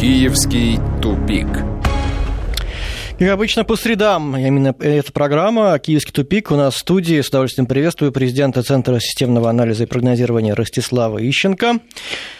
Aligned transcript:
Киевский 0.00 0.78
тупик. 1.02 1.46
Как 3.18 3.28
обычно, 3.28 3.64
по 3.64 3.76
средам 3.76 4.34
именно 4.34 4.74
эта 4.80 5.12
программа 5.12 5.78
«Киевский 5.78 6.14
тупик». 6.14 6.50
У 6.50 6.56
нас 6.56 6.76
в 6.76 6.78
студии 6.78 7.20
с 7.20 7.28
удовольствием 7.28 7.66
приветствую 7.66 8.10
президента 8.10 8.62
Центра 8.62 8.98
системного 8.98 9.50
анализа 9.50 9.82
и 9.82 9.86
прогнозирования 9.86 10.54
Ростислава 10.54 11.18
Ищенко. 11.18 11.80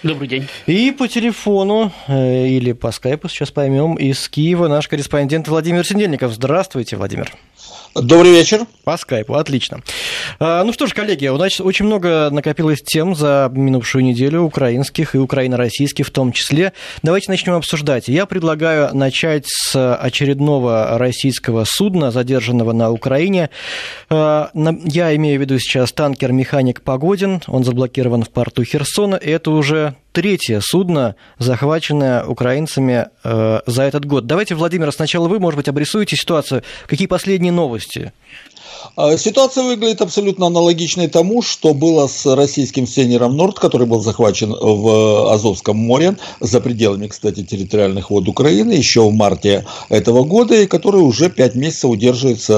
Добрый 0.02 0.26
день. 0.26 0.48
И 0.66 0.90
по 0.90 1.06
телефону 1.06 1.92
э, 2.08 2.46
или 2.46 2.72
по 2.72 2.92
скайпу, 2.92 3.28
сейчас 3.28 3.50
поймем, 3.50 3.96
из 3.96 4.26
Киева 4.30 4.66
наш 4.66 4.88
корреспондент 4.88 5.46
Владимир 5.46 5.86
Сидельников. 5.86 6.32
Здравствуйте, 6.32 6.96
Владимир. 6.96 7.30
Добрый 7.94 8.30
вечер. 8.30 8.66
По 8.84 8.96
скайпу, 8.96 9.34
отлично. 9.34 9.80
А, 10.38 10.62
ну 10.62 10.72
что 10.72 10.86
ж, 10.86 10.94
коллеги, 10.94 11.26
у 11.26 11.36
нас 11.36 11.60
очень 11.60 11.86
много 11.86 12.30
накопилось 12.30 12.82
тем 12.82 13.16
за 13.16 13.50
минувшую 13.52 14.04
неделю, 14.04 14.42
украинских 14.42 15.16
и 15.16 15.18
украино-российских 15.18 16.06
в 16.06 16.10
том 16.10 16.32
числе. 16.32 16.72
Давайте 17.02 17.30
начнем 17.30 17.54
обсуждать. 17.54 18.06
Я 18.06 18.26
предлагаю 18.26 18.94
начать 18.94 19.44
с 19.46 19.96
очередного 19.96 20.98
российского 20.98 21.64
судна, 21.66 22.12
задержанного 22.12 22.72
на 22.72 22.90
Украине. 22.90 23.50
А, 24.08 24.50
я 24.54 25.16
имею 25.16 25.38
в 25.38 25.40
виду 25.40 25.58
сейчас 25.58 25.92
танкер 25.92 26.32
«Механик 26.32 26.82
Погодин». 26.82 27.42
Он 27.48 27.64
заблокирован 27.64 28.22
в 28.22 28.30
порту 28.30 28.62
Херсона. 28.62 29.16
Это 29.16 29.50
уже 29.50 29.96
третье 30.12 30.60
судно, 30.62 31.16
захваченное 31.38 32.24
украинцами 32.24 33.08
э, 33.22 33.60
за 33.66 33.82
этот 33.82 34.04
год. 34.04 34.26
Давайте, 34.26 34.54
Владимир, 34.54 34.92
сначала 34.92 35.28
вы, 35.28 35.38
может 35.38 35.56
быть, 35.56 35.68
обрисуете 35.68 36.16
ситуацию. 36.16 36.62
Какие 36.86 37.06
последние 37.06 37.52
новости? 37.52 38.12
А, 38.96 39.16
ситуация 39.16 39.64
выглядит 39.64 40.00
абсолютно 40.00 40.46
аналогичной 40.46 41.08
тому, 41.08 41.42
что 41.42 41.74
было 41.74 42.06
с 42.06 42.26
российским 42.26 42.86
сейнером 42.86 43.36
Норд, 43.36 43.58
который 43.58 43.86
был 43.86 44.00
захвачен 44.00 44.54
в 44.60 45.32
Азовском 45.32 45.76
море, 45.76 46.16
за 46.40 46.60
пределами, 46.60 47.06
кстати, 47.06 47.42
территориальных 47.42 48.10
вод 48.10 48.28
Украины, 48.28 48.72
еще 48.72 49.02
в 49.02 49.12
марте 49.12 49.66
этого 49.88 50.24
года, 50.24 50.54
и 50.54 50.66
который 50.66 51.00
уже 51.00 51.30
пять 51.30 51.54
месяцев 51.54 51.90
удерживается 51.90 52.54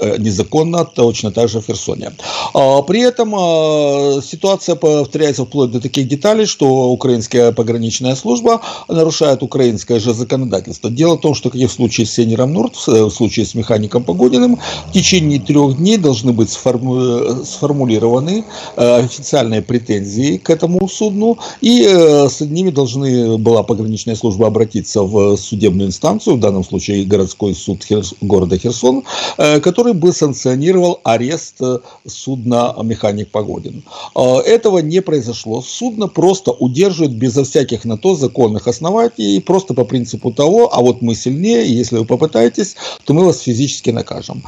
э, 0.00 0.16
незаконно, 0.18 0.84
точно 0.84 1.30
так 1.30 1.48
же 1.48 1.60
в 1.60 1.66
Херсоне. 1.66 2.12
А, 2.54 2.82
при 2.82 3.00
этом 3.00 3.34
а, 3.34 4.20
ситуация 4.22 4.74
повторяется 4.74 5.44
вплоть 5.44 5.70
до 5.70 5.80
таких 5.80 6.08
деталей, 6.08 6.46
что 6.46 6.90
украинская 6.90 7.52
пограничная 7.52 8.14
служба 8.14 8.60
нарушает 8.88 9.42
украинское 9.42 10.00
же 10.00 10.14
законодательство. 10.14 10.90
Дело 10.90 11.16
в 11.16 11.20
том, 11.20 11.34
что 11.34 11.50
как 11.50 11.60
и 11.60 11.66
в 11.66 11.72
случае 11.72 12.06
с 12.06 12.12
сейнером 12.12 12.52
Норд, 12.52 12.74
в 12.86 13.10
случае 13.10 13.46
с 13.46 13.54
механиком 13.54 14.04
Погодиным, 14.04 14.58
в 14.88 14.92
течение 14.92 15.38
трех 15.48 15.78
дней 15.78 15.96
должны 15.96 16.32
быть 16.32 16.50
сформулированы 16.50 18.44
э, 18.76 18.96
официальные 18.96 19.62
претензии 19.62 20.36
к 20.36 20.50
этому 20.50 20.86
судну, 20.88 21.38
и 21.62 21.86
э, 21.88 22.28
с 22.28 22.42
ними 22.42 22.68
должны 22.68 23.38
была 23.38 23.62
пограничная 23.62 24.14
служба 24.14 24.48
обратиться 24.48 25.02
в 25.02 25.38
судебную 25.38 25.88
инстанцию, 25.88 26.36
в 26.36 26.40
данном 26.40 26.64
случае 26.64 27.06
городской 27.06 27.54
суд 27.54 27.86
города 28.20 28.58
Херсон, 28.58 29.04
э, 29.38 29.60
который 29.60 29.94
бы 29.94 30.12
санкционировал 30.12 31.00
арест 31.02 31.60
судна 32.06 32.74
«Механик 32.82 33.30
Погодин». 33.30 33.82
Этого 34.14 34.78
не 34.80 35.00
произошло. 35.00 35.62
Судно 35.62 36.08
просто 36.08 36.52
удерживает 36.52 37.14
безо 37.16 37.44
всяких 37.44 37.86
на 37.86 37.96
то 37.96 38.14
законных 38.14 38.68
оснований, 38.68 39.40
просто 39.40 39.72
по 39.72 39.84
принципу 39.84 40.30
того, 40.30 40.68
а 40.74 40.82
вот 40.82 41.00
мы 41.00 41.14
сильнее, 41.14 41.66
и 41.66 41.72
если 41.72 41.96
вы 41.96 42.04
попытаетесь, 42.04 42.76
то 43.04 43.14
мы 43.14 43.24
вас 43.24 43.40
физически 43.40 43.88
накажем 43.90 44.42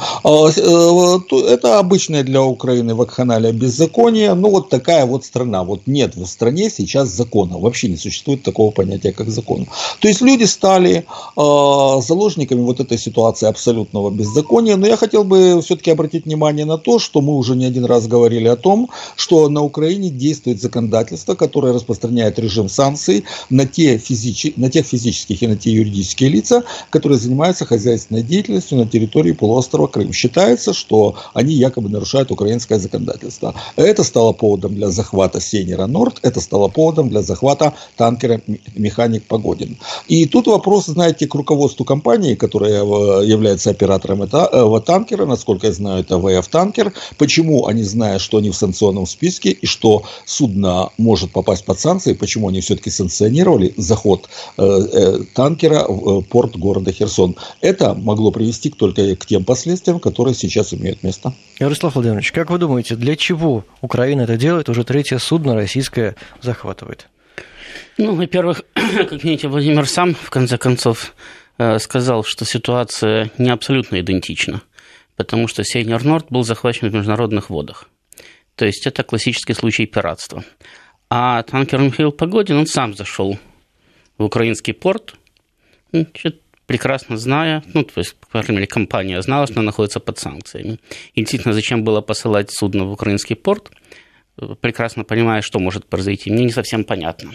это 0.91 1.79
обычное 1.79 2.23
для 2.23 2.43
Украины 2.43 2.95
вакханалия 2.95 3.53
беззаконие, 3.53 4.35
ну 4.35 4.51
вот 4.51 4.69
такая 4.69 5.07
вот 5.07 5.25
страна, 5.25 5.65
вот 5.65 5.87
нет 5.87 6.17
в 6.17 6.27
стране 6.27 6.71
сейчас 6.71 7.09
закона, 7.09 7.59
вообще 7.59 7.89
не 7.89 7.97
существует 7.97 8.43
такого 8.43 8.71
понятия, 8.71 9.13
как 9.13 9.31
закон. 9.31 9.67
То 10.01 10.09
есть 10.09 10.21
люди 10.21 10.45
стали 10.45 10.99
э, 10.99 11.03
заложниками 11.37 12.61
вот 12.61 12.81
этой 12.81 12.99
ситуации 12.99 13.49
абсолютного 13.49 14.11
беззакония, 14.11 14.77
но 14.77 14.87
я 14.87 14.97
хотел 14.97 15.25
бы 15.25 15.61
все-таки 15.63 15.91
обратить 15.91 16.25
внимание 16.27 16.65
на 16.65 16.79
то, 16.79 16.99
что 16.99 17.21
мы 17.21 17.37
уже 17.37 17.57
не 17.57 17.65
один 17.65 17.85
раз 17.85 18.07
говорили 18.07 18.49
о 18.49 18.57
том, 18.57 18.89
что 19.17 19.49
на 19.49 19.63
Украине 19.63 20.11
действует 20.11 20.61
законодательство, 20.61 21.35
которое 21.35 21.73
распространяет 21.73 22.39
режим 22.39 22.69
санкций 22.69 23.25
на, 23.51 23.67
те 23.67 23.99
физич... 23.99 24.53
на 24.57 24.71
тех 24.71 24.87
физических 24.87 25.43
и 25.43 25.47
на 25.47 25.57
те 25.57 25.71
юридические 25.71 26.31
лица, 26.31 26.65
которые 26.91 27.19
занимаются 27.19 27.65
хозяйственной 27.65 28.23
деятельностью 28.23 28.79
на 28.79 28.87
территории 28.87 29.33
полуострова 29.33 29.87
Крым. 29.87 30.13
Считается, 30.13 30.73
что 30.81 31.15
они 31.35 31.55
якобы 31.55 31.89
нарушают 31.89 32.31
украинское 32.31 32.79
законодательство. 32.79 33.55
Это 33.77 34.03
стало 34.03 34.33
поводом 34.33 34.75
для 34.75 34.91
захвата 34.91 35.41
Сенера 35.41 35.87
Норд, 35.87 36.19
это 36.23 36.41
стало 36.41 36.69
поводом 36.69 37.09
для 37.09 37.23
захвата 37.23 37.75
танкера 37.97 38.41
Механик 38.75 39.25
Погодин. 39.25 39.77
И 40.09 40.27
тут 40.27 40.47
вопрос, 40.47 40.87
знаете, 40.87 41.27
к 41.27 41.35
руководству 41.35 41.85
компании, 41.85 42.35
которая 42.35 42.83
э, 42.83 43.27
является 43.27 43.71
оператором 43.71 44.23
этого 44.23 44.81
танкера, 44.81 45.27
насколько 45.27 45.67
я 45.67 45.73
знаю, 45.73 46.01
это 46.01 46.19
ВФ 46.19 46.49
Танкер, 46.49 46.93
почему 47.19 47.67
они, 47.67 47.83
зная, 47.83 48.19
что 48.19 48.39
они 48.39 48.51
в 48.51 48.57
санкционном 48.57 49.07
списке 49.07 49.51
и 49.51 49.67
что 49.67 50.03
судно 50.25 50.91
может 50.99 51.33
попасть 51.33 51.65
под 51.65 51.79
санкции, 51.79 52.15
почему 52.15 52.49
они 52.49 52.61
все-таки 52.61 52.91
санкционировали 52.91 53.75
заход 53.77 54.29
э, 54.57 54.63
э, 54.63 55.19
танкера 55.35 55.87
в 55.89 56.23
порт 56.23 56.57
города 56.57 56.93
Херсон. 56.93 57.37
Это 57.61 57.95
могло 57.95 58.31
привести 58.31 58.71
только 58.71 59.17
к 59.17 59.27
тем 59.27 59.45
последствиям, 59.45 60.01
которые 60.01 60.35
сейчас 60.35 60.70
имеют 60.75 61.03
место. 61.03 61.33
Ярослав 61.59 61.95
Владимирович, 61.95 62.33
как 62.33 62.51
вы 62.51 62.59
думаете, 62.59 62.97
для 62.97 63.17
чего 63.17 63.65
Украина 63.81 64.23
это 64.23 64.37
делает? 64.37 64.69
Уже 64.69 64.85
третье 64.85 65.19
судно 65.19 65.55
российское 65.55 66.17
захватывает. 66.41 67.09
Ну, 67.99 68.15
во-первых, 68.15 68.63
как 68.75 69.13
видите, 69.25 69.49
Владимир 69.49 69.87
сам, 69.87 70.15
в 70.15 70.31
конце 70.31 70.59
концов, 70.59 71.15
э, 71.59 71.79
сказал, 71.79 72.25
что 72.25 72.45
ситуация 72.45 73.31
не 73.39 73.51
абсолютно 73.51 74.01
идентична, 74.01 74.63
потому 75.17 75.49
что 75.49 75.65
Сейнер 75.65 76.05
Норд 76.05 76.27
был 76.31 76.43
захвачен 76.43 76.89
в 76.89 76.95
международных 76.95 77.51
водах. 77.51 77.89
То 78.55 78.67
есть 78.67 78.87
это 78.87 79.03
классический 79.03 79.55
случай 79.55 79.87
пиратства. 79.87 80.45
А 81.09 81.43
танкер 81.43 81.81
Михаил 81.81 82.13
Погодин, 82.13 82.57
он 82.59 82.67
сам 82.67 82.95
зашел 82.95 83.39
в 84.19 84.25
украинский 84.25 84.75
порт, 84.75 85.15
прекрасно 86.71 87.17
зная, 87.17 87.65
ну, 87.75 87.83
то 87.83 87.99
есть, 87.99 88.15
по 88.15 88.43
крайней 88.43 88.55
мере, 88.55 88.69
компания 88.69 89.21
знала, 89.23 89.49
что 89.49 89.57
она 89.57 89.67
находится 89.67 89.99
под 89.99 90.21
санкциями. 90.21 90.79
И 91.15 91.23
действительно, 91.23 91.53
зачем 91.53 91.83
было 91.83 92.01
посылать 92.01 92.53
судно 92.53 92.85
в 92.85 92.93
украинский 92.93 93.35
порт, 93.35 93.73
прекрасно 94.61 95.03
понимая, 95.03 95.43
что 95.43 95.59
может 95.59 95.87
произойти, 95.87 96.31
мне 96.31 96.45
не 96.45 96.53
совсем 96.53 96.85
понятно. 96.85 97.33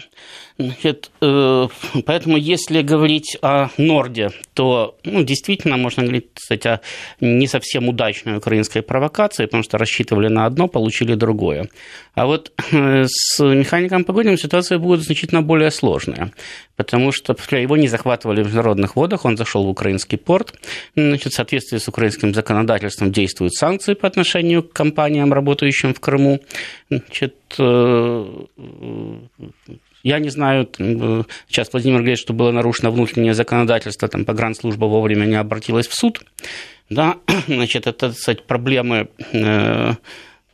Значит, 0.58 1.10
э, 1.20 1.68
поэтому, 2.06 2.38
если 2.38 2.80
говорить 2.80 3.36
о 3.42 3.68
Норде, 3.76 4.30
то 4.54 4.96
ну, 5.04 5.22
действительно 5.22 5.76
можно 5.76 6.02
говорить, 6.02 6.28
кстати, 6.32 6.68
о 6.68 6.80
не 7.20 7.46
совсем 7.46 7.88
удачной 7.88 8.38
украинской 8.38 8.80
провокации, 8.80 9.44
потому 9.44 9.62
что 9.62 9.76
рассчитывали 9.76 10.28
на 10.28 10.46
одно, 10.46 10.66
получили 10.66 11.14
другое. 11.14 11.68
А 12.14 12.24
вот 12.24 12.52
э, 12.72 13.04
с 13.06 13.44
механиком 13.44 14.04
Погодиным 14.04 14.38
ситуация 14.38 14.78
будет 14.78 15.02
значительно 15.02 15.42
более 15.42 15.70
сложная, 15.70 16.32
потому 16.76 17.12
что 17.12 17.36
его 17.50 17.76
не 17.76 17.88
захватывали 17.88 18.42
в 18.42 18.46
международных 18.46 18.96
водах, 18.96 19.26
он 19.26 19.36
зашел 19.36 19.64
в 19.64 19.68
украинский 19.68 20.16
порт. 20.16 20.54
Значит, 20.96 21.34
в 21.34 21.36
соответствии 21.36 21.76
с 21.76 21.88
украинским 21.88 22.32
законодательством 22.32 23.12
действуют 23.12 23.52
санкции 23.52 23.92
по 23.92 24.06
отношению 24.06 24.62
к 24.62 24.72
компаниям, 24.72 25.34
работающим 25.34 25.92
в 25.92 26.00
Крыму. 26.00 26.40
Значит, 26.88 27.34
э, 27.58 28.24
я 30.06 30.20
не 30.20 30.28
знаю, 30.28 30.68
сейчас 31.48 31.72
Владимир 31.72 31.98
говорит, 31.98 32.20
что 32.20 32.32
было 32.32 32.52
нарушено 32.52 32.92
внутреннее 32.92 33.34
законодательство, 33.34 34.06
там 34.06 34.24
погранслужба 34.24 34.84
вовремя 34.84 35.24
не 35.24 35.34
обратилась 35.34 35.88
в 35.88 35.94
суд. 35.94 36.24
Да, 36.88 37.16
значит, 37.48 37.88
это, 37.88 38.10
кстати, 38.10 38.40
проблемы 38.46 39.08
э, 39.32 39.94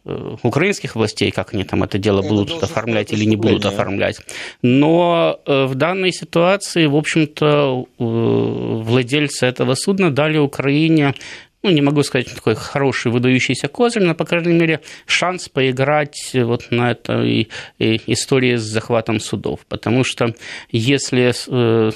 э, 0.06 0.36
украинских 0.42 0.96
властей, 0.96 1.30
как 1.32 1.52
они 1.52 1.64
там 1.64 1.82
это 1.82 1.98
дело 1.98 2.20
это 2.20 2.28
будут 2.30 2.62
оформлять 2.62 3.12
или 3.12 3.26
не 3.26 3.36
будут 3.36 3.66
оформлять. 3.66 4.20
Но 4.62 5.38
э, 5.44 5.66
в 5.66 5.74
данной 5.74 6.12
ситуации, 6.12 6.86
в 6.86 6.96
общем-то, 6.96 7.84
владельцы 7.98 9.44
этого 9.44 9.74
судна 9.74 10.10
дали 10.10 10.38
Украине 10.38 11.14
ну, 11.62 11.70
не 11.70 11.80
могу 11.80 12.02
сказать, 12.02 12.32
такой 12.34 12.54
хороший 12.54 13.12
выдающийся 13.12 13.68
козырь, 13.68 14.02
но, 14.02 14.14
по 14.14 14.24
крайней 14.24 14.52
мере, 14.52 14.80
шанс 15.06 15.48
поиграть 15.48 16.32
вот 16.34 16.70
на 16.70 16.90
этой 16.90 17.48
истории 17.78 18.56
с 18.56 18.62
захватом 18.62 19.20
судов. 19.20 19.60
Потому 19.68 20.04
что 20.04 20.34
если 20.70 21.32
э, 21.48 21.90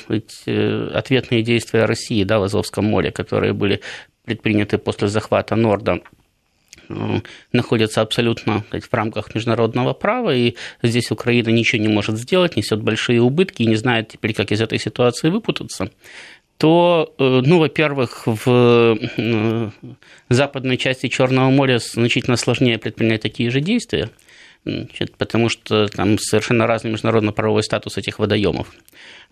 э, 0.47 0.91
ответные 0.95 1.43
действия 1.43 1.85
России 1.85 2.25
да, 2.25 2.39
в 2.39 2.45
Азовском 2.45 2.85
море, 2.85 3.11
которые 3.11 3.53
были 3.53 3.81
предприняты 4.25 4.79
после 4.79 5.09
захвата 5.09 5.57
Норда, 5.57 6.01
находятся 7.53 8.01
абсолютно 8.01 8.65
в 8.71 8.95
рамках 8.95 9.35
международного 9.35 9.93
права, 9.93 10.35
и 10.35 10.55
здесь 10.83 11.11
Украина 11.11 11.49
ничего 11.49 11.83
не 11.83 11.89
может 11.89 12.17
сделать, 12.17 12.57
несет 12.57 12.83
большие 12.83 13.21
убытки 13.21 13.63
и 13.63 13.67
не 13.67 13.77
знает 13.77 14.09
теперь, 14.09 14.35
как 14.35 14.53
из 14.53 14.61
этой 14.61 14.79
ситуации 14.79 15.31
выпутаться, 15.31 15.91
то, 16.58 17.14
э, 17.19 17.43
ну, 17.44 17.58
во-первых, 17.58 18.23
в 18.26 18.99
западной 20.29 20.76
части 20.76 21.08
Черного 21.08 21.50
моря 21.50 21.79
значительно 21.79 22.37
сложнее 22.37 22.79
предпринять 22.79 23.23
такие 23.23 23.50
же 23.50 23.61
действия. 23.61 24.11
значит, 24.64 25.17
потому 25.17 25.49
что 25.49 25.88
там 25.88 26.19
совершенно 26.19 26.67
разный 26.67 26.91
международно-правовой 26.93 27.62
статус 27.62 27.99
этих 27.99 28.19
водоемов 28.19 28.73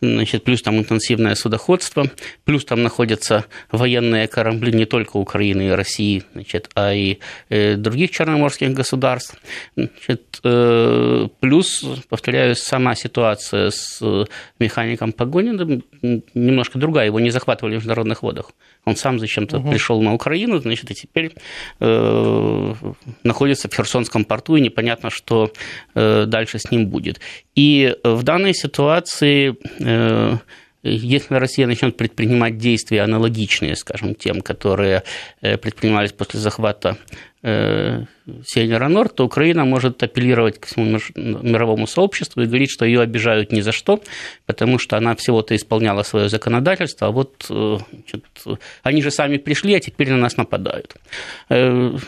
значит, 0.01 0.45
плюс 0.45 0.63
там 0.63 0.79
интенсивное 0.79 1.35
судоходство, 1.35 2.07
плюс 2.45 2.65
там 2.65 2.83
находятся 2.83 3.45
военные 3.71 4.29
корабли 4.29 4.73
не 4.73 4.85
только 4.85 5.17
Украины 5.17 5.69
и 5.69 5.71
России, 5.71 6.23
значит, 6.35 6.71
а 6.75 6.93
и 6.93 7.19
э, 7.49 7.77
других 7.77 8.11
черноморских 8.11 8.73
государств. 8.73 9.37
Значит, 9.77 10.41
э, 10.45 11.29
плюс, 11.41 11.85
повторяю, 12.09 12.55
сама 12.57 12.95
ситуация 12.95 13.71
с 13.71 14.03
механиком 14.59 15.13
Погониным 15.13 15.85
немножко 16.35 16.79
другая, 16.79 17.07
его 17.07 17.21
не 17.21 17.31
захватывали 17.31 17.75
в 17.75 17.77
международных 17.77 18.23
водах. 18.23 18.51
Он 18.85 18.97
сам 18.97 19.19
зачем-то 19.19 19.59
угу. 19.59 19.71
пришел 19.71 20.03
на 20.03 20.13
Украину, 20.13 20.59
значит, 20.59 20.91
и 20.91 20.95
теперь 20.95 21.33
э, 21.81 22.75
находится 23.23 23.69
в 23.69 23.75
Херсонском 23.75 24.25
порту, 24.25 24.57
и 24.57 24.61
непонятно, 24.61 25.11
что 25.11 25.53
э, 25.95 26.27
дальше 26.27 26.59
с 26.59 26.71
ним 26.71 26.89
будет. 26.89 27.21
И 27.55 27.97
в 28.05 28.23
данной 28.23 28.55
ситуации 28.55 29.57
э, 29.79 29.84
если 30.85 31.35
Россия 31.37 31.67
начнет 31.67 31.97
предпринимать 31.97 32.59
действия 32.59 33.03
аналогичные, 33.03 33.75
скажем, 33.75 34.15
тем, 34.15 34.43
которые 34.43 35.03
э, 35.41 35.57
предпринимались 35.57 36.13
после 36.13 36.41
захвата 36.41 36.99
э, 37.43 38.05
Севера 38.45 38.89
Норд, 38.89 39.15
то 39.15 39.25
Украина 39.25 39.65
может 39.65 40.03
апеллировать 40.03 40.61
к 40.61 40.67
всему 40.67 40.99
мировому 41.15 41.87
сообществу 41.87 42.43
и 42.43 42.47
говорить, 42.47 42.71
что 42.71 42.85
ее 42.85 43.01
обижают 43.01 43.51
ни 43.51 43.63
за 43.63 43.73
что, 43.73 44.03
потому 44.45 44.79
что 44.79 44.99
она 44.99 45.17
всего-то 45.17 45.57
исполняла 45.57 46.03
свое 46.03 46.29
законодательство, 46.29 47.09
а 47.09 47.11
вот 47.13 47.47
э, 47.49 47.79
значит, 47.91 48.25
они 48.83 49.01
же 49.01 49.11
сами 49.11 49.39
пришли, 49.39 49.75
а 49.75 49.81
теперь 49.81 50.11
на 50.11 50.19
нас 50.19 50.37
нападают. 50.37 50.97
Ну, 51.49 51.99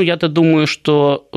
я-то 0.00 0.28
думаю, 0.28 0.68
что 0.68 1.28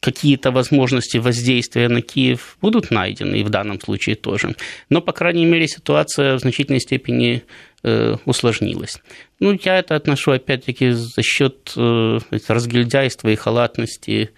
какие-то 0.00 0.50
возможности 0.50 1.18
воздействия 1.18 1.88
на 1.88 2.00
Киев 2.00 2.56
будут 2.60 2.90
найдены, 2.90 3.36
и 3.36 3.44
в 3.44 3.50
данном 3.50 3.80
случае 3.80 4.16
тоже. 4.16 4.54
Но, 4.88 5.02
по 5.02 5.12
крайней 5.12 5.44
мере, 5.44 5.68
ситуация 5.68 6.36
в 6.36 6.40
значительной 6.40 6.80
степени 6.80 7.42
э, 7.82 8.16
усложнилась. 8.24 8.98
Ну, 9.40 9.58
я 9.62 9.78
это 9.78 9.96
отношу, 9.96 10.32
опять-таки, 10.32 10.92
за 10.92 11.22
счет 11.22 11.72
э, 11.76 12.18
разгильдяйства 12.48 13.28
и 13.28 13.36
халатности 13.36 14.30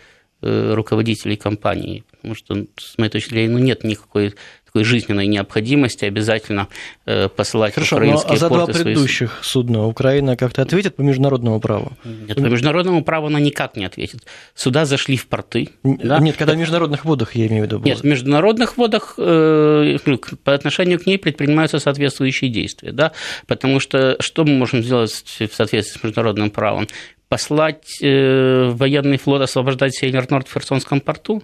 э, 0.43 0.75
руководителей 0.75 1.37
компании. 1.37 2.05
Потому 2.11 2.35
что, 2.35 2.67
с 2.77 2.99
моей 2.99 3.11
точки 3.11 3.31
зрения, 3.31 3.53
ну, 3.53 3.59
нет 3.59 3.85
никакой 3.85 4.35
такой 4.73 4.85
жизненной 4.85 5.27
необходимости 5.27 6.07
обязательно 6.07 6.69
э, 7.05 7.29
посылать 7.29 7.75
Хорошо, 7.75 7.97
украинские 7.97 8.29
но, 8.29 8.35
а 8.35 8.37
за 8.39 8.49
порты. 8.49 8.73
два 8.73 8.83
предыдущих 8.83 9.31
свои... 9.31 9.43
судна 9.43 9.87
Украина 9.87 10.37
как-то 10.37 10.63
ответит 10.63 10.97
по 10.97 11.03
международному 11.03 11.61
праву? 11.61 11.93
Нет, 12.05 12.37
по 12.37 12.41
международному 12.41 13.05
праву 13.05 13.27
она 13.27 13.39
никак 13.39 13.77
не 13.77 13.85
ответит. 13.85 14.27
Сюда 14.55 14.87
зашли 14.87 15.19
в 15.19 15.27
порты. 15.27 15.69
Да? 15.83 16.19
Нет, 16.21 16.37
когда 16.37 16.55
в 16.55 16.57
международных 16.57 17.05
водах, 17.05 17.35
я 17.35 17.47
имею 17.49 17.65
в 17.65 17.67
виду. 17.67 17.79
Было. 17.81 17.87
Нет, 17.87 18.01
в 18.01 18.05
международных 18.05 18.79
водах 18.79 19.15
э, 19.19 19.99
по 20.43 20.55
отношению 20.55 20.99
к 20.99 21.07
ней 21.07 21.19
предпринимаются 21.19 21.79
соответствующие 21.79 22.51
действия, 22.51 22.93
да, 22.93 23.13
потому 23.47 23.79
что 23.79 24.17
что 24.21 24.45
мы 24.45 24.55
можем 24.55 24.83
сделать 24.83 25.13
в 25.13 25.55
соответствии 25.55 25.99
с 25.99 26.03
международным 26.03 26.51
правом? 26.51 26.89
Послать 27.29 27.99
э, 28.03 28.71
военный 28.71 29.19
флот 29.19 29.43
освобождать 29.43 29.95
Север-Норд 29.95 30.49
в 30.49 30.53
Херсонском 30.53 31.01
порту? 31.01 31.43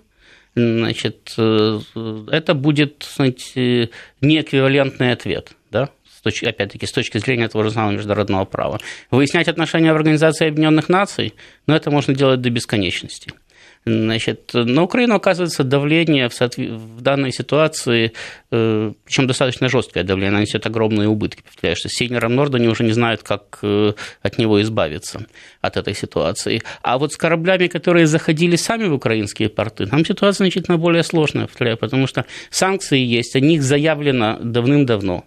Значит, 0.54 1.34
э, 1.38 1.80
это 2.30 2.54
будет, 2.54 3.06
знаете, 3.14 3.90
неэквивалентный 4.20 5.12
ответ, 5.12 5.52
да, 5.70 5.90
опять-таки, 6.24 6.86
с 6.86 6.92
точки 6.92 7.18
зрения 7.18 7.48
того 7.48 7.64
же 7.64 7.70
самого 7.70 7.92
международного 7.92 8.44
права. 8.44 8.80
Выяснять 9.10 9.48
отношения 9.48 9.92
в 9.92 9.96
Организации 9.96 10.48
Объединенных 10.48 10.88
Наций, 10.88 11.34
но 11.66 11.74
это 11.74 11.90
можно 11.90 12.14
делать 12.14 12.40
до 12.40 12.50
бесконечности. 12.50 13.32
Значит, 13.88 14.50
на 14.54 14.82
Украину 14.82 15.14
оказывается 15.14 15.64
давление 15.64 16.28
в, 16.28 16.34
соответ... 16.34 16.70
в 16.70 17.00
данной 17.00 17.32
ситуации, 17.32 18.12
э, 18.50 18.92
причем 19.04 19.26
достаточно 19.26 19.68
жесткое 19.68 20.04
давление, 20.04 20.30
она 20.30 20.40
несет 20.40 20.66
огромные 20.66 21.08
убытки. 21.08 21.42
Повторяю, 21.42 21.76
что 21.76 21.88
с 21.88 21.92
Севером 21.92 22.34
Нордоне 22.34 22.68
уже 22.68 22.84
не 22.84 22.92
знают, 22.92 23.22
как 23.22 23.58
э, 23.62 23.92
от 24.22 24.38
него 24.38 24.60
избавиться, 24.62 25.26
от 25.60 25.76
этой 25.76 25.94
ситуации. 25.94 26.62
А 26.82 26.98
вот 26.98 27.12
с 27.12 27.16
кораблями, 27.16 27.66
которые 27.66 28.06
заходили 28.06 28.56
сами 28.56 28.86
в 28.86 28.94
украинские 28.94 29.48
порты, 29.48 29.86
там 29.86 30.04
ситуация 30.04 30.44
значительно 30.44 30.78
более 30.78 31.02
сложная, 31.02 31.46
повторяю, 31.46 31.76
потому 31.76 32.06
что 32.06 32.24
санкции 32.50 32.98
есть, 32.98 33.36
о 33.36 33.40
них 33.40 33.62
заявлено 33.62 34.38
давным-давно. 34.42 35.24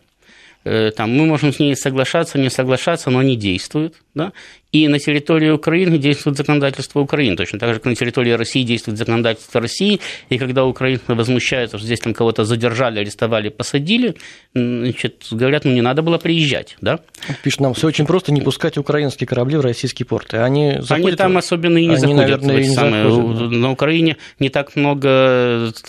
Э, 0.63 0.91
там, 0.91 1.11
мы 1.11 1.25
можем 1.25 1.53
с 1.53 1.59
ней 1.59 1.75
соглашаться, 1.75 2.37
не 2.37 2.49
соглашаться, 2.49 3.09
но 3.09 3.19
они 3.19 3.35
действуют. 3.35 3.95
Да? 4.13 4.31
И 4.71 4.87
на 4.87 4.99
территории 4.99 5.49
Украины 5.49 5.97
действует 5.97 6.37
законодательство 6.37 7.01
Украины, 7.01 7.35
точно 7.35 7.59
так 7.59 7.73
же, 7.73 7.75
как 7.75 7.85
на 7.85 7.95
территории 7.95 8.31
России 8.31 8.63
действует 8.63 8.97
законодательство 8.97 9.59
России, 9.59 9.99
и 10.29 10.37
когда 10.37 10.65
Украина 10.65 11.01
возмущается, 11.07 11.77
что 11.77 11.85
здесь 11.85 11.99
там 11.99 12.13
кого-то 12.13 12.45
задержали, 12.45 12.99
арестовали, 12.99 13.49
посадили, 13.49 14.15
значит, 14.53 15.27
говорят, 15.29 15.65
ну 15.65 15.71
не 15.71 15.81
надо 15.81 16.01
было 16.01 16.17
приезжать, 16.17 16.77
да? 16.79 16.99
Пишет 17.43 17.59
нам, 17.59 17.73
все 17.73 17.87
очень 17.87 18.05
просто, 18.05 18.31
не 18.31 18.41
пускать 18.41 18.77
украинские 18.77 19.27
корабли 19.27 19.57
в 19.57 19.61
российские 19.61 20.05
порты. 20.05 20.37
Они, 20.37 20.77
заходят, 20.79 20.91
они 20.91 21.15
там 21.17 21.37
особенно 21.37 21.77
и 21.77 21.85
не 21.85 21.95
они, 21.95 21.97
заходят. 21.97 22.41
Наверное, 22.41 22.57
не 22.57 22.73
самые, 22.73 23.09
заходят. 23.09 23.51
На 23.51 23.71
Украине 23.71 24.17
не 24.39 24.49
так 24.49 24.75
много 24.77 25.09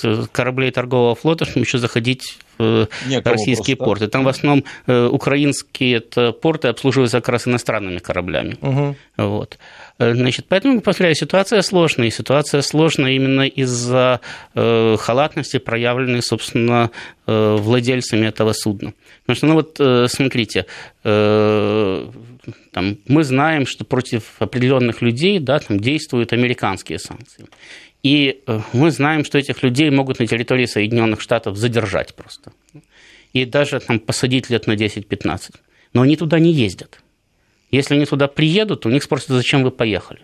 э, 0.02 0.24
кораблей 0.32 0.72
торгового 0.72 1.14
флота, 1.14 1.44
чтобы 1.44 1.64
еще 1.64 1.78
заходить 1.78 2.38
в 2.58 2.88
Некого 3.06 3.32
российские 3.34 3.76
просто. 3.76 3.90
порты. 3.90 4.08
Там 4.08 4.24
в 4.24 4.28
основном 4.28 4.64
э, 4.86 5.06
украинские 5.06 6.00
порты 6.00 6.68
обслуживаются 6.68 7.20
как 7.20 7.28
раз 7.30 7.48
иностранными 7.48 7.98
кораблями. 7.98 8.56
Угу. 8.60 8.71
Вот. 9.16 9.58
Э, 9.98 10.14
значит, 10.14 10.46
поэтому, 10.48 10.80
повторяю, 10.80 11.14
ситуация 11.14 11.62
сложная. 11.62 12.10
Ситуация 12.10 12.62
сложная 12.62 13.12
именно 13.12 13.42
из-за 13.42 14.20
э, 14.54 14.96
халатности, 14.98 15.58
проявленной, 15.58 16.22
собственно, 16.22 16.90
э, 17.26 17.56
владельцами 17.56 18.26
этого 18.26 18.52
судна. 18.52 18.94
Потому 19.24 19.36
что, 19.36 19.46
ну 19.46 19.54
вот, 19.54 19.76
э, 19.78 20.06
смотрите, 20.08 20.66
э, 21.04 22.10
там, 22.72 22.98
мы 23.06 23.22
знаем, 23.24 23.66
что 23.66 23.84
против 23.84 24.22
определенных 24.38 25.02
людей 25.02 25.38
да, 25.38 25.58
там 25.58 25.78
действуют 25.78 26.32
американские 26.32 26.98
санкции. 26.98 27.46
И 28.02 28.42
э, 28.46 28.60
мы 28.72 28.90
знаем, 28.90 29.24
что 29.24 29.38
этих 29.38 29.62
людей 29.62 29.90
могут 29.90 30.18
на 30.18 30.26
территории 30.26 30.66
Соединенных 30.66 31.20
Штатов 31.20 31.56
задержать 31.56 32.14
просто. 32.14 32.52
И 33.32 33.44
даже 33.44 33.80
там, 33.80 34.00
посадить 34.00 34.50
лет 34.50 34.66
на 34.66 34.72
10-15. 34.72 35.54
Но 35.94 36.02
они 36.02 36.16
туда 36.16 36.38
не 36.38 36.52
ездят. 36.52 37.01
Если 37.72 37.94
они 37.94 38.06
туда 38.06 38.28
приедут, 38.28 38.86
у 38.86 38.90
них 38.90 39.02
спросят, 39.02 39.30
зачем 39.30 39.64
вы 39.64 39.70
поехали. 39.70 40.20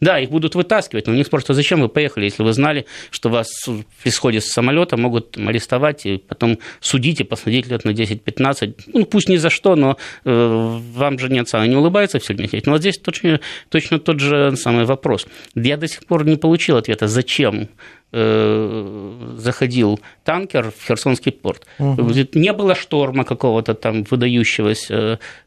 Да, 0.00 0.20
их 0.20 0.30
будут 0.30 0.54
вытаскивать, 0.54 1.06
но 1.06 1.12
у 1.12 1.16
них 1.16 1.26
спросят, 1.26 1.56
зачем 1.56 1.80
вы 1.80 1.88
поехали, 1.88 2.24
если 2.24 2.44
вы 2.44 2.52
знали, 2.52 2.86
что 3.10 3.30
вас 3.30 3.68
при 4.02 4.10
сходе 4.10 4.40
с 4.40 4.46
самолета 4.46 4.96
могут 4.96 5.36
арестовать 5.36 6.06
и 6.06 6.18
потом 6.18 6.58
судить 6.80 7.20
и 7.20 7.24
посадить 7.24 7.66
лет 7.66 7.84
на 7.84 7.90
10-15. 7.90 8.90
Ну, 8.94 9.04
пусть 9.06 9.28
не 9.28 9.38
за 9.38 9.50
что, 9.50 9.74
но 9.74 9.96
э, 10.24 10.78
вам 10.94 11.18
же 11.18 11.28
нет, 11.28 11.48
они 11.52 11.74
улыбаются 11.74 12.20
все 12.20 12.34
время. 12.34 12.48
Но 12.64 12.72
вот 12.72 12.80
здесь 12.80 12.98
точно, 12.98 13.40
точно 13.70 13.98
тот 13.98 14.20
же 14.20 14.56
самый 14.56 14.84
вопрос. 14.84 15.26
Я 15.56 15.76
до 15.76 15.88
сих 15.88 16.06
пор 16.06 16.24
не 16.24 16.36
получил 16.36 16.76
ответа, 16.76 17.08
зачем 17.08 17.68
заходил 18.10 20.00
танкер 20.24 20.70
в 20.70 20.86
Херсонский 20.86 21.30
порт. 21.30 21.66
Угу. 21.78 22.02
Не 22.34 22.52
было 22.52 22.74
шторма 22.74 23.24
какого-то 23.24 23.74
там 23.74 24.04
выдающегося 24.04 24.94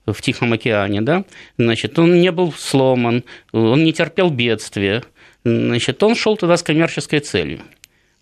э, 0.06 0.12
в 0.12 0.22
Тихом 0.22 0.54
океане, 0.54 1.02
да? 1.02 1.24
Значит, 1.58 1.98
он 1.98 2.22
не 2.22 2.32
был 2.32 2.54
сломан, 2.54 3.24
он 3.52 3.84
не 3.84 3.94
терпел 3.94 4.30
бедствия. 4.30 5.04
Значит, 5.44 6.04
он 6.04 6.16
шел 6.16 6.38
туда 6.38 6.56
с 6.56 6.64
коммерческой 6.64 7.20
целью. 7.20 7.62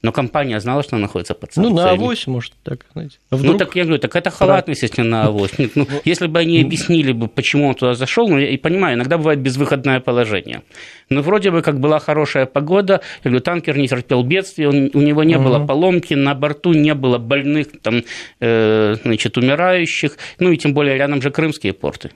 Но 0.02 0.14
компания 0.14 0.60
знала, 0.62 0.82
что 0.82 0.96
она 0.96 1.04
находится 1.04 1.34
под 1.34 1.52
санкциями. 1.54 1.76
Ну, 1.76 1.84
на 1.84 1.92
авось, 1.92 2.26
может, 2.26 2.54
так, 2.64 2.86
знаете. 2.94 3.18
А 3.30 3.36
вдруг... 3.36 3.54
Ну, 3.54 3.58
так 3.58 3.76
я 3.76 3.84
говорю, 3.84 4.00
так 4.00 4.16
это 4.16 4.30
халатность, 4.30 4.82
если 4.82 5.02
на 5.02 5.26
авось. 5.26 5.58
Нет, 5.60 5.72
ну, 5.76 5.86
ну, 5.90 6.02
если 6.06 6.28
бы 6.28 6.40
они 6.40 6.62
объяснили 6.62 7.12
бы, 7.12 7.28
почему 7.28 7.68
он 7.68 7.76
туда 7.76 7.96
зашел, 7.96 8.30
ну, 8.30 8.38
я 8.38 8.50
и 8.50 8.58
понимаю, 8.58 8.96
иногда 8.96 9.18
бывает 9.18 9.40
безвыходное 9.42 10.00
положение. 10.00 10.62
Но 11.10 11.22
вроде 11.22 11.52
бы 11.52 11.62
как 11.62 11.82
была 11.82 12.00
хорошая 12.00 12.46
погода, 12.46 13.02
я 13.24 13.30
говорю, 13.30 13.42
танкер 13.42 13.78
не 13.78 13.90
терпел 13.90 14.24
бедствия, 14.24 14.70
он, 14.70 14.90
у 14.94 15.02
него 15.02 15.24
не 15.24 15.36
угу. 15.36 15.46
было 15.46 15.66
поломки, 15.66 16.14
на 16.14 16.34
борту 16.34 16.72
не 16.72 16.94
было 16.94 17.18
больных, 17.18 17.68
там, 17.82 18.04
э, 18.40 18.96
значит, 19.04 19.38
умирающих, 19.38 20.18
ну, 20.40 20.52
и 20.52 20.58
тем 20.58 20.74
более 20.74 20.98
рядом 20.98 21.22
же 21.22 21.30
крымские 21.30 21.74
порты. 21.74 22.12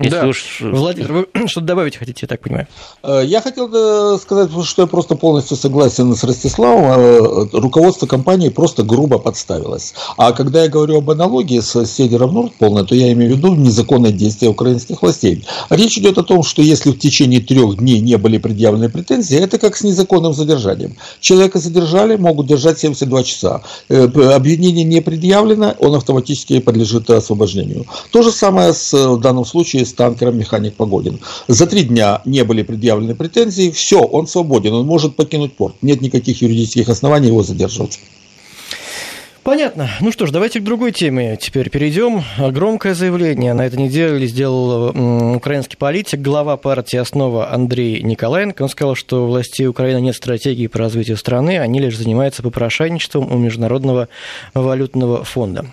Если 0.00 0.16
да. 0.16 0.28
уж... 0.28 0.58
Владимир, 0.60 1.12
вы 1.12 1.26
что-то 1.48 1.66
добавить 1.66 1.96
хотите, 1.96 2.20
я 2.22 2.28
так 2.28 2.40
понимаю? 2.40 2.68
Э, 3.02 3.22
я 3.24 3.40
хотел 3.40 3.68
э, 3.72 4.18
сказать, 4.18 4.50
что 4.64 4.82
я 4.82 4.86
просто 4.86 5.16
полностью 5.16 5.56
согласен 5.56 6.14
с 6.14 6.22
Ростиславом. 6.22 6.84
Э, 6.84 7.48
руководство 7.52 8.06
компании 8.06 8.48
просто 8.48 8.84
грубо 8.84 9.18
подставилось. 9.18 9.94
А 10.16 10.30
когда 10.32 10.62
я 10.62 10.68
говорю 10.68 10.98
об 10.98 11.10
аналогии 11.10 11.58
с 11.58 11.84
Севером 11.84 12.34
Норд 12.34 12.54
полной, 12.54 12.86
то 12.86 12.94
я 12.94 13.12
имею 13.12 13.34
в 13.34 13.38
виду 13.38 13.54
незаконное 13.56 14.12
действие 14.12 14.52
украинских 14.52 15.02
властей. 15.02 15.44
Речь 15.68 15.98
идет 15.98 16.16
о 16.18 16.22
том, 16.22 16.44
что 16.44 16.62
если 16.62 16.92
в 16.92 16.98
течение 16.98 17.40
трех 17.40 17.78
дней 17.78 17.98
не 17.98 18.18
были 18.18 18.38
предъявлены 18.38 18.88
претензии, 18.90 19.36
это 19.36 19.58
как 19.58 19.76
с 19.76 19.82
незаконным 19.82 20.32
задержанием. 20.32 20.96
Человека 21.18 21.58
задержали, 21.58 22.14
могут 22.14 22.46
держать 22.46 22.78
72 22.78 23.24
часа. 23.24 23.62
Обвинение 23.88 24.84
не 24.84 25.00
предъявлено, 25.00 25.74
он 25.80 25.96
автоматически 25.96 26.60
подлежит 26.60 27.10
освобождению. 27.10 27.86
То 28.12 28.22
же 28.22 28.30
самое 28.30 28.72
с, 28.72 28.92
в 28.92 29.18
данном 29.18 29.44
случае 29.44 29.87
с 29.88 29.92
танкером 29.94 30.38
механик 30.38 30.74
Погодин. 30.74 31.20
За 31.48 31.66
три 31.66 31.82
дня 31.84 32.22
не 32.24 32.44
были 32.44 32.62
предъявлены 32.62 33.14
претензии, 33.14 33.70
все, 33.70 34.00
он 34.00 34.26
свободен, 34.26 34.74
он 34.74 34.86
может 34.86 35.16
покинуть 35.16 35.54
порт. 35.54 35.74
Нет 35.82 36.00
никаких 36.00 36.42
юридических 36.42 36.88
оснований 36.88 37.28
его 37.28 37.42
задерживать. 37.42 37.98
Понятно. 39.48 39.88
Ну 40.02 40.12
что 40.12 40.26
ж, 40.26 40.30
давайте 40.30 40.60
к 40.60 40.62
другой 40.62 40.92
теме 40.92 41.38
теперь 41.40 41.70
перейдем. 41.70 42.22
Громкое 42.36 42.92
заявление 42.92 43.54
на 43.54 43.64
этой 43.64 43.78
неделе 43.78 44.26
сделал 44.26 44.90
украинский 45.34 45.78
политик, 45.78 46.20
глава 46.20 46.58
партии 46.58 46.98
«Основа» 46.98 47.50
Андрей 47.50 48.02
Николаенко. 48.02 48.64
Он 48.64 48.68
сказал, 48.68 48.94
что 48.94 49.24
у 49.24 49.28
властей 49.28 49.66
Украины 49.66 50.02
нет 50.02 50.16
стратегии 50.16 50.66
по 50.66 50.78
развитию 50.78 51.16
страны, 51.16 51.58
они 51.58 51.80
лишь 51.80 51.96
занимаются 51.96 52.42
попрошайничеством 52.42 53.32
у 53.32 53.38
Международного 53.38 54.08
валютного 54.52 55.24
фонда. 55.24 55.64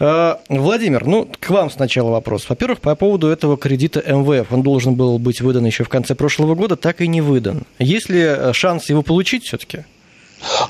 А, 0.00 0.40
Владимир, 0.48 1.04
ну, 1.04 1.28
к 1.38 1.50
вам 1.50 1.70
сначала 1.70 2.08
вопрос. 2.08 2.48
Во-первых, 2.48 2.80
по 2.80 2.94
поводу 2.94 3.28
этого 3.28 3.58
кредита 3.58 4.00
МВФ. 4.00 4.50
Он 4.50 4.62
должен 4.62 4.94
был 4.94 5.18
быть 5.18 5.42
выдан 5.42 5.66
еще 5.66 5.84
в 5.84 5.90
конце 5.90 6.14
прошлого 6.14 6.54
года, 6.54 6.76
так 6.76 7.02
и 7.02 7.06
не 7.06 7.20
выдан. 7.20 7.64
Есть 7.78 8.08
ли 8.08 8.34
шанс 8.54 8.88
его 8.88 9.02
получить 9.02 9.44
все-таки? 9.44 9.84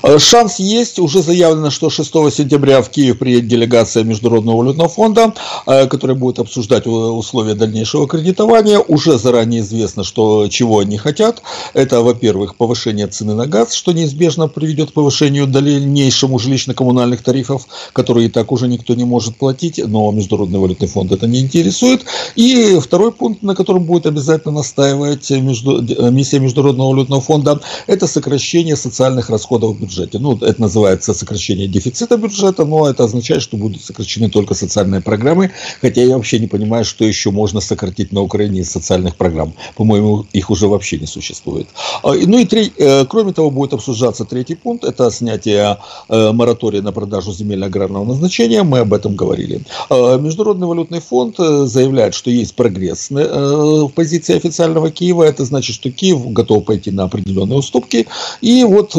Э, 0.03 0.19
шанс 0.19 0.59
есть, 0.59 0.99
уже 0.99 1.21
заявлено, 1.21 1.69
что 1.69 1.89
6 1.89 2.11
сентября 2.31 2.81
в 2.81 2.89
Киев 2.89 3.17
приедет 3.19 3.47
делегация 3.47 4.03
Международного 4.03 4.57
валютного 4.57 4.89
фонда, 4.89 5.33
э, 5.65 5.87
которая 5.87 6.17
будет 6.17 6.39
обсуждать 6.39 6.87
условия 6.87 7.55
дальнейшего 7.55 8.07
кредитования. 8.07 8.79
Уже 8.79 9.17
заранее 9.17 9.61
известно, 9.61 10.03
что, 10.03 10.47
чего 10.47 10.79
они 10.79 10.97
хотят. 10.97 11.41
Это, 11.73 12.01
во-первых, 12.01 12.55
повышение 12.55 13.07
цены 13.07 13.33
на 13.33 13.47
газ, 13.47 13.73
что 13.73 13.91
неизбежно 13.91 14.47
приведет 14.47 14.91
к 14.91 14.93
повышению 14.93 15.47
дальнейшему 15.47 16.37
жилищно-коммунальных 16.37 17.23
тарифов, 17.23 17.67
которые 17.93 18.27
и 18.27 18.29
так 18.29 18.51
уже 18.51 18.67
никто 18.67 18.93
не 18.95 19.05
может 19.05 19.37
платить, 19.37 19.79
но 19.85 20.11
Международный 20.11 20.59
валютный 20.59 20.87
фонд 20.87 21.11
это 21.11 21.27
не 21.27 21.39
интересует. 21.39 22.05
И 22.35 22.79
второй 22.79 23.11
пункт, 23.11 23.43
на 23.43 23.55
котором 23.55 23.85
будет 23.85 24.05
обязательно 24.05 24.55
настаивать 24.55 25.29
между, 25.31 25.81
миссия 26.11 26.39
Международного 26.39 26.91
валютного 26.91 27.21
фонда, 27.21 27.59
это 27.87 28.07
сокращение 28.07 28.75
социальных 28.75 29.29
расходов 29.29 29.64
в 29.73 29.79
бюджете. 29.79 30.19
Ну, 30.19 30.37
это 30.37 30.61
называется 30.61 31.13
сокращение 31.13 31.67
дефицита 31.67 32.17
бюджета, 32.17 32.65
но 32.65 32.89
это 32.89 33.03
означает, 33.03 33.41
что 33.41 33.57
будут 33.57 33.83
сокращены 33.83 34.29
только 34.29 34.53
социальные 34.53 35.01
программы, 35.01 35.51
хотя 35.81 36.01
я 36.01 36.15
вообще 36.15 36.39
не 36.39 36.47
понимаю, 36.47 36.85
что 36.85 37.05
еще 37.05 37.31
можно 37.31 37.61
сократить 37.61 38.11
на 38.11 38.21
Украине 38.21 38.61
из 38.61 38.71
социальных 38.71 39.15
программ. 39.15 39.53
По-моему, 39.75 40.25
их 40.33 40.49
уже 40.49 40.67
вообще 40.67 40.97
не 40.97 41.07
существует. 41.07 41.67
А, 42.03 42.13
ну 42.13 42.39
и 42.39 42.45
три, 42.45 42.71
э, 42.77 43.05
кроме 43.05 43.33
того, 43.33 43.51
будет 43.51 43.73
обсуждаться 43.73 44.25
третий 44.25 44.55
пункт, 44.55 44.83
это 44.83 45.11
снятие 45.11 45.77
э, 46.09 46.31
моратория 46.31 46.81
на 46.81 46.91
продажу 46.91 47.33
земельно-аграрного 47.33 48.05
назначения, 48.05 48.63
мы 48.63 48.79
об 48.79 48.93
этом 48.93 49.15
говорили. 49.15 49.61
А, 49.89 50.17
Международный 50.17 50.67
валютный 50.67 50.99
фонд 50.99 51.39
э, 51.39 51.65
заявляет, 51.65 52.13
что 52.13 52.31
есть 52.31 52.55
прогресс 52.55 53.09
в 53.09 53.89
позиции 53.89 54.35
официального 54.35 54.91
Киева, 54.91 55.23
это 55.23 55.45
значит, 55.45 55.75
что 55.75 55.91
Киев 55.91 56.31
готов 56.31 56.65
пойти 56.65 56.91
на 56.91 57.03
определенные 57.03 57.59
уступки, 57.59 58.07
и 58.41 58.63
вот 58.63 58.95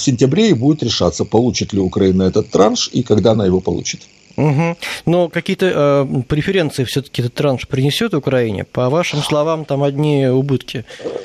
в 0.00 0.04
сентябре 0.04 0.50
и 0.50 0.54
будет 0.54 0.82
решаться, 0.82 1.24
получит 1.24 1.72
ли 1.72 1.80
Украина 1.80 2.24
этот 2.24 2.50
транш 2.50 2.90
и 2.92 3.02
когда 3.02 3.32
она 3.32 3.46
его 3.46 3.60
получит. 3.60 4.00
Угу. 4.40 4.76
Но 5.06 5.28
какие-то 5.28 5.66
э, 5.66 6.22
преференции 6.26 6.84
все-таки 6.84 7.22
этот 7.22 7.34
транш 7.34 7.68
принесет 7.68 8.14
Украине? 8.14 8.64
По 8.64 8.88
вашим 8.88 9.22
словам, 9.22 9.64
там 9.64 9.82
одни 9.82 10.26
убытки. 10.26 10.84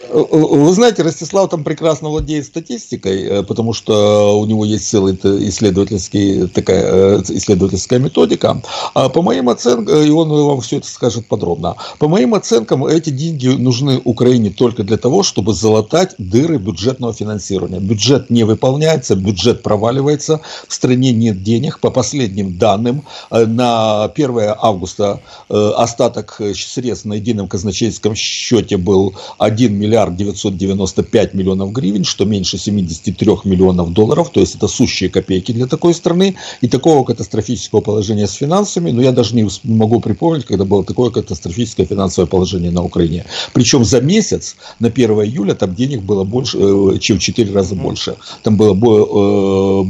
Э, 0.09 0.17
э, 0.17 0.37
вы 0.37 0.73
знаете, 0.73 1.03
Ростислав 1.03 1.49
там 1.49 1.63
прекрасно 1.63 2.09
владеет 2.09 2.45
статистикой, 2.45 3.23
э, 3.23 3.43
потому 3.43 3.73
что 3.73 4.39
у 4.39 4.45
него 4.45 4.65
есть 4.65 4.89
целая 4.89 5.15
исследовательский, 5.15 6.47
такая 6.47 7.21
исследовательская 7.21 7.99
методика. 7.99 8.61
А 8.93 9.09
по 9.09 9.21
моим 9.21 9.49
оценкам, 9.49 9.97
и 10.03 10.09
он 10.09 10.29
вам 10.29 10.61
все 10.61 10.77
это 10.77 10.87
скажет 10.87 11.27
подробно, 11.27 11.75
по 11.99 12.07
моим 12.07 12.33
оценкам, 12.33 12.85
эти 12.85 13.11
деньги 13.11 13.47
нужны 13.47 14.01
Украине 14.03 14.49
только 14.49 14.83
для 14.83 14.97
того, 14.97 15.23
чтобы 15.23 15.53
залатать 15.53 16.15
дыры 16.17 16.57
бюджетного 16.57 17.13
финансирования. 17.13 17.79
Бюджет 17.79 18.29
не 18.29 18.43
выполняется, 18.43 19.15
бюджет 19.15 19.63
проваливается, 19.63 20.41
в 20.67 20.73
стране 20.73 21.13
нет 21.13 21.43
денег. 21.43 21.79
По 21.79 21.91
последним 21.91 22.57
данным, 22.57 23.04
на 23.31 24.03
1 24.05 24.55
августа 24.57 25.21
остаток 25.49 26.41
средств 26.53 27.05
на 27.05 27.13
едином 27.13 27.47
казначейском 27.47 28.15
счете 28.15 28.77
был 28.77 29.15
1 29.37 29.73
миллиард 29.73 29.95
миллиард 29.95 30.15
995 30.15 31.33
миллионов 31.33 31.71
гривен, 31.71 32.03
что 32.03 32.25
меньше 32.25 32.57
73 32.57 33.27
миллионов 33.45 33.93
долларов, 33.93 34.29
то 34.29 34.39
есть 34.39 34.55
это 34.55 34.67
сущие 34.67 35.09
копейки 35.09 35.51
для 35.51 35.67
такой 35.67 35.93
страны, 35.93 36.35
и 36.61 36.67
такого 36.67 37.03
катастрофического 37.03 37.81
положения 37.81 38.27
с 38.27 38.33
финансами, 38.33 38.91
но 38.91 39.01
я 39.01 39.11
даже 39.11 39.35
не 39.35 39.47
могу 39.63 39.99
припомнить, 39.99 40.45
когда 40.45 40.65
было 40.65 40.83
такое 40.83 41.09
катастрофическое 41.09 41.85
финансовое 41.85 42.27
положение 42.27 42.71
на 42.71 42.83
Украине. 42.83 43.25
Причем 43.53 43.85
за 43.85 44.01
месяц, 44.01 44.55
на 44.79 44.87
1 44.87 45.11
июля, 45.11 45.53
там 45.53 45.75
денег 45.75 46.01
было 46.01 46.23
больше, 46.23 46.57
э, 46.57 46.97
чем 46.99 47.17
в 47.17 47.21
4 47.21 47.53
раза 47.53 47.75
больше. 47.75 48.15
Там 48.43 48.57
было 48.57 48.73
э, 48.73 49.83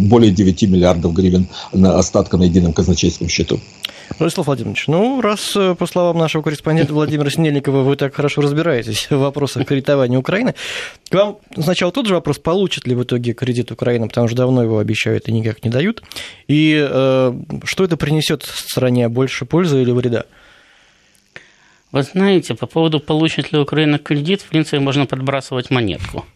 более 0.00 0.30
9 0.30 0.62
миллиардов 0.62 1.12
гривен 1.12 1.46
на 1.80 1.98
остатка 1.98 2.36
на 2.36 2.44
едином 2.44 2.72
казначейском 2.72 3.28
счету. 3.28 3.60
Владислав 4.18 4.46
Владимирович, 4.46 4.86
ну, 4.88 5.20
раз, 5.20 5.56
э, 5.56 5.74
по 5.74 5.86
словам 5.86 6.18
нашего 6.18 6.42
корреспондента 6.42 6.92
Владимира 6.92 7.30
Снельникова, 7.30 7.82
вы 7.82 7.96
так 7.96 8.14
хорошо 8.14 8.42
разбираетесь 8.42 9.08
в 9.10 9.16
вопросах 9.16 9.66
кредитования 9.66 10.18
Украины, 10.18 10.54
к 11.08 11.14
вам 11.14 11.38
сначала 11.56 11.92
тот 11.92 12.06
же 12.06 12.14
вопрос, 12.14 12.38
получит 12.38 12.86
ли 12.86 12.94
в 12.94 13.04
итоге 13.04 13.32
кредит 13.34 13.70
Украины, 13.70 14.08
потому 14.08 14.26
что 14.26 14.36
давно 14.36 14.62
его 14.62 14.78
обещают 14.78 15.28
и 15.28 15.32
никак 15.32 15.64
не 15.64 15.70
дают, 15.70 16.02
и 16.48 16.76
э, 16.76 17.34
что 17.64 17.84
это 17.84 17.96
принесет 17.96 18.42
стране, 18.42 19.08
больше 19.08 19.44
пользы 19.44 19.80
или 19.80 19.92
вреда? 19.92 20.24
Вы 21.92 22.02
знаете, 22.02 22.54
по 22.54 22.66
поводу, 22.66 23.00
получит 23.00 23.52
ли 23.52 23.58
Украина 23.58 23.98
кредит, 23.98 24.42
в 24.42 24.46
принципе, 24.46 24.80
можно 24.80 25.06
подбрасывать 25.06 25.70
монетку– 25.70 26.24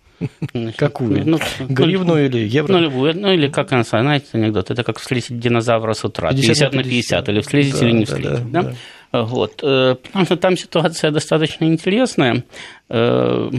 Какую? 0.77 1.27
Ну, 1.27 1.39
Гривну 1.69 2.19
или 2.19 2.39
евро? 2.39 2.73
Ну, 2.73 2.81
любую. 2.81 3.19
Ну, 3.19 3.33
или 3.33 3.49
как 3.49 3.73
она, 3.73 3.83
знаете, 3.83 4.27
анекдот, 4.33 4.71
это 4.71 4.83
как 4.83 4.99
встретить 4.99 5.39
динозавра 5.39 5.93
с 5.95 6.05
утра. 6.05 6.31
50, 6.31 6.47
50 6.47 6.75
на 6.75 6.83
50, 6.83 7.29
или 7.29 7.41
встретить 7.41 7.81
да, 7.81 7.87
или 7.87 7.93
не 7.93 8.05
встретить. 8.05 8.51
Да, 8.51 8.63
да? 8.63 8.75
Да. 9.13 9.23
Вот. 9.23 9.61
Э, 9.63 9.95
потому 10.03 10.25
что 10.25 10.37
там 10.37 10.57
ситуация 10.57 11.11
достаточно 11.11 11.65
интересная. 11.65 12.45
Э, 12.89 13.51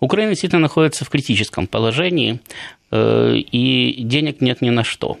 Украина 0.00 0.30
действительно 0.30 0.62
находится 0.62 1.04
в 1.04 1.10
критическом 1.10 1.66
положении, 1.66 2.40
э, 2.90 3.34
и 3.36 4.02
денег 4.02 4.40
нет 4.40 4.60
ни 4.60 4.70
на 4.70 4.84
что. 4.84 5.18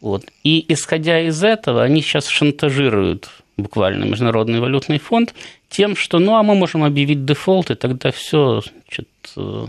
Вот. 0.00 0.24
И 0.42 0.64
исходя 0.72 1.20
из 1.20 1.42
этого, 1.44 1.82
они 1.82 2.02
сейчас 2.02 2.26
шантажируют 2.26 3.28
буквально 3.58 4.04
Международный 4.04 4.60
валютный 4.60 4.98
фонд 4.98 5.34
тем, 5.68 5.96
что 5.96 6.18
ну 6.18 6.36
а 6.36 6.42
мы 6.42 6.54
можем 6.54 6.84
объявить 6.84 7.24
дефолт, 7.24 7.70
и 7.70 7.74
тогда 7.74 8.10
все, 8.10 8.62
э, 9.36 9.66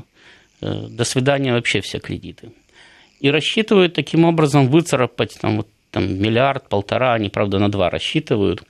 до 0.61 1.03
свидания 1.03 1.53
вообще 1.53 1.81
все 1.81 1.99
кредиты. 1.99 2.51
И 3.19 3.31
рассчитывают 3.31 3.93
таким 3.93 4.23
образом 4.25 4.67
выцарапать 4.67 5.37
там, 5.41 5.57
вот, 5.57 5.67
там, 5.91 6.21
миллиард, 6.21 6.69
полтора, 6.69 7.13
они, 7.13 7.29
правда, 7.29 7.59
на 7.59 7.69
два 7.69 7.89
рассчитывают, 7.89 8.63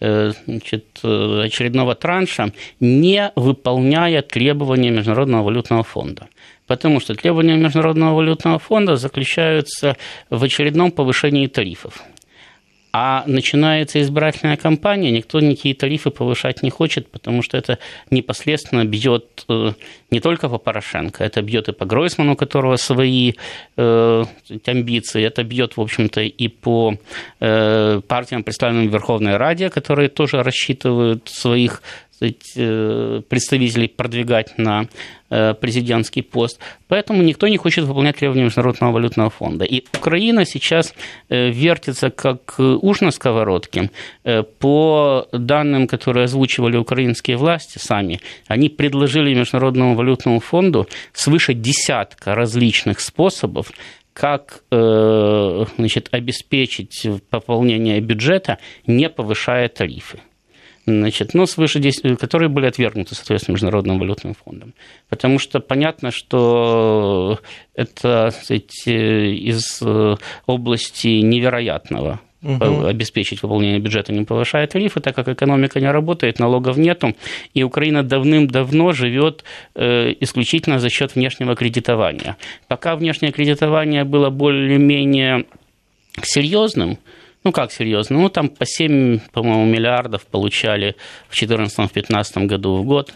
э, 0.00 0.32
значит, 0.46 0.84
э, 1.04 1.42
очередного 1.44 1.94
транша, 1.94 2.52
не 2.80 3.30
выполняя 3.36 4.22
требования 4.22 4.90
Международного 4.90 5.44
валютного 5.44 5.84
фонда. 5.84 6.28
Потому 6.66 7.00
что 7.00 7.14
требования 7.14 7.56
Международного 7.56 8.14
валютного 8.14 8.58
фонда 8.58 8.96
заключаются 8.96 9.96
в 10.30 10.42
очередном 10.42 10.90
повышении 10.90 11.46
тарифов. 11.46 12.02
А 12.94 13.24
начинается 13.26 14.02
избирательная 14.02 14.58
кампания, 14.58 15.10
никто 15.10 15.40
никакие 15.40 15.74
тарифы 15.74 16.10
повышать 16.10 16.62
не 16.62 16.68
хочет, 16.68 17.10
потому 17.10 17.42
что 17.42 17.56
это 17.56 17.78
непосредственно 18.10 18.84
бьет 18.84 19.46
э, 19.48 19.72
не 20.10 20.20
только 20.20 20.50
по 20.50 20.58
Порошенко, 20.58 21.24
это 21.24 21.40
бьет 21.40 21.68
и 21.68 21.72
по 21.72 21.86
Гройсману, 21.86 22.34
у 22.34 22.36
которого 22.36 22.76
свои 22.76 23.32
э, 23.78 24.24
амбиции, 24.66 25.24
это 25.24 25.42
бьет, 25.42 25.78
в 25.78 25.80
общем-то, 25.80 26.20
и 26.20 26.48
по 26.48 26.94
э, 27.40 28.00
партиям, 28.06 28.44
представленным 28.44 28.90
в 28.90 28.92
Верховной 28.92 29.38
Раде, 29.38 29.70
которые 29.70 30.10
тоже 30.10 30.42
рассчитывают 30.42 31.30
своих 31.30 31.82
Э, 32.56 33.22
представителей 33.28 33.88
продвигать 33.88 34.56
на 34.56 34.86
э, 35.30 35.54
президентский 35.54 36.22
пост. 36.22 36.60
Поэтому 36.86 37.22
никто 37.22 37.48
не 37.48 37.56
хочет 37.56 37.84
выполнять 37.84 38.16
требования 38.16 38.44
Международного 38.44 38.92
валютного 38.92 39.30
фонда. 39.30 39.64
И 39.64 39.84
Украина 39.98 40.44
сейчас 40.44 40.94
э, 41.28 41.50
вертится 41.50 42.10
как 42.10 42.54
уж 42.58 43.00
на 43.00 43.10
сковородке. 43.10 43.90
По 44.58 45.26
данным, 45.32 45.88
которые 45.88 46.24
озвучивали 46.24 46.76
украинские 46.76 47.36
власти 47.36 47.78
сами, 47.78 48.20
они 48.46 48.68
предложили 48.68 49.34
Международному 49.34 49.94
валютному 49.94 50.40
фонду 50.40 50.86
свыше 51.12 51.54
десятка 51.54 52.34
различных 52.34 53.00
способов, 53.00 53.72
как 54.12 54.62
значит, 54.70 56.08
обеспечить 56.12 57.06
пополнение 57.30 58.00
бюджета, 58.00 58.58
не 58.86 59.08
повышая 59.08 59.68
тарифы 59.68 60.20
значит, 60.86 61.34
ну, 61.34 61.46
свыше 61.46 61.78
10, 61.80 62.18
которые 62.18 62.48
были 62.48 62.66
отвергнуты, 62.66 63.14
соответственно, 63.14 63.54
Международным 63.54 63.98
валютным 63.98 64.34
фондом. 64.34 64.74
Потому 65.08 65.38
что 65.38 65.60
понятно, 65.60 66.10
что 66.10 67.38
это 67.74 68.30
сказать, 68.30 68.86
из 68.86 69.82
области 70.46 71.08
невероятного 71.08 72.20
угу. 72.42 72.86
обеспечить 72.86 73.42
выполнение 73.42 73.78
бюджета, 73.78 74.12
не 74.12 74.24
повышая 74.24 74.66
тарифы, 74.66 75.00
так 75.00 75.14
как 75.14 75.28
экономика 75.28 75.80
не 75.80 75.90
работает, 75.90 76.38
налогов 76.38 76.76
нету, 76.76 77.14
и 77.54 77.62
Украина 77.62 78.02
давным-давно 78.02 78.92
живет 78.92 79.44
э, 79.74 80.14
исключительно 80.20 80.78
за 80.78 80.90
счет 80.90 81.14
внешнего 81.14 81.54
кредитования. 81.54 82.36
Пока 82.68 82.96
внешнее 82.96 83.32
кредитование 83.32 84.04
было 84.04 84.30
более-менее 84.30 85.46
серьезным, 86.22 86.98
ну, 87.44 87.52
как 87.52 87.72
серьезно? 87.72 88.18
Ну, 88.18 88.28
там 88.28 88.48
по 88.48 88.64
7, 88.64 89.18
по-моему, 89.32 89.64
миллиардов 89.64 90.26
получали 90.26 90.94
в 91.28 91.34
2014-2015 91.34 92.46
году 92.46 92.76
в 92.76 92.84
год. 92.84 93.12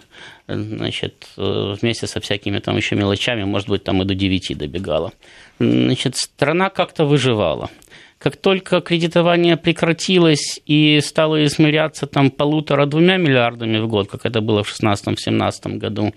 Значит, 0.48 1.28
э, 1.36 1.74
вместе 1.80 2.06
со 2.06 2.20
всякими 2.20 2.58
там 2.58 2.76
еще 2.76 2.96
мелочами, 2.96 3.44
может 3.44 3.68
быть, 3.68 3.84
там 3.84 4.02
и 4.02 4.04
до 4.04 4.14
9 4.14 4.58
добегало. 4.58 5.12
Значит, 5.58 6.16
страна 6.16 6.70
как-то 6.70 7.04
выживала. 7.04 7.70
Как 8.18 8.36
только 8.36 8.80
кредитование 8.80 9.56
прекратилось 9.56 10.60
и 10.64 11.00
стало 11.02 11.44
измеряться 11.44 12.06
там 12.06 12.30
полутора-двумя 12.30 13.18
миллиардами 13.18 13.78
в 13.78 13.88
год, 13.88 14.08
как 14.08 14.24
это 14.24 14.40
было 14.40 14.62
в 14.62 14.80
2016-2017 14.80 15.76
году, 15.76 16.14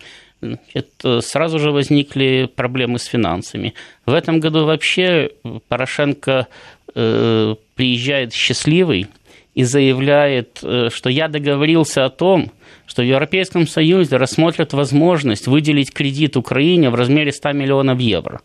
это 0.74 1.22
сразу 1.22 1.60
же 1.60 1.72
возникли 1.72 2.50
проблемы 2.56 2.98
с 2.98 3.06
финансами. 3.06 3.74
В 4.06 4.14
этом 4.14 4.40
году 4.40 4.66
вообще 4.66 5.32
Порошенко 5.68 6.32
э, 6.32 6.46
приезжает 6.94 8.34
счастливый 8.34 9.08
и 9.60 9.64
заявляет, 9.64 10.60
э, 10.64 10.90
что 10.90 11.10
я 11.10 11.28
договорился 11.28 12.06
о 12.06 12.10
том, 12.10 12.52
что 12.88 13.02
в 13.02 13.06
Европейском 13.06 13.68
Союзе 13.68 14.18
рассмотрят 14.18 14.74
возможность 14.74 15.48
выделить 15.48 15.92
кредит 15.94 16.38
Украине 16.38 16.90
в 16.90 16.96
размере 16.96 17.32
100 17.32 17.52
миллионов 17.52 18.00
евро. 18.00 18.42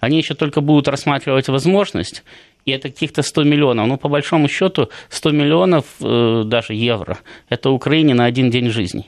Они 0.00 0.18
еще 0.18 0.34
только 0.34 0.60
будут 0.60 0.86
рассматривать 0.86 1.48
возможность, 1.48 2.22
и 2.64 2.70
это 2.70 2.88
каких-то 2.88 3.22
100 3.22 3.44
миллионов. 3.44 3.88
Ну, 3.88 3.96
по 3.96 4.08
большому 4.08 4.48
счету, 4.48 4.90
100 5.08 5.30
миллионов 5.32 5.84
э, 6.00 6.42
даже 6.44 6.74
евро– 6.74 7.18
это 7.48 7.70
Украине 7.70 8.14
на 8.14 8.24
один 8.26 8.50
день 8.50 8.70
жизни. 8.70 9.06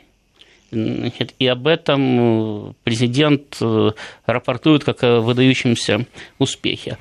Значит, 0.70 1.34
и 1.38 1.46
об 1.46 1.66
этом 1.66 2.68
э, 2.68 2.72
президент 2.84 3.56
э, 3.60 3.90
рапортует 4.26 4.84
как 4.84 5.02
о 5.02 5.20
выдающемся 5.20 6.06
успехе. 6.38 6.98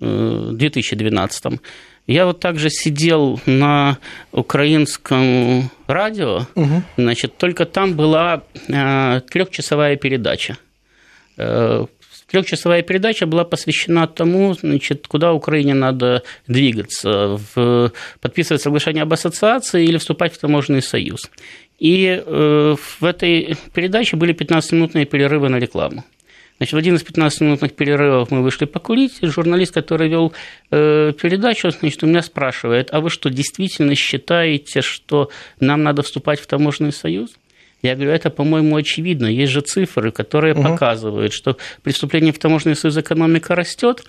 2012, 0.00 1.44
э, 1.44 1.50
я 2.08 2.26
вот 2.26 2.40
также 2.40 2.70
сидел 2.70 3.40
на 3.46 3.98
украинском 4.32 5.70
радио, 5.86 6.46
угу. 6.56 6.82
значит, 6.96 7.36
только 7.36 7.66
там 7.66 7.94
была 7.94 8.42
э, 8.66 9.20
трехчасовая 9.30 9.96
передача 9.96 10.58
Трехчасовая 12.32 12.80
передача 12.80 13.26
была 13.26 13.44
посвящена 13.44 14.06
тому, 14.06 14.54
значит, 14.54 15.06
куда 15.06 15.34
Украине 15.34 15.74
надо 15.74 16.22
двигаться, 16.46 17.38
в, 17.54 17.92
подписывать 18.22 18.62
соглашение 18.62 19.02
об 19.02 19.12
ассоциации 19.12 19.84
или 19.84 19.98
вступать 19.98 20.32
в 20.32 20.38
таможенный 20.38 20.80
союз. 20.80 21.30
И 21.78 22.22
э, 22.24 22.76
в 23.00 23.04
этой 23.04 23.54
передаче 23.74 24.16
были 24.16 24.34
15-минутные 24.34 25.04
перерывы 25.04 25.50
на 25.50 25.58
рекламу. 25.58 26.04
Значит, 26.56 26.72
в 26.72 26.76
один 26.78 26.94
из 26.94 27.04
15-минутных 27.04 27.74
перерывов 27.74 28.30
мы 28.30 28.42
вышли 28.42 28.64
покурить, 28.64 29.18
и 29.20 29.26
журналист, 29.26 29.74
который 29.74 30.08
вел 30.08 30.32
э, 30.70 31.12
передачу, 31.20 31.70
значит, 31.70 32.02
у 32.02 32.06
меня 32.06 32.22
спрашивает, 32.22 32.88
а 32.92 33.00
вы 33.00 33.10
что, 33.10 33.28
действительно 33.28 33.94
считаете, 33.94 34.80
что 34.80 35.28
нам 35.60 35.82
надо 35.82 36.02
вступать 36.02 36.40
в 36.40 36.46
таможенный 36.46 36.92
союз? 36.92 37.30
Я 37.82 37.94
говорю, 37.96 38.12
это, 38.12 38.30
по-моему, 38.30 38.76
очевидно. 38.76 39.26
Есть 39.26 39.52
же 39.52 39.60
цифры, 39.60 40.12
которые 40.12 40.54
угу. 40.54 40.62
показывают, 40.62 41.32
что 41.32 41.56
при 41.82 41.92
вступлении 41.92 42.30
в 42.30 42.38
таможенный 42.38 42.76
союз 42.76 42.96
экономика 42.96 43.54
растет, 43.54 44.04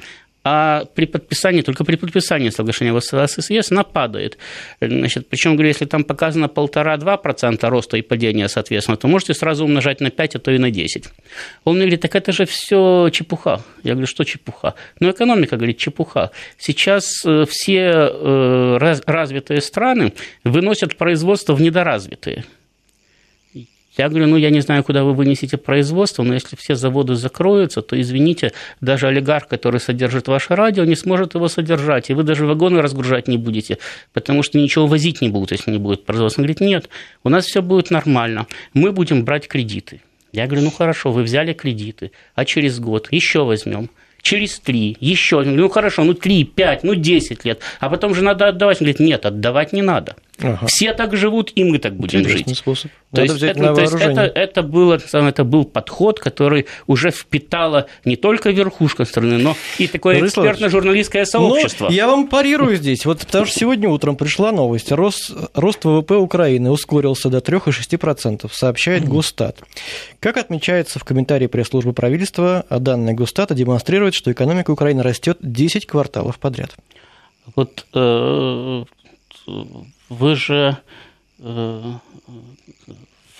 а 0.45 0.83
при 0.93 1.05
подписании, 1.05 1.62
только 1.62 1.86
при 1.86 1.95
подписании 1.95 2.49
соглашения 2.49 2.91
в 2.91 2.99
СССР 2.99 3.62
она 3.71 3.83
падает. 3.83 4.38
Значит, 4.81 5.29
причем, 5.29 5.53
говорю, 5.53 5.69
если 5.69 5.86
там 5.86 6.03
показано 6.03 6.49
полтора-два 6.49 7.15
процента 7.17 7.69
роста 7.69 7.97
и 7.97 8.01
падения, 8.01 8.49
соответственно, 8.49 8.97
то 8.97 9.07
можете 9.07 9.33
сразу 9.33 9.63
умножать 9.63 10.01
на 10.01 10.12
5, 10.12 10.36
а 10.36 10.39
то 10.39 10.51
и 10.51 10.57
на 10.57 10.69
10. 10.69 11.05
Он 11.63 11.75
мне 11.75 11.86
говорит, 11.86 12.01
так 12.01 12.15
это 12.15 12.33
же 12.33 12.45
все 12.45 13.09
чепуха. 13.12 13.62
Я 13.83 13.93
говорю, 13.93 14.07
что 14.07 14.25
чепуха? 14.25 14.73
Ну, 14.99 15.09
экономика, 15.12 15.55
говорит, 15.55 15.77
чепуха. 15.77 16.31
Сейчас 16.57 17.25
э, 17.25 17.45
все 17.47 18.09
э, 18.12 18.77
развитые 19.05 19.62
страны 19.62 20.13
выносят 20.43 20.97
производство 20.97 21.53
в 21.53 21.62
недоразвитые. 21.62 22.43
Я 23.97 24.10
говорю, 24.10 24.27
ну, 24.27 24.38
я 24.38 24.49
не 24.49 24.62
знаю, 24.62 24.84
куда 24.84 25.03
вы 25.03 25.13
вынесете 25.13 25.58
производство, 25.58 26.23
но 26.23 26.34
если 26.34 26.56
все 26.56 26.75
заводы 26.75 27.15
закроются, 27.15 27.82
то, 27.82 27.99
извините, 27.99 28.51
даже 28.82 29.08
олигарх, 29.08 29.47
который 29.47 29.79
содержит 29.79 30.27
ваше 30.27 30.56
радио, 30.56 30.84
не 30.84 30.95
сможет 30.95 31.36
его 31.36 31.47
содержать, 31.47 32.10
и 32.10 32.13
вы 32.13 32.23
даже 32.23 32.45
вагоны 32.45 32.82
разгружать 32.82 33.27
не 33.27 33.38
будете, 33.38 33.77
потому 34.12 34.41
что 34.41 34.58
ничего 34.58 34.88
возить 34.88 35.21
не 35.21 35.29
будут, 35.29 35.51
если 35.51 35.69
не 35.69 35.77
будет 35.77 36.06
производства. 36.06 36.41
Он 36.41 36.45
говорит, 36.45 36.62
нет, 36.62 36.89
у 37.23 37.29
нас 37.29 37.45
все 37.45 37.62
будет 37.62 37.91
нормально, 37.91 38.47
мы 38.73 38.91
будем 38.91 39.25
брать 39.25 39.47
кредиты. 39.47 40.01
Я 40.32 40.47
говорю, 40.47 40.63
ну 40.63 40.71
хорошо, 40.71 41.12
вы 41.12 41.21
взяли 41.21 41.53
кредиты, 41.53 42.12
а 42.34 42.45
через 42.45 42.79
год 42.79 43.10
еще 43.12 43.43
возьмем 43.43 43.89
через 44.23 44.58
три, 44.58 44.97
еще, 44.99 45.43
ну 45.43 45.69
хорошо, 45.69 46.03
ну 46.03 46.15
три, 46.15 46.45
пять, 46.45 46.84
ну 46.84 46.95
десять 46.95 47.45
лет, 47.45 47.60
а 47.79 47.89
потом 47.89 48.15
же 48.15 48.23
надо 48.23 48.47
отдавать. 48.47 48.82
Он 48.82 48.86
говорит, 48.86 48.99
нет, 48.99 49.25
отдавать 49.25 49.73
не 49.73 49.84
надо. 49.84 50.15
Ага. 50.43 50.65
Все 50.67 50.93
так 50.93 51.15
живут, 51.15 51.51
и 51.56 51.63
мы 51.63 51.79
так 51.79 51.95
будем 51.95 52.19
Интересный 52.19 52.49
жить. 52.49 52.58
Способ. 52.58 52.91
То 53.13 53.21
есть, 53.21 53.41
это, 53.41 53.73
то 53.73 53.82
есть 53.82 53.93
это, 53.93 54.21
это, 54.21 54.63
было, 54.63 54.99
это 55.13 55.43
был 55.43 55.65
подход, 55.65 56.19
который 56.19 56.65
уже 56.88 57.12
впитала 57.12 57.88
не 58.06 58.15
только 58.15 58.49
верхушка 58.49 59.06
страны, 59.06 59.38
но 59.38 59.56
и 59.77 59.88
такое 59.88 60.19
экспертно-журналистское 60.19 61.25
сообщество. 61.25 61.86
Но 61.86 61.91
я 61.91 62.08
вам 62.08 62.27
парирую 62.27 62.75
здесь, 62.75 63.06
вот 63.06 63.19
потому 63.19 63.45
что 63.45 63.58
сегодня 63.58 63.88
утром 63.88 64.15
пришла 64.15 64.51
новость. 64.51 64.91
Рост, 64.91 65.32
рост 65.53 65.86
ВВП 65.86 66.15
Украины 66.15 66.71
ускорился 66.71 67.29
до 67.29 67.38
3,6%, 67.38 68.49
сообщает 68.51 69.08
Госстат. 69.08 69.60
Как 70.19 70.38
отмечается 70.38 70.99
в 70.99 71.03
комментарии 71.03 71.47
пресс-службы 71.47 71.93
правительства, 71.93 72.65
данные 72.69 73.15
Госстата 73.15 73.53
демонстрируют, 73.53 74.15
что 74.15 74.32
экономика 74.32 74.71
Украины 74.71 75.03
растет 75.03 75.38
10 75.41 75.86
кварталов 75.86 76.39
подряд. 76.39 76.71
Вот 77.56 77.86
э, 77.93 78.84
вы 80.09 80.35
же 80.35 80.77
э, 81.39 81.93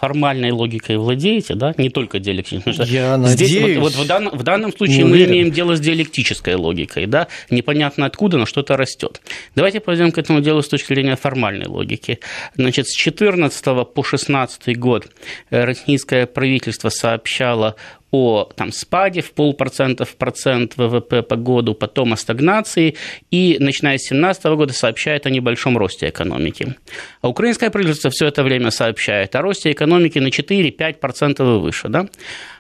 формальной 0.04 0.52
логикой 0.52 0.98
владеете, 0.98 1.56
да, 1.56 1.74
не 1.78 1.90
только 1.90 2.20
диалектической. 2.20 2.86
Я 2.88 3.18
здесь 3.26 3.52
надеюсь. 3.52 3.78
Вот, 3.78 3.96
вот 3.96 4.04
в, 4.04 4.06
данном, 4.08 4.38
в 4.38 4.44
данном 4.44 4.74
случае 4.74 5.06
мы 5.06 5.24
имеем 5.24 5.50
дело 5.50 5.78
с 5.78 5.80
диалектической 5.80 6.56
логикой, 6.56 7.06
да, 7.06 7.30
непонятно 7.50 8.06
откуда, 8.06 8.38
но 8.38 8.46
что-то 8.46 8.76
растет. 8.76 9.22
Давайте 9.56 9.80
пойдем 9.80 10.12
к 10.12 10.18
этому 10.18 10.42
делу 10.42 10.62
с 10.62 10.68
точки 10.68 10.88
зрения 10.88 11.16
формальной 11.16 11.68
логики. 11.68 12.20
Значит, 12.56 12.88
с 12.88 12.94
14 12.94 13.94
по 13.94 14.04
16 14.04 14.78
год 14.78 15.08
э, 15.50 15.64
российское 15.64 16.26
правительство 16.26 16.90
сообщало 16.90 17.78
о 18.14 18.48
там, 18.56 18.72
спаде 18.72 19.22
в 19.22 19.32
полпроцента 19.32 20.06
в 20.06 20.16
процент 20.18 20.78
ВВП 20.78 21.24
по 21.24 21.36
году, 21.36 21.74
потом 21.74 22.14
о 22.14 22.16
стагнации, 22.16 22.96
и 23.32 23.58
начиная 23.60 23.98
с 23.98 24.08
2017 24.08 24.46
года 24.46 24.72
сообщает 24.72 25.26
о 25.26 25.32
небольшом 25.32 25.80
росте 25.80 26.10
экономики. 26.10 26.76
А 27.22 27.30
украинское 27.30 27.72
правительство 27.72 28.12
все 28.12 28.28
это 28.28 28.44
время 28.44 28.70
сообщает 28.70 29.36
о 29.36 29.42
росте 29.42 29.72
экономики 29.72 30.20
на 30.20 30.28
4-5% 30.28 31.42
и 31.42 31.60
выше. 31.60 31.90
Да? 31.90 32.08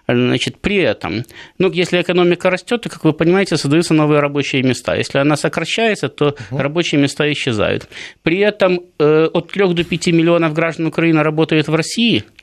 Значит, 0.07 0.57
при 0.57 0.77
этом, 0.77 1.23
ну, 1.59 1.71
если 1.71 2.01
экономика 2.01 2.49
растет, 2.49 2.81
то, 2.81 2.89
как 2.89 3.03
вы 3.03 3.13
понимаете, 3.13 3.55
создаются 3.55 3.93
новые 3.93 4.21
рабочие 4.21 4.63
места. 4.63 4.95
Если 4.95 5.19
она 5.19 5.37
сокращается, 5.37 6.09
то 6.09 6.35
угу. 6.49 6.57
рабочие 6.57 6.99
места 6.99 7.31
исчезают. 7.31 7.87
При 8.23 8.39
этом 8.39 8.81
э, 8.97 9.29
от 9.31 9.51
3 9.51 9.73
до 9.75 9.83
5 9.83 10.07
миллионов 10.07 10.53
граждан 10.53 10.87
Украины 10.87 11.21
работают 11.21 11.67
в 11.67 11.75
России– 11.75 12.23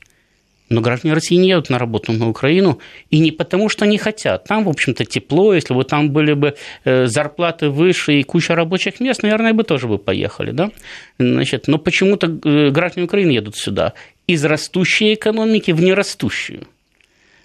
но 0.70 0.80
граждане 0.80 1.14
России 1.14 1.34
не 1.34 1.50
едут 1.50 1.68
на 1.68 1.78
работу 1.78 2.12
на 2.12 2.28
Украину, 2.28 2.78
и 3.10 3.18
не 3.18 3.32
потому, 3.32 3.68
что 3.68 3.86
не 3.86 3.98
хотят. 3.98 4.44
Там, 4.44 4.64
в 4.64 4.68
общем-то, 4.68 5.04
тепло, 5.04 5.52
если 5.52 5.74
бы 5.74 5.84
там 5.84 6.10
были 6.10 6.32
бы 6.32 6.54
э, 6.84 7.06
зарплаты 7.06 7.68
выше 7.68 8.20
и 8.20 8.22
куча 8.22 8.54
рабочих 8.54 9.00
мест, 9.00 9.22
наверное, 9.22 9.52
бы 9.52 9.64
тоже 9.64 9.88
бы 9.88 9.98
поехали. 9.98 10.52
Да? 10.52 10.70
Значит, 11.18 11.68
но 11.68 11.78
почему-то 11.78 12.26
э, 12.26 12.70
граждане 12.70 13.06
Украины 13.06 13.32
едут 13.32 13.56
сюда 13.56 13.94
из 14.26 14.44
растущей 14.44 15.14
экономики 15.14 15.72
в 15.72 15.82
нерастущую. 15.82 16.66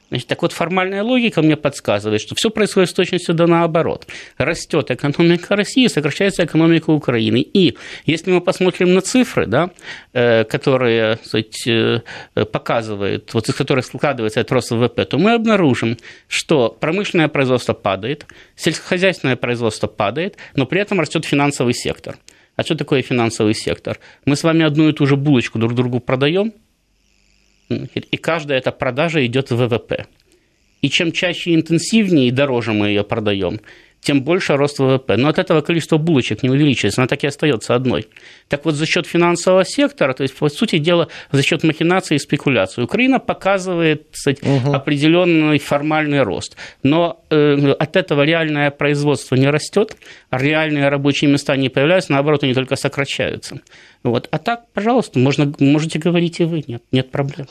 Значит, 0.09 0.27
так 0.27 0.41
вот, 0.41 0.51
формальная 0.51 1.03
логика 1.03 1.41
мне 1.41 1.55
подсказывает, 1.55 2.21
что 2.21 2.35
все 2.35 2.49
происходит 2.49 2.89
с 2.89 2.93
точностью 2.93 3.33
да 3.33 3.47
наоборот. 3.47 4.07
Растет 4.37 4.91
экономика 4.91 5.55
России, 5.55 5.87
сокращается 5.87 6.45
экономика 6.45 6.91
Украины. 6.91 7.41
И 7.41 7.75
если 8.05 8.31
мы 8.31 8.41
посмотрим 8.41 8.93
на 8.93 9.01
цифры, 9.01 9.47
да, 9.47 9.71
э, 10.13 10.43
которые 10.43 11.17
сказать, 11.23 11.67
э, 11.67 12.01
показывают, 12.51 13.33
вот 13.33 13.49
из 13.49 13.55
которых 13.55 13.85
складывается 13.85 14.39
этот 14.39 14.51
рост 14.51 14.71
ВВП, 14.71 15.05
то 15.05 15.17
мы 15.17 15.33
обнаружим, 15.33 15.97
что 16.27 16.69
промышленное 16.69 17.27
производство 17.27 17.73
падает, 17.73 18.27
сельскохозяйственное 18.55 19.35
производство 19.35 19.87
падает, 19.87 20.37
но 20.55 20.65
при 20.65 20.81
этом 20.81 20.99
растет 20.99 21.25
финансовый 21.25 21.73
сектор. 21.73 22.17
А 22.55 22.63
что 22.63 22.75
такое 22.75 23.01
финансовый 23.01 23.53
сектор? 23.53 23.99
Мы 24.25 24.35
с 24.35 24.43
вами 24.43 24.63
одну 24.63 24.87
и 24.89 24.93
ту 24.93 25.07
же 25.07 25.15
булочку 25.15 25.59
друг 25.59 25.73
другу 25.73 25.99
продаем– 25.99 26.53
и 27.69 28.17
каждая 28.17 28.57
эта 28.57 28.71
продажа 28.71 29.25
идет 29.25 29.51
в 29.51 29.55
ВВП. 29.55 30.05
И 30.81 30.89
чем 30.89 31.11
чаще 31.11 31.55
интенсивнее 31.55 32.27
и 32.27 32.31
дороже 32.31 32.73
мы 32.73 32.89
ее 32.89 33.03
продаем, 33.03 33.59
тем 34.05 34.21
больше 34.21 34.55
рост 34.55 34.79
ВВП. 34.79 35.17
Но 35.17 35.29
от 35.29 35.39
этого 35.39 35.61
количество 35.61 35.97
булочек 35.97 36.43
не 36.43 36.49
увеличивается, 36.49 37.01
она 37.01 37.07
так 37.07 37.23
и 37.23 37.27
остается 37.27 37.73
одной. 37.73 38.07
Так 38.47 38.63
вот, 38.65 38.75
за 38.75 38.85
счет 38.85 39.07
финансового 39.07 39.65
сектора, 39.65 40.13
то 40.13 40.23
есть, 40.23 40.35
по 40.35 40.47
сути 40.47 40.77
дела, 40.77 41.07
за 41.31 41.41
счет 41.41 41.63
махинации 41.63 42.15
и 42.15 42.19
спекуляции, 42.19 42.83
Украина 42.83 43.19
показывает 43.19 44.07
кстати, 44.11 44.45
угу. 44.45 44.73
определенный 44.73 45.57
формальный 45.57 46.21
рост. 46.21 46.55
Но 46.83 47.23
э, 47.31 47.71
от 47.71 47.95
этого 47.95 48.21
реальное 48.21 48.69
производство 48.69 49.35
не 49.35 49.49
растет, 49.49 49.97
реальные 50.29 50.89
рабочие 50.89 51.31
места 51.31 51.55
не 51.57 51.69
появляются, 51.69 52.11
наоборот, 52.11 52.43
они 52.43 52.53
только 52.53 52.75
сокращаются. 52.75 53.59
Вот. 54.03 54.27
А 54.29 54.37
так, 54.37 54.71
пожалуйста, 54.73 55.17
можно, 55.17 55.51
можете 55.59 55.97
говорить 55.97 56.39
и 56.39 56.43
вы, 56.43 56.63
нет, 56.67 56.83
нет 56.91 57.09
проблем. 57.09 57.47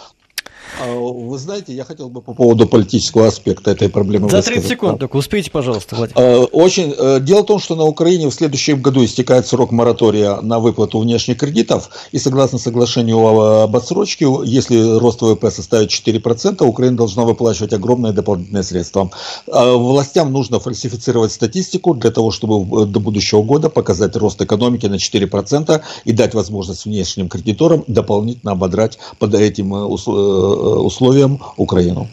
А, 0.80 0.92
вы 0.92 1.38
знаете, 1.38 1.72
я 1.72 1.84
хотел 1.84 2.08
бы 2.08 2.20
по 2.20 2.34
поводу 2.34 2.66
политического 2.66 3.26
аспекта 3.26 3.70
этой 3.70 3.88
проблемы 3.88 4.28
За 4.28 4.42
30 4.42 4.68
секунд 4.68 5.00
только 5.00 5.16
успейте, 5.16 5.50
пожалуйста, 5.50 5.96
Владимир. 5.96 6.20
А, 6.20 6.44
очень. 6.44 6.94
Э, 6.96 7.20
дело 7.20 7.42
в 7.42 7.46
том, 7.46 7.60
что 7.60 7.76
на 7.76 7.84
Украине 7.84 8.28
в 8.28 8.34
следующем 8.34 8.82
году 8.82 9.04
истекает 9.04 9.46
срок 9.46 9.70
моратория 9.70 10.40
на 10.40 10.58
выплату 10.58 10.98
внешних 10.98 11.38
кредитов, 11.38 11.90
и 12.12 12.18
согласно 12.18 12.58
соглашению 12.58 13.18
об 13.26 13.76
отсрочке, 13.76 14.26
если 14.44 14.98
рост 14.98 15.22
ВВП 15.22 15.50
составит 15.50 15.90
4%, 15.90 16.64
Украина 16.64 16.96
должна 16.96 17.24
выплачивать 17.24 17.72
огромные 17.72 18.12
дополнительные 18.12 18.62
средства. 18.62 19.10
А, 19.50 19.76
властям 19.76 20.32
нужно 20.32 20.60
фальсифицировать 20.60 21.32
статистику 21.32 21.94
для 21.94 22.10
того, 22.10 22.30
чтобы 22.30 22.86
до 22.86 23.00
будущего 23.00 23.42
года 23.42 23.68
показать 23.68 24.16
рост 24.16 24.40
экономики 24.40 24.86
на 24.86 24.96
4% 24.96 25.80
и 26.04 26.12
дать 26.12 26.34
возможность 26.34 26.84
внешним 26.84 27.28
кредиторам 27.28 27.84
дополнительно 27.86 28.52
ободрать 28.52 28.98
под 29.18 29.34
этим 29.34 29.74
э, 29.74 29.84
условием 29.84 30.14
Э, 30.14 30.53
условиям 30.54 31.40
Украину. 31.56 32.08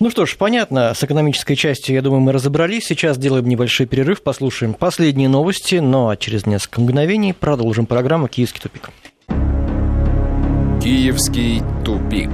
Ну 0.00 0.10
что 0.10 0.26
ж, 0.26 0.36
понятно, 0.36 0.92
с 0.92 1.04
экономической 1.04 1.54
частью, 1.54 1.94
я 1.94 2.02
думаю, 2.02 2.20
мы 2.20 2.32
разобрались. 2.32 2.86
Сейчас 2.86 3.16
делаем 3.16 3.48
небольшой 3.48 3.86
перерыв, 3.86 4.22
послушаем 4.22 4.74
последние 4.74 5.28
новости, 5.28 5.76
но 5.76 6.04
ну, 6.04 6.08
а 6.08 6.16
через 6.16 6.46
несколько 6.46 6.80
мгновений 6.80 7.32
продолжим 7.32 7.86
программу 7.86 8.26
«Киевский 8.26 8.60
тупик». 8.60 8.90
«Киевский 10.82 11.62
тупик». 11.84 12.30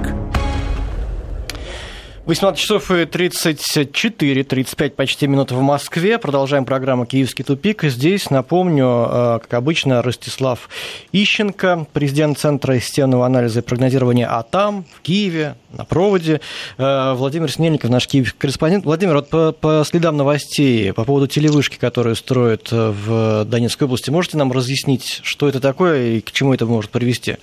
18 2.31 2.61
часов 2.61 2.89
и 2.91 3.05
34, 3.05 4.43
35 4.45 4.95
почти 4.95 5.27
минут 5.27 5.51
в 5.51 5.59
Москве. 5.59 6.17
Продолжаем 6.17 6.63
программу 6.63 7.05
«Киевский 7.05 7.43
тупик». 7.43 7.83
Здесь, 7.83 8.29
напомню, 8.29 8.85
э, 8.85 9.39
как 9.41 9.53
обычно, 9.55 10.01
Ростислав 10.01 10.69
Ищенко, 11.11 11.87
президент 11.91 12.39
Центра 12.39 12.79
системного 12.79 13.25
анализа 13.25 13.59
и 13.59 13.63
прогнозирования 13.63 14.27
АТАМ 14.27 14.85
в 14.95 15.01
Киеве, 15.01 15.55
на 15.73 15.83
проводе. 15.83 16.39
Э, 16.77 17.15
Владимир 17.15 17.51
Снельников, 17.51 17.89
наш 17.89 18.07
киевский 18.07 18.39
корреспондент. 18.39 18.85
Владимир, 18.85 19.15
вот 19.15 19.29
по, 19.29 19.51
по 19.51 19.83
следам 19.85 20.15
новостей, 20.15 20.93
по 20.93 21.03
поводу 21.03 21.27
телевышки, 21.27 21.75
которую 21.75 22.15
строят 22.15 22.71
в 22.71 23.43
Донецкой 23.43 23.87
области, 23.87 24.09
можете 24.09 24.37
нам 24.37 24.53
разъяснить, 24.53 25.19
что 25.23 25.49
это 25.49 25.59
такое 25.59 26.13
и 26.13 26.21
к 26.21 26.31
чему 26.31 26.53
это 26.53 26.65
может 26.65 26.91
привести? 26.91 27.35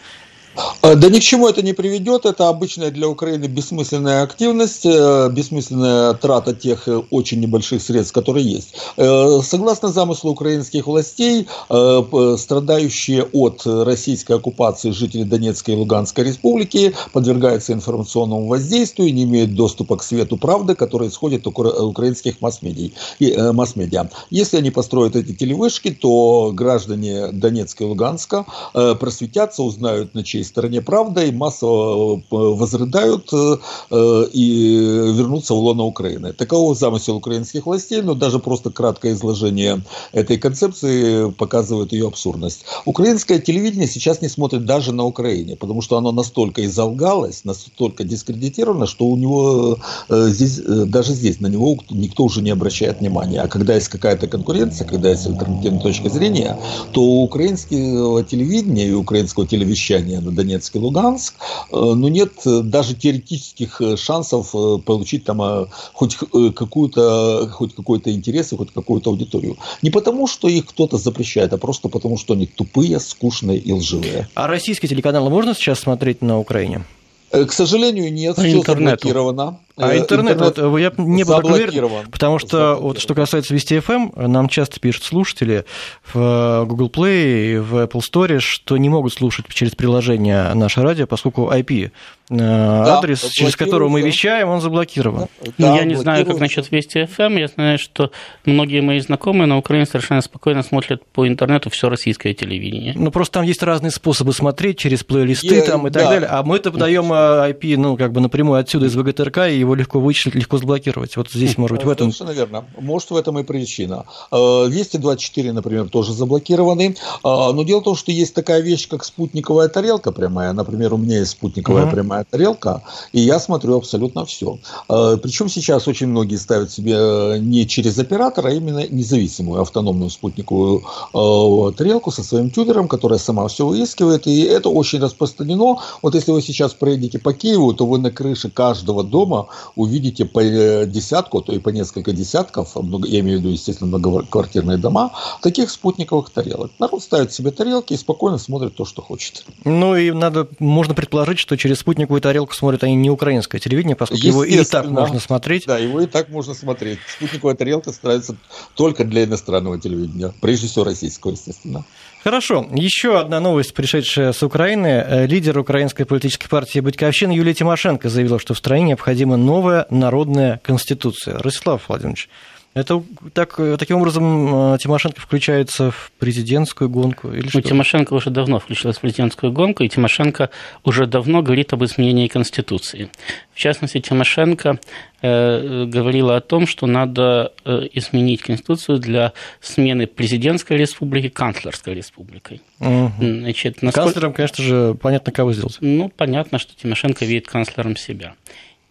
Э, 0.83 0.95
да 0.95 1.09
ни 1.09 1.19
к 1.19 1.23
чему 1.23 1.49
это 1.49 1.63
не 1.63 1.73
приведет. 1.73 2.25
Это 2.27 2.49
обычная 2.49 2.91
для 2.91 3.09
Украины 3.09 3.47
бессмысленная 3.47 4.23
активность, 4.23 4.87
э, 4.87 5.29
бессмысленная 5.31 6.15
трата 6.15 6.55
тех 6.55 6.89
э, 6.89 7.03
очень 7.11 7.41
небольших 7.41 7.83
средств, 7.83 8.13
которые 8.13 8.47
есть. 8.47 8.75
Согласно 8.97 9.89
замыслу 9.89 10.33
украинских 10.33 10.87
властей, 10.87 11.47
страдающие 11.69 13.25
от 13.25 13.63
российской 13.65 14.37
оккупации 14.37 14.91
жители 14.91 15.23
Донецкой 15.23 15.75
и 15.75 15.77
Луганской 15.77 16.25
республики 16.25 16.95
подвергаются 17.13 17.73
информационному 17.73 18.47
воздействию 18.47 19.09
и 19.09 19.13
не 19.13 19.25
имеют 19.25 19.55
доступа 19.55 19.97
к 19.97 20.03
свету 20.03 20.37
правды, 20.37 20.75
который 20.75 21.09
исходит 21.09 21.47
от 21.47 21.59
украинских 21.59 22.41
масс-медиа. 22.41 24.09
Если 24.31 24.57
они 24.57 24.71
построят 24.71 25.17
эти 25.17 25.35
телевышки, 25.35 25.91
то 25.91 26.53
граждане 26.53 27.29
Донецка 27.33 27.85
и 27.85 27.87
Луганска 27.87 28.45
просветятся, 28.73 29.63
узнают, 29.63 30.15
на 30.15 30.25
чьей 30.25 30.45
стороне 30.49 30.81
правда 30.83 31.25
и 31.25 31.33
массово 31.33 32.19
э, 32.19 32.23
возрыдают 32.31 33.33
э, 33.33 33.57
э, 33.91 34.25
и 34.33 34.77
вернутся 35.15 35.55
в 35.55 35.59
лоно 35.59 35.85
Украины. 35.85 36.33
Таково 36.33 36.75
замысел 36.75 37.17
украинских 37.17 37.67
властей, 37.67 38.03
но 38.03 38.15
даже 38.15 38.39
просто 38.39 38.71
краткое 38.71 39.13
изложение 39.13 39.83
этой 40.13 40.39
концепции 40.39 41.31
показывает 41.31 41.93
ее 41.93 42.09
абсурдность. 42.09 42.65
Украинское 42.85 43.39
телевидение 43.39 43.87
сейчас 43.87 44.23
не 44.23 44.29
смотрит 44.29 44.65
даже 44.65 44.93
на 44.93 45.05
Украине, 45.05 45.57
потому 45.57 45.83
что 45.83 45.97
оно 45.97 46.13
настолько 46.13 46.65
изолгалось, 46.65 47.45
настолько 47.45 48.05
дискредитировано, 48.05 48.87
что 48.87 49.07
у 49.07 49.17
него 49.17 49.79
здесь, 50.09 50.59
даже 50.59 51.13
здесь 51.13 51.41
на 51.41 51.47
него 51.47 51.77
никто 51.91 52.25
уже 52.25 52.43
не 52.43 52.51
обращает 52.51 53.01
внимания. 53.01 53.41
А 53.41 53.49
когда 53.49 53.75
есть 53.75 53.89
какая-то 53.89 54.27
конкуренция, 54.27 54.87
когда 54.87 55.11
есть 55.11 55.27
альтернативная 55.27 55.81
точка 55.81 56.09
зрения, 56.09 56.59
то 56.93 57.03
у 57.03 57.23
украинского 57.25 58.25
телевидения 58.25 58.89
и 58.89 58.93
украинского 58.93 59.47
телевещания 59.47 60.21
на 60.29 60.37
Донецк 60.37 60.77
и 60.77 60.79
Луганск, 60.79 61.35
э, 61.73 61.77
но 61.77 62.09
нет 62.09 62.33
э, 62.47 62.61
даже 62.63 62.95
теоретических 62.95 63.81
э, 63.81 63.97
шансов 63.97 64.53
получить 64.85 65.25
там 65.25 65.69
хоть 65.93 66.17
какую-то, 66.17 67.49
хоть 67.53 67.75
какой-то 67.75 68.13
интерес 68.13 68.53
и 68.53 68.57
хоть 68.57 68.73
какую-то 68.73 69.11
аудиторию. 69.11 69.57
Не 69.83 69.91
потому, 69.91 70.27
что 70.27 70.49
их 70.49 70.67
кто-то 70.67 70.97
запрещает, 70.99 71.53
а 71.53 71.59
просто 71.59 71.89
потому, 71.89 72.19
что 72.19 72.35
они 72.35 72.47
тупые, 72.47 73.01
скучные 73.01 73.59
и 73.59 73.73
лживые. 73.73 74.29
А 74.35 74.47
российские 74.47 74.89
телеканалы 74.89 75.31
можно 75.31 75.55
сейчас 75.55 75.81
смотреть 75.81 76.23
на 76.23 76.39
Украине? 76.39 76.85
К 77.31 77.53
сожалению, 77.53 78.13
нет, 78.13 78.37
По 78.37 78.43
все 78.43 78.59
интернету. 78.59 79.09
заблокировано. 79.09 79.59
А 79.79 79.97
интернет, 79.97 80.35
интернет 80.35 80.59
вот, 80.59 80.79
я 80.79 80.93
не 80.97 81.25
был 81.25 81.37
так 81.37 81.45
уверен, 81.45 82.11
потому 82.11 82.39
что 82.39 82.77
вот 82.77 82.99
что 82.99 83.15
касается 83.15 83.55
Вести 83.55 83.77
FM, 83.77 84.13
эм, 84.17 84.33
нам 84.33 84.49
часто 84.49 84.81
пишут 84.81 85.05
слушатели 85.05 85.65
в 86.13 86.65
Google 86.67 86.89
Play 86.89 87.55
и 87.55 87.59
в 87.59 87.77
Apple 87.77 88.01
Store, 88.01 88.39
что 88.41 88.77
не 88.77 88.89
могут 88.89 89.13
слушать 89.13 89.47
через 89.49 89.75
приложение 89.75 90.53
наше 90.55 90.83
радио, 90.83 91.07
поскольку 91.07 91.51
IP 91.51 91.91
да, 92.31 92.99
адрес, 92.99 93.23
через 93.31 93.57
который 93.57 93.89
мы 93.89 94.03
вещаем, 94.03 94.49
он 94.49 94.61
заблокирован. 94.61 95.29
Да, 95.41 95.53
ну, 95.57 95.77
я 95.77 95.85
не 95.85 95.95
знаю, 95.95 96.27
как 96.27 96.39
насчет 96.39 96.71
Вести 96.71 97.07
ФМ. 97.07 97.37
Я 97.37 97.49
знаю, 97.49 97.79
что 97.79 98.11
многие 98.45 98.81
мои 98.83 99.01
знакомые 99.01 99.47
на 99.47 99.57
Украине 99.57 99.87
совершенно 99.87 100.21
спокойно 100.21 100.63
смотрят 100.63 101.03
по 101.07 101.27
интернету 101.27 101.71
все 101.71 101.89
российское 101.89 102.35
телевидение. 102.35 102.93
Ну, 102.97 103.11
просто 103.11 103.35
там 103.35 103.45
есть 103.45 103.63
разные 103.63 103.91
способы 103.91 104.33
смотреть 104.33 104.79
через 104.79 105.05
плейлисты 105.05 105.55
я, 105.55 105.63
там 105.63 105.87
и 105.87 105.91
так 105.91 106.03
да. 106.03 106.11
далее. 106.11 106.29
А 106.31 106.43
мы-то 106.43 106.71
подаем 106.71 107.13
IP, 107.13 107.77
ну, 107.79 107.97
как 107.97 108.13
бы 108.13 108.21
напрямую 108.21 108.61
отсюда 108.61 108.87
из 108.87 108.97
ВГТРК, 108.97 109.49
и 109.49 109.65
его 109.69 109.75
легко 109.75 110.01
вычислить, 110.01 110.35
легко 110.35 110.59
заблокировать. 110.59 111.17
Вот 111.17 111.31
здесь, 111.31 111.57
может 111.59 111.77
быть, 111.77 111.87
в 111.87 111.91
этом... 111.91 112.13
Совершенно 112.13 112.37
верно. 112.37 112.65
Может, 112.79 113.11
в 113.11 113.17
этом 113.17 113.39
и 113.39 113.43
причина. 113.43 114.05
Вести 114.33 114.99
24, 114.99 115.53
например, 115.53 115.89
тоже 115.89 116.13
заблокированы. 116.13 116.97
А, 117.23 117.53
но 117.53 117.63
дело 117.63 117.81
в 117.81 117.85
том, 117.85 117.97
что 117.97 118.13
есть 118.13 118.35
такая 118.35 118.61
вещь, 118.61 118.89
как 118.89 119.05
спутниковая 119.05 119.69
тарелка 119.69 120.13
прямая. 120.13 120.53
Например, 120.53 120.95
у 120.95 120.97
меня 120.97 121.19
есть 121.19 121.33
спутниковая 121.33 121.87
uh-huh. 121.87 121.91
прямая 121.91 122.25
тарелка, 122.25 122.83
и 123.13 123.21
я 123.21 123.39
смотрю 123.39 123.77
абсолютно 123.77 124.25
все. 124.25 124.59
А, 124.89 125.17
Причем 125.17 125.49
сейчас 125.49 125.89
очень 125.89 126.09
многие 126.09 126.37
ставят 126.37 126.71
себе 126.71 126.95
э, 126.97 127.39
не 127.39 127.67
через 127.67 127.99
оператора, 127.99 128.49
а 128.49 128.53
именно 128.53 128.87
независимую 128.89 129.61
автономную 129.61 130.11
спутниковую 130.11 130.83
э, 131.15 131.73
тарелку 131.77 132.11
со 132.11 132.23
своим 132.23 132.51
тюнером, 132.51 132.89
которая 132.89 133.19
сама 133.19 133.47
все 133.49 133.67
выискивает, 133.67 134.27
и 134.27 134.43
это 134.43 134.69
очень 134.69 135.01
распространено. 135.01 135.77
Вот 136.03 136.15
если 136.15 136.33
вы 136.33 136.43
сейчас 136.43 136.75
проедете 136.75 137.19
по 137.19 137.33
Киеву, 137.33 137.73
то 137.75 137.87
вы 137.87 137.99
на 137.99 138.11
крыше 138.11 138.51
каждого 138.51 139.05
дома 139.05 139.49
увидите 139.75 140.25
по 140.25 140.41
э, 140.41 140.87
десятку, 140.87 141.41
то 141.41 141.53
и 141.53 141.59
по 141.59 141.71
несколько 141.71 142.13
десятков, 142.13 142.77
я 142.77 143.21
имею 143.21 143.39
в 143.39 143.41
виду, 143.41 143.51
естественно, 143.51 143.89
многоквартирные 143.89 144.79
дома, 144.79 145.13
таких 145.43 145.71
спутниковых 145.71 146.31
тарелок. 146.31 146.71
Народ 146.79 147.03
ставит 147.03 147.33
себе 147.33 147.51
тарелки 147.51 147.95
и 147.95 147.97
спокойно 147.97 148.39
смотрит 148.39 148.75
то, 148.75 148.85
что 148.85 149.03
хочет. 149.03 149.45
Ну 149.65 149.97
и 149.97 150.11
надо, 150.11 150.49
можно 150.59 150.95
предположить, 150.95 151.39
что 151.39 151.57
через 151.57 151.81
спутниковую 151.81 152.21
тарелку 152.21 152.55
смотрят 152.55 152.85
они 152.85 152.97
не 152.97 153.11
украинское 153.11 153.61
телевидение, 153.61 153.97
поскольку 153.97 154.27
его 154.27 154.45
и 154.45 154.65
так 154.65 154.87
можно 154.89 155.21
смотреть. 155.21 155.65
Да, 155.67 155.79
его 155.79 156.01
и 156.01 156.07
так 156.07 156.29
можно 156.29 156.55
смотреть. 156.55 156.99
Спутниковая 157.17 157.55
тарелка 157.55 157.93
ставится 157.93 158.37
только 158.75 159.05
для 159.05 159.25
иностранного 159.25 159.79
телевидения, 159.79 160.33
прежде 160.41 160.69
всего 160.69 160.85
российского, 160.85 161.33
естественно. 161.33 161.85
Хорошо. 162.25 162.67
Еще 162.75 163.19
одна 163.19 163.39
новость, 163.41 163.75
пришедшая 163.75 164.33
с 164.33 164.43
Украины. 164.43 164.87
Э, 164.87 165.27
лидер 165.27 165.59
украинской 165.59 166.05
политической 166.05 166.49
партии 166.49 166.81
«Батьковщина» 166.81 167.33
Юлия 167.33 167.55
Тимошенко 167.55 168.09
заявила, 168.09 168.39
что 168.41 168.55
в 168.55 168.59
стране 168.59 168.87
необходима 168.89 169.37
новая 169.49 169.87
народная 169.89 170.61
конституция. 170.63 171.39
Ростислав 171.39 171.89
Владимирович, 171.89 172.29
это 172.75 173.03
так, 173.33 173.59
таким 173.79 173.97
образом 173.97 174.75
э, 174.75 174.79
Тимошенко 174.79 175.21
включается 175.21 175.91
в 175.91 176.13
президентскую 176.19 176.91
гонку? 176.91 177.33
Или 177.33 177.45
ну, 177.45 177.49
что? 177.49 177.63
Тимошенко 177.63 178.13
уже 178.13 178.31
давно 178.31 178.61
включилась 178.61 178.99
в 178.99 179.01
президентскую 179.01 179.51
гонку, 179.53 179.83
и 179.83 179.89
Тимошенко 179.89 180.51
уже 180.85 181.07
давно 181.07 181.43
говорит 181.43 181.73
об 181.73 181.83
изменении 181.85 182.29
Конституции. 182.29 183.09
В 183.55 183.59
частности, 183.59 183.99
Тимошенко 184.01 184.79
э, 185.23 185.87
говорила 185.87 186.37
о 186.37 186.41
том, 186.41 186.67
что 186.67 186.87
надо 186.87 187.53
э, 187.65 187.89
изменить 187.95 188.43
Конституцию 188.43 188.99
для 188.99 189.33
смены 189.61 190.07
президентской 190.07 190.77
республики 190.77 191.31
канцлерской 191.31 191.95
республикой. 191.95 192.61
Угу. 192.81 193.13
Значит, 193.19 193.83
насколько... 193.83 194.05
Канцлером, 194.05 194.33
конечно 194.35 194.63
же, 194.63 194.95
понятно, 195.01 195.33
кого 195.33 195.53
сделать. 195.55 195.79
Ну, 195.81 196.13
понятно, 196.15 196.59
что 196.59 196.77
Тимошенко 196.77 197.25
видит 197.25 197.49
канцлером 197.49 197.97
себя. 197.97 198.35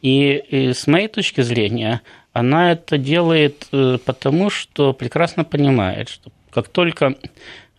И, 0.08 0.41
и 0.50 0.74
с 0.74 0.88
моей 0.88 1.10
точки 1.10 1.41
зрения, 1.41 2.02
она 2.32 2.72
это 2.72 2.98
делает 2.98 3.67
э, 3.74 3.98
потому, 4.06 4.50
что 4.50 4.93
прекрасно 4.93 5.43
понимает, 5.43 6.08
что 6.08 6.32
как 6.50 6.70
только 6.70 7.15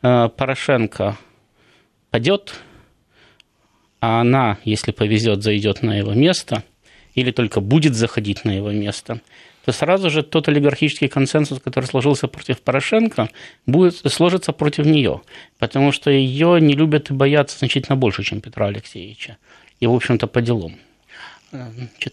э, 0.03 0.29
Порошенко 0.37 1.17
падет, 2.11 2.61
а 4.01 4.21
она, 4.21 4.59
если 4.64 4.93
повезет, 4.93 5.43
зайдет 5.43 5.83
на 5.83 5.97
его 5.97 6.12
место, 6.12 6.64
или 7.14 7.31
только 7.31 7.62
будет 7.62 7.95
заходить 7.95 8.45
на 8.45 8.51
его 8.51 8.73
место, 8.73 9.23
то 9.64 9.73
сразу 9.73 10.11
же 10.11 10.23
тот 10.23 10.49
олигархический 10.49 11.09
консенсус, 11.09 11.61
который 11.61 11.87
сложился 11.87 12.29
против 12.29 12.61
Порошенко, 12.61 13.31
будет 13.64 13.95
сложиться 14.12 14.53
против 14.53 14.85
нее, 14.85 15.23
потому 15.59 15.93
что 15.93 16.11
ее 16.11 16.61
не 16.61 16.75
любят 16.75 17.09
и 17.09 17.14
боятся 17.14 17.59
значительно 17.59 17.97
больше, 17.97 18.23
чем 18.23 18.43
Петра 18.43 18.67
Алексеевича. 18.67 19.38
И, 19.81 19.87
в 19.87 19.95
общем-то, 19.95 20.27
по 20.27 20.43
делам 20.43 20.75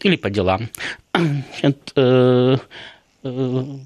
или 0.06 0.16
по 0.16 0.30
делам. 0.30 0.70
Значит, 1.14 1.92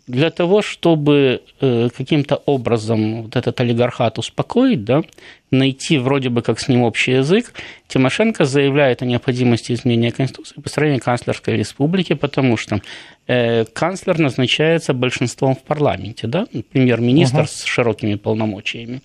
для 0.08 0.32
того, 0.32 0.62
чтобы 0.62 1.42
э, 1.62 1.90
каким-то 1.96 2.36
образом 2.46 3.24
вот 3.24 3.36
этот 3.38 3.62
олигархат 3.62 4.20
успокоить, 4.20 4.84
да, 4.84 5.04
найти 5.50 5.98
вроде 5.98 6.30
бы 6.30 6.42
как 6.42 6.60
с 6.60 6.68
ним 6.68 6.84
общий 6.84 7.14
язык, 7.14 7.54
Тимошенко 7.88 8.44
заявляет 8.44 9.02
о 9.02 9.06
необходимости 9.06 9.72
изменения 9.72 10.12
Конституции 10.12 10.60
по 10.60 10.68
строению 10.68 11.02
канцлерской 11.02 11.56
республики, 11.56 12.14
потому 12.14 12.58
что 12.58 12.82
э, 13.28 13.64
канцлер 13.66 14.20
назначается 14.20 14.94
большинством 14.94 15.56
в 15.56 15.64
парламенте, 15.64 16.28
да, 16.28 16.46
премьер-министр 16.72 17.42
uh-huh. 17.42 17.48
с 17.48 17.64
широкими 17.64 18.16
полномочиями. 18.16 19.02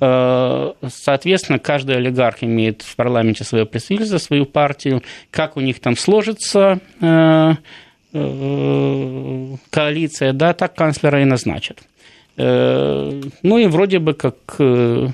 Э, 0.00 0.72
соответственно, 0.88 1.58
каждый 1.58 1.96
олигарх 1.96 2.42
имеет 2.42 2.80
в 2.80 2.96
парламенте 2.96 3.44
свое 3.44 3.66
представительство, 3.66 4.18
свою 4.18 4.46
партию. 4.46 5.02
Как 5.30 5.56
у 5.56 5.60
них 5.60 5.80
там 5.80 5.96
сложится 5.96 6.80
э, 7.00 7.06
э, 7.06 7.54
коалиция, 9.70 10.32
да, 10.32 10.52
так 10.54 10.74
канцлера 10.74 11.22
и 11.22 11.24
назначат. 11.24 11.78
Э, 12.36 13.22
ну 13.42 13.58
и 13.58 13.66
вроде 13.66 13.98
бы 13.98 14.14
как 14.14 14.36
э, 14.58 15.08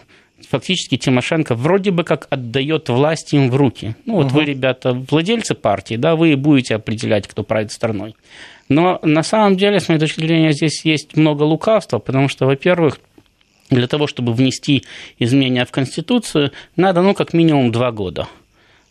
фактически 0.49 0.97
Тимошенко 0.97 1.55
вроде 1.55 1.91
бы 1.91 2.05
как 2.05 2.27
отдает 2.31 2.89
власть 2.89 3.33
им 3.33 3.51
в 3.51 3.57
руки. 3.57 3.95
Ну 4.07 4.15
вот 4.15 4.27
угу. 4.27 4.37
вы, 4.37 4.45
ребята, 4.45 4.93
владельцы 4.93 5.55
партии, 5.55 5.97
да, 5.97 6.17
вы 6.17 6.37
будете 6.37 6.75
определять, 6.75 7.27
кто 7.27 7.43
правит 7.43 7.73
страной. 7.73 8.15
Но 8.69 8.99
на 9.03 9.23
самом 9.23 9.57
деле, 9.57 9.81
с 9.81 9.89
моей 9.89 10.01
точки 10.01 10.21
зрения, 10.21 10.53
здесь 10.53 10.85
есть 10.85 11.17
много 11.17 11.43
лукавства, 11.43 11.99
потому 11.99 12.29
что, 12.29 12.47
во-первых, 12.47 13.01
для 13.71 13.87
того, 13.87 14.07
чтобы 14.07 14.33
внести 14.33 14.85
изменения 15.19 15.65
в 15.65 15.71
Конституцию, 15.71 16.53
надо, 16.77 17.03
ну, 17.03 17.15
как 17.15 17.33
минимум 17.33 17.73
два 17.73 17.91
года. 17.91 18.29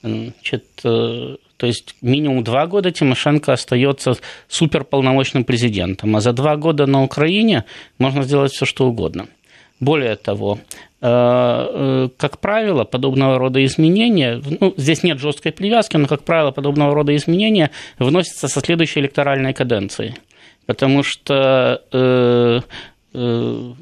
Значит, 0.01 0.65
э, 0.83 1.35
то 1.61 1.67
есть 1.67 1.93
минимум 2.01 2.43
два 2.43 2.65
года 2.65 2.89
Тимошенко 2.89 3.53
остается 3.53 4.15
суперполномочным 4.47 5.43
президентом, 5.43 6.15
а 6.15 6.19
за 6.19 6.33
два 6.33 6.55
года 6.55 6.87
на 6.87 7.03
Украине 7.03 7.65
можно 7.99 8.23
сделать 8.23 8.51
все, 8.51 8.65
что 8.65 8.87
угодно. 8.87 9.27
Более 9.79 10.15
того, 10.15 10.57
э, 11.01 11.07
э, 11.07 12.09
как 12.17 12.39
правило, 12.39 12.83
подобного 12.83 13.37
рода 13.37 13.63
изменения, 13.63 14.41
ну, 14.59 14.73
здесь 14.75 15.03
нет 15.03 15.19
жесткой 15.19 15.51
привязки, 15.51 15.97
но, 15.97 16.07
как 16.07 16.23
правило, 16.23 16.49
подобного 16.49 16.95
рода 16.95 17.15
изменения 17.15 17.69
вносятся 17.99 18.47
со 18.47 18.59
следующей 18.59 19.01
электоральной 19.01 19.53
каденции. 19.53 20.15
Потому 20.65 21.03
что 21.03 21.83
э, 21.91 22.59
э, 23.13 23.73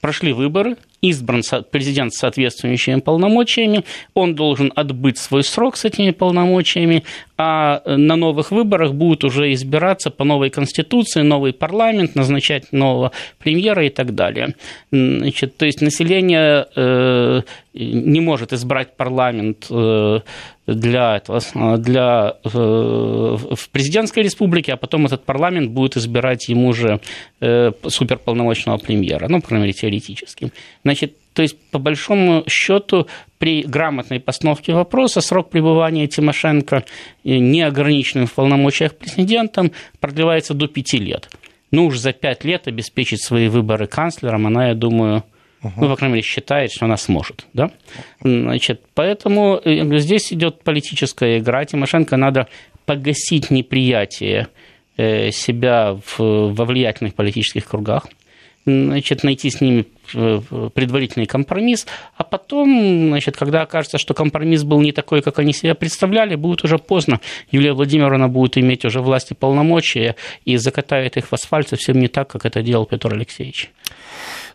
прошли 0.00 0.32
выборы, 0.32 0.78
избран 1.10 1.42
президент 1.70 2.12
с 2.12 2.18
соответствующими 2.18 3.00
полномочиями, 3.00 3.84
он 4.14 4.34
должен 4.34 4.72
отбыть 4.74 5.18
свой 5.18 5.44
срок 5.44 5.76
с 5.76 5.84
этими 5.84 6.10
полномочиями, 6.10 7.04
а 7.36 7.82
на 7.86 8.16
новых 8.16 8.50
выборах 8.50 8.94
будет 8.94 9.24
уже 9.24 9.52
избираться 9.52 10.10
по 10.10 10.24
новой 10.24 10.50
конституции, 10.50 11.22
новый 11.22 11.52
парламент, 11.52 12.14
назначать 12.14 12.72
нового 12.72 13.10
премьера 13.38 13.84
и 13.84 13.90
так 13.90 14.14
далее. 14.14 14.54
Значит, 14.92 15.56
то 15.56 15.66
есть 15.66 15.80
население 15.80 16.66
э, 16.76 17.42
не 17.74 18.20
может 18.20 18.52
избрать 18.52 18.96
парламент 18.96 19.66
э, 19.68 20.20
для 20.66 21.16
этого, 21.16 21.40
для, 21.78 22.36
э, 22.44 22.48
в 22.48 23.68
президентской 23.70 24.22
республике, 24.22 24.72
а 24.72 24.76
потом 24.76 25.06
этот 25.06 25.24
парламент 25.24 25.70
будет 25.70 25.96
избирать 25.96 26.48
ему 26.48 26.72
же 26.72 27.00
э, 27.40 27.72
суперполномочного 27.88 28.78
премьера, 28.78 29.26
ну, 29.28 29.40
по 29.40 29.48
крайней 29.48 29.66
мере, 29.66 29.78
теоретически. 29.78 30.52
Значит, 30.94 31.16
то 31.32 31.42
есть, 31.42 31.58
по 31.70 31.80
большому 31.80 32.44
счету, 32.48 33.08
при 33.38 33.62
грамотной 33.62 34.20
постановке 34.20 34.72
вопроса 34.72 35.20
срок 35.20 35.50
пребывания 35.50 36.06
Тимошенко 36.06 36.84
неограниченным 37.24 38.26
в 38.28 38.32
полномочиях 38.32 38.94
президентом 38.94 39.72
продлевается 39.98 40.54
до 40.54 40.68
пяти 40.68 40.98
лет. 40.98 41.28
Ну 41.72 41.86
уж 41.86 41.98
за 41.98 42.12
пять 42.12 42.44
лет 42.44 42.68
обеспечить 42.68 43.24
свои 43.24 43.48
выборы 43.48 43.88
канцлером 43.88 44.46
она, 44.46 44.68
я 44.68 44.74
думаю, 44.74 45.24
Угу. 45.62 45.72
Ну, 45.78 45.88
по 45.88 45.96
крайней 45.96 46.16
мере, 46.16 46.26
считает, 46.26 46.72
что 46.72 46.84
она 46.84 46.98
сможет. 46.98 47.46
Да? 47.54 47.70
Значит, 48.20 48.82
поэтому 48.92 49.58
э, 49.64 49.98
здесь 49.98 50.30
идет 50.30 50.62
политическая 50.62 51.38
игра. 51.38 51.64
Тимошенко 51.64 52.18
надо 52.18 52.48
погасить 52.84 53.50
неприятие 53.50 54.48
э, 54.98 55.30
себя 55.30 55.94
в, 55.94 56.18
во 56.18 56.64
влиятельных 56.66 57.14
политических 57.14 57.66
кругах, 57.66 58.08
значит, 58.66 59.24
найти 59.24 59.48
с 59.48 59.62
ними 59.62 59.80
э, 59.80 59.84
предварительный 60.12 61.26
компромисс, 61.26 61.86
а 62.16 62.24
потом, 62.24 63.08
значит, 63.08 63.36
когда 63.36 63.62
окажется, 63.62 63.98
что 63.98 64.14
компромисс 64.14 64.62
был 64.62 64.80
не 64.80 64.92
такой, 64.92 65.22
как 65.22 65.38
они 65.38 65.52
себе 65.52 65.74
представляли, 65.74 66.34
будет 66.34 66.64
уже 66.64 66.78
поздно. 66.78 67.20
Юлия 67.50 67.72
Владимировна 67.72 68.28
будет 68.28 68.58
иметь 68.58 68.84
уже 68.84 69.00
власти 69.00 69.34
полномочия 69.34 70.16
и 70.44 70.56
закатает 70.56 71.16
их 71.16 71.26
в 71.26 71.32
асфальт 71.32 71.68
совсем 71.68 71.98
не 71.98 72.08
так, 72.08 72.28
как 72.28 72.44
это 72.44 72.62
делал 72.62 72.86
Петр 72.86 73.12
Алексеевич. 73.12 73.70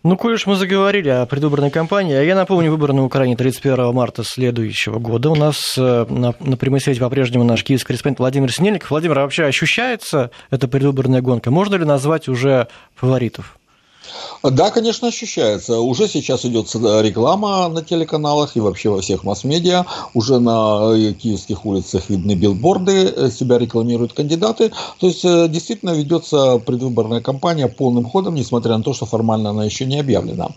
Ну, 0.02 0.16
коль 0.16 0.36
уж 0.36 0.46
мы 0.46 0.56
заговорили 0.56 1.10
о 1.10 1.26
предвыборной 1.26 1.72
кампании, 1.72 2.16
а 2.16 2.24
я 2.24 2.34
напомню, 2.34 2.72
выборы 2.72 2.94
на 2.94 3.04
Украине 3.04 3.36
31 3.36 3.94
марта 3.94 4.24
следующего 4.24 4.98
года. 4.98 5.30
У 5.30 5.36
нас 5.36 5.76
э, 5.78 6.06
на, 6.10 6.34
на 6.40 6.56
прямой 6.56 6.80
связи 6.80 7.02
по-прежнему 7.02 7.44
наш 7.44 7.66
киевский 7.66 7.88
корреспондент 7.88 8.20
Владимир 8.20 8.52
Снельников. 8.52 8.92
Владимир, 8.92 9.20
а 9.20 9.24
вообще 9.24 9.44
ощущается 9.44 10.32
эта 10.52 10.70
предвыборная 10.70 11.22
гонка? 11.22 11.52
Можно 11.52 11.76
ли 11.76 11.84
назвать 11.84 12.30
уже 12.30 12.70
фаворитов? 12.96 13.59
Да, 14.44 14.72
конечно, 14.72 15.08
ощущается. 15.08 15.80
Уже 15.80 16.08
сейчас 16.08 16.46
идет 16.46 16.74
реклама 16.76 17.68
на 17.70 17.82
телеканалах 17.82 18.56
и 18.56 18.60
вообще 18.60 18.90
во 18.90 19.02
всех 19.02 19.24
масс-медиа. 19.24 19.86
Уже 20.14 20.40
на 20.40 20.92
э, 20.94 21.14
киевских 21.14 21.66
улицах 21.66 22.10
видны 22.10 22.36
билборды, 22.36 23.14
э, 23.16 23.30
себя 23.32 23.58
рекламируют 23.58 24.14
кандидаты. 24.14 24.72
То 25.00 25.08
есть, 25.08 25.26
э, 25.26 25.48
действительно 25.50 25.92
ведется 25.92 26.60
предвыборная 26.60 27.22
кампания 27.22 27.68
полным 27.68 28.06
ходом, 28.06 28.36
несмотря 28.36 28.78
на 28.78 28.84
то, 28.84 28.94
что 28.94 29.06
формально 29.06 29.50
она 29.50 29.66
еще 29.66 29.86
не 29.86 30.00
объявлена. 30.00 30.50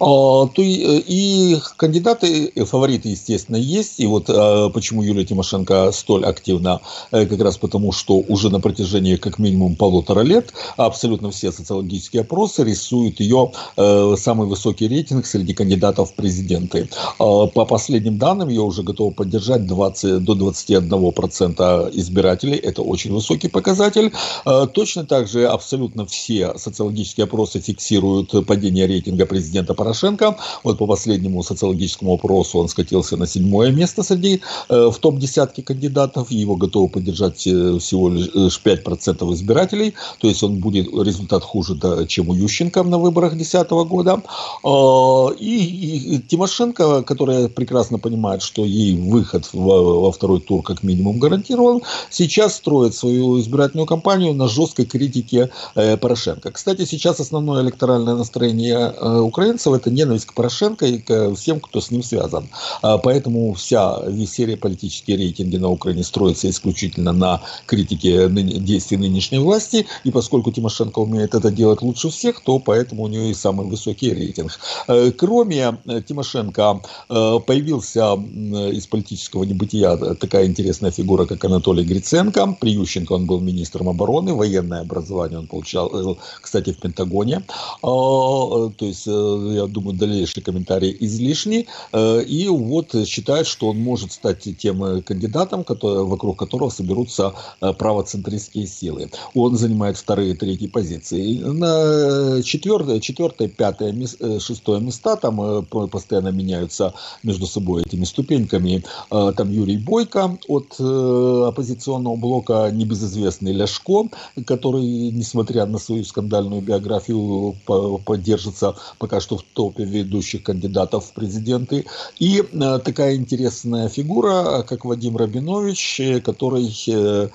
А, 0.00 0.48
и 0.56 1.58
кандидаты, 1.76 2.52
фавориты, 2.64 3.08
естественно, 3.08 3.56
есть. 3.56 4.00
И 4.00 4.06
вот 4.06 4.26
почему 4.72 5.02
Юлия 5.02 5.24
Тимошенко 5.24 5.92
столь 5.92 6.24
активна, 6.24 6.80
как 7.10 7.40
раз 7.40 7.58
потому, 7.58 7.92
что 7.92 8.14
уже 8.28 8.50
на 8.50 8.60
протяжении 8.60 9.16
как 9.16 9.38
минимум 9.38 9.76
полутора 9.76 10.20
лет 10.20 10.52
абсолютно 10.76 11.30
все 11.30 11.52
социологические 11.52 12.22
опросы 12.22 12.64
рисуют 12.64 12.99
ее 13.08 13.30
ее 13.30 13.52
э, 13.76 14.14
самый 14.16 14.46
высокий 14.46 14.88
рейтинг 14.88 15.26
среди 15.26 15.54
кандидатов 15.54 16.10
в 16.10 16.14
президенты. 16.14 16.78
Э, 16.78 17.46
по 17.54 17.64
последним 17.64 18.18
данным, 18.18 18.48
ее 18.48 18.62
уже 18.62 18.82
готовы 18.82 19.12
поддержать 19.12 19.66
20, 19.66 20.24
до 20.24 20.34
21% 20.34 21.90
избирателей. 21.94 22.56
Это 22.56 22.82
очень 22.82 23.12
высокий 23.12 23.48
показатель. 23.48 24.12
Э, 24.44 24.66
точно 24.72 25.04
так 25.04 25.28
же 25.28 25.46
абсолютно 25.46 26.06
все 26.06 26.52
социологические 26.56 27.24
опросы 27.24 27.60
фиксируют 27.60 28.46
падение 28.46 28.86
рейтинга 28.86 29.26
президента 29.26 29.74
Порошенко. 29.74 30.36
Вот 30.64 30.78
по 30.78 30.86
последнему 30.86 31.42
социологическому 31.42 32.14
опросу 32.14 32.58
он 32.58 32.68
скатился 32.68 33.16
на 33.16 33.26
седьмое 33.26 33.70
место 33.72 34.02
среди 34.02 34.40
в 34.68 34.94
топ-десятки 35.00 35.60
кандидатов. 35.60 36.30
Его 36.30 36.56
готовы 36.56 36.88
поддержать 36.88 37.38
всего 37.38 38.08
лишь 38.08 38.60
5% 38.64 39.34
избирателей. 39.34 39.94
То 40.20 40.28
есть 40.28 40.42
он 40.42 40.58
будет 40.58 40.86
результат 40.86 41.42
хуже, 41.42 41.76
чем 42.08 42.28
у 42.28 42.34
Ющенко 42.34 42.80
на 42.90 42.98
выборах 42.98 43.20
выборах 43.20 43.32
2010 43.32 43.70
года. 43.88 44.22
А, 44.64 45.28
и, 45.38 46.16
и 46.16 46.18
Тимошенко, 46.18 47.02
которая 47.02 47.48
прекрасно 47.48 47.98
понимает, 47.98 48.42
что 48.42 48.64
ей 48.64 48.96
выход 48.96 49.48
во, 49.52 50.00
во 50.00 50.12
второй 50.12 50.40
тур 50.40 50.62
как 50.62 50.82
минимум 50.82 51.18
гарантирован, 51.18 51.82
сейчас 52.10 52.56
строит 52.56 52.94
свою 52.94 53.38
избирательную 53.40 53.86
кампанию 53.86 54.34
на 54.34 54.48
жесткой 54.48 54.86
критике 54.86 55.50
э, 55.74 55.96
Порошенко. 55.96 56.50
Кстати, 56.52 56.84
сейчас 56.84 57.20
основное 57.20 57.62
электоральное 57.62 58.14
настроение 58.14 58.94
э, 58.96 59.18
украинцев– 59.20 59.72
это 59.74 59.90
ненависть 59.90 60.26
к 60.26 60.34
Порошенко 60.34 60.86
и 60.86 60.98
к 60.98 61.34
всем, 61.34 61.60
кто 61.60 61.80
с 61.80 61.90
ним 61.90 62.02
связан. 62.02 62.48
Поэтому 62.82 63.52
вся 63.54 64.02
серия 64.26 64.56
политические 64.56 65.16
рейтинги 65.16 65.56
на 65.56 65.68
Украине 65.68 66.04
строится 66.04 66.48
исключительно 66.48 67.12
на 67.12 67.40
критике 67.66 68.28
действий 68.28 68.96
нынешней 68.96 69.38
власти. 69.38 69.86
И 70.04 70.10
поскольку 70.10 70.52
Тимошенко 70.52 71.00
умеет 71.00 71.34
это 71.34 71.50
делать 71.50 71.82
лучше 71.82 72.08
всех, 72.08 72.40
то 72.40 72.58
поэтому 72.58 72.79
нее 73.08 73.30
и 73.30 73.34
самый 73.34 73.66
высокий 73.66 74.12
рейтинг. 74.12 74.58
Э, 74.88 75.10
кроме 75.10 75.78
э, 75.86 76.02
Тимошенко 76.06 76.80
э, 77.08 77.38
появился 77.46 78.14
из 78.14 78.86
политического 78.86 79.44
небытия 79.44 79.96
такая 80.14 80.46
интересная 80.46 80.90
фигура, 80.90 81.26
как 81.26 81.44
Анатолий 81.44 81.84
Гриценко. 81.84 82.56
При 82.60 82.72
Ющенко 82.72 83.12
он 83.12 83.26
был 83.26 83.40
министром 83.40 83.88
обороны, 83.88 84.34
военное 84.34 84.80
образование 84.80 85.38
он 85.38 85.46
получал, 85.46 86.18
кстати, 86.40 86.72
в 86.72 86.78
Пентагоне. 86.78 87.42
То 87.82 88.72
есть, 88.80 89.06
я 89.06 89.66
думаю, 89.66 89.96
дальнейший 89.96 90.42
комментарий 90.42 90.96
излишний. 91.00 91.68
И 91.94 92.48
вот 92.48 92.94
считает, 93.06 93.46
что 93.46 93.68
он 93.68 93.78
может 93.78 94.12
стать 94.12 94.48
тем 94.58 95.02
кандидатом, 95.02 95.64
который, 95.64 96.04
вокруг 96.04 96.38
которого 96.38 96.70
соберутся 96.70 97.34
правоцентристские 97.60 98.66
силы. 98.66 99.10
Он 99.34 99.56
занимает 99.56 99.96
вторые 99.96 100.32
и 100.32 100.36
третьи 100.36 100.66
позиции. 100.66 101.38
На 101.38 102.42
четвертое, 102.70 103.00
четвертое, 103.00 103.48
пятое, 103.48 103.92
э, 104.20 104.38
шестое 104.38 104.80
места, 104.80 105.16
там 105.16 105.40
э, 105.40 105.62
постоянно 105.62 106.28
меняются 106.28 106.94
между 107.24 107.46
собой 107.46 107.82
этими 107.82 108.04
ступеньками. 108.04 108.84
Э, 109.10 109.32
там 109.36 109.50
Юрий 109.50 109.76
Бойко 109.76 110.38
от 110.46 110.78
оппозиционного 110.78 112.14
блока, 112.16 112.70
небезызвестный 112.72 113.52
Ляшко, 113.52 114.08
который, 114.46 115.10
несмотря 115.10 115.66
на 115.66 115.78
свою 115.78 116.04
скандальную 116.04 116.62
биографию, 116.62 117.56
поддержится 118.04 118.76
пока 118.98 119.20
что 119.20 119.36
в 119.36 119.42
топе 119.42 119.84
ведущих 119.84 120.44
кандидатов 120.44 121.06
в 121.06 121.12
президенты. 121.12 121.86
И 122.20 122.42
такая 122.84 123.16
интересная 123.16 123.88
фигура, 123.88 124.62
как 124.62 124.84
Вадим 124.84 125.16
Рабинович, 125.16 126.22
который 126.24 126.68
сейчас 126.70 127.30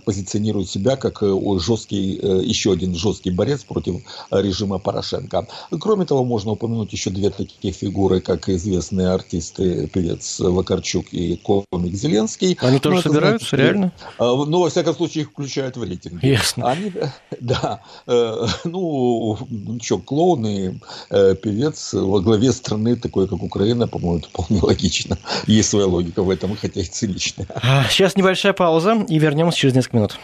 позиционирует 0.00 0.68
себя 0.68 0.96
как 0.96 1.22
жесткий, 1.22 2.12
еще 2.46 2.72
один 2.72 2.94
жесткий 2.94 3.13
борец 3.30 3.54
борец 3.54 3.64
против 3.64 4.02
режима 4.30 4.78
Порошенко. 4.78 5.46
Кроме 5.80 6.06
того, 6.06 6.24
можно 6.24 6.52
упомянуть 6.52 6.92
еще 6.92 7.10
две 7.10 7.30
такие 7.30 7.72
фигуры, 7.72 8.20
как 8.20 8.48
известные 8.48 9.08
артисты, 9.08 9.86
певец 9.86 10.40
Вакарчук 10.40 11.06
и 11.12 11.36
комик 11.36 11.94
Зеленский. 11.94 12.56
Они 12.60 12.78
тоже 12.78 12.96
ну, 12.96 13.02
собираются, 13.02 13.48
знаете, 13.48 13.72
реально? 13.72 13.92
А, 14.18 14.24
ну, 14.24 14.60
во 14.60 14.70
всяком 14.70 14.94
случае, 14.94 15.22
их 15.22 15.30
включают 15.30 15.76
в 15.76 15.82
рейтинг. 15.82 16.22
Ясно. 16.22 16.70
Они, 16.70 16.92
да, 17.40 17.80
э, 18.06 18.46
ну, 18.64 19.38
что, 19.82 19.98
клоуны, 19.98 20.80
э, 21.10 21.34
певец 21.34 21.92
во 21.94 22.20
главе 22.20 22.52
страны, 22.52 22.96
такой, 22.96 23.28
как 23.28 23.42
Украина, 23.42 23.86
по-моему, 23.86 24.18
это 24.18 24.28
вполне 24.28 24.62
логично. 24.62 25.18
Есть 25.46 25.70
своя 25.70 25.86
логика 25.86 26.22
в 26.22 26.30
этом, 26.30 26.56
хотя 26.56 26.80
и 26.80 26.84
циничная. 26.84 27.46
Сейчас 27.90 28.16
небольшая 28.16 28.52
пауза, 28.52 29.04
и 29.08 29.18
вернемся 29.18 29.58
через 29.58 29.74
несколько 29.74 29.96
минут. 29.96 30.18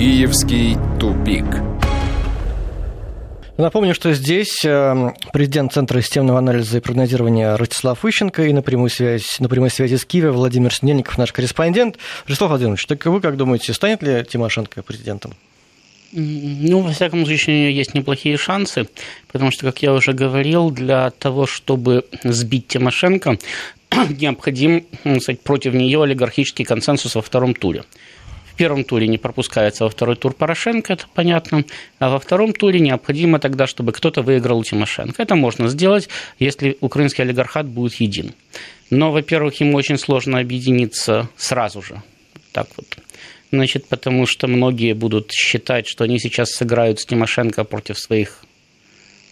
Киевский 0.00 0.78
тупик. 0.98 1.44
Напомню, 3.58 3.94
что 3.94 4.14
здесь 4.14 4.64
э, 4.64 5.10
президент 5.30 5.74
Центра 5.74 6.00
системного 6.00 6.38
анализа 6.38 6.78
и 6.78 6.80
прогнозирования 6.80 7.54
Ростислав 7.54 8.02
Ищенко 8.02 8.44
и 8.44 8.54
на 8.54 8.62
прямой 8.62 8.88
связи, 8.88 9.26
на 9.40 9.50
прямой 9.50 9.68
связи 9.68 9.96
с 9.96 10.06
Киевом 10.06 10.36
Владимир 10.36 10.72
Снельников, 10.72 11.18
наш 11.18 11.34
корреспондент. 11.34 11.98
Ростислав 12.24 12.48
Владимирович, 12.48 12.86
так 12.86 13.04
вы 13.04 13.20
как 13.20 13.36
думаете, 13.36 13.74
станет 13.74 14.02
ли 14.02 14.24
Тимошенко 14.24 14.82
президентом? 14.82 15.34
Ну, 16.12 16.80
во 16.80 16.92
всяком 16.92 17.26
случае, 17.26 17.56
у 17.56 17.58
нее 17.58 17.76
есть 17.76 17.92
неплохие 17.92 18.38
шансы, 18.38 18.88
потому 19.30 19.50
что, 19.50 19.66
как 19.66 19.82
я 19.82 19.92
уже 19.92 20.14
говорил, 20.14 20.70
для 20.70 21.10
того, 21.10 21.44
чтобы 21.44 22.06
сбить 22.24 22.68
Тимошенко, 22.68 23.36
необходим, 24.08 24.86
сказать, 25.20 25.42
против 25.42 25.74
нее 25.74 26.02
олигархический 26.02 26.64
консенсус 26.64 27.16
во 27.16 27.20
втором 27.20 27.52
туре 27.52 27.84
первом 28.60 28.84
туре 28.84 29.08
не 29.08 29.16
пропускается 29.16 29.84
во 29.84 29.90
второй 29.90 30.16
тур 30.16 30.34
Порошенко, 30.34 30.92
это 30.92 31.06
понятно, 31.14 31.64
а 31.98 32.10
во 32.10 32.18
втором 32.18 32.52
туре 32.52 32.78
необходимо 32.78 33.38
тогда, 33.38 33.66
чтобы 33.66 33.92
кто-то 33.92 34.20
выиграл 34.20 34.58
у 34.58 34.64
Тимошенко. 34.64 35.22
Это 35.22 35.34
можно 35.34 35.68
сделать, 35.68 36.10
если 36.38 36.76
украинский 36.82 37.22
олигархат 37.22 37.66
будет 37.66 37.94
един. 37.94 38.34
Но, 38.90 39.12
во-первых, 39.12 39.62
ему 39.62 39.78
очень 39.78 39.96
сложно 39.96 40.40
объединиться 40.40 41.30
сразу 41.38 41.80
же. 41.80 42.02
Так 42.52 42.66
вот. 42.76 42.98
Значит, 43.50 43.86
потому 43.88 44.26
что 44.26 44.46
многие 44.46 44.92
будут 44.92 45.32
считать, 45.32 45.88
что 45.88 46.04
они 46.04 46.18
сейчас 46.18 46.50
сыграют 46.50 47.00
с 47.00 47.06
Тимошенко 47.06 47.64
против 47.64 47.98
своих 47.98 48.44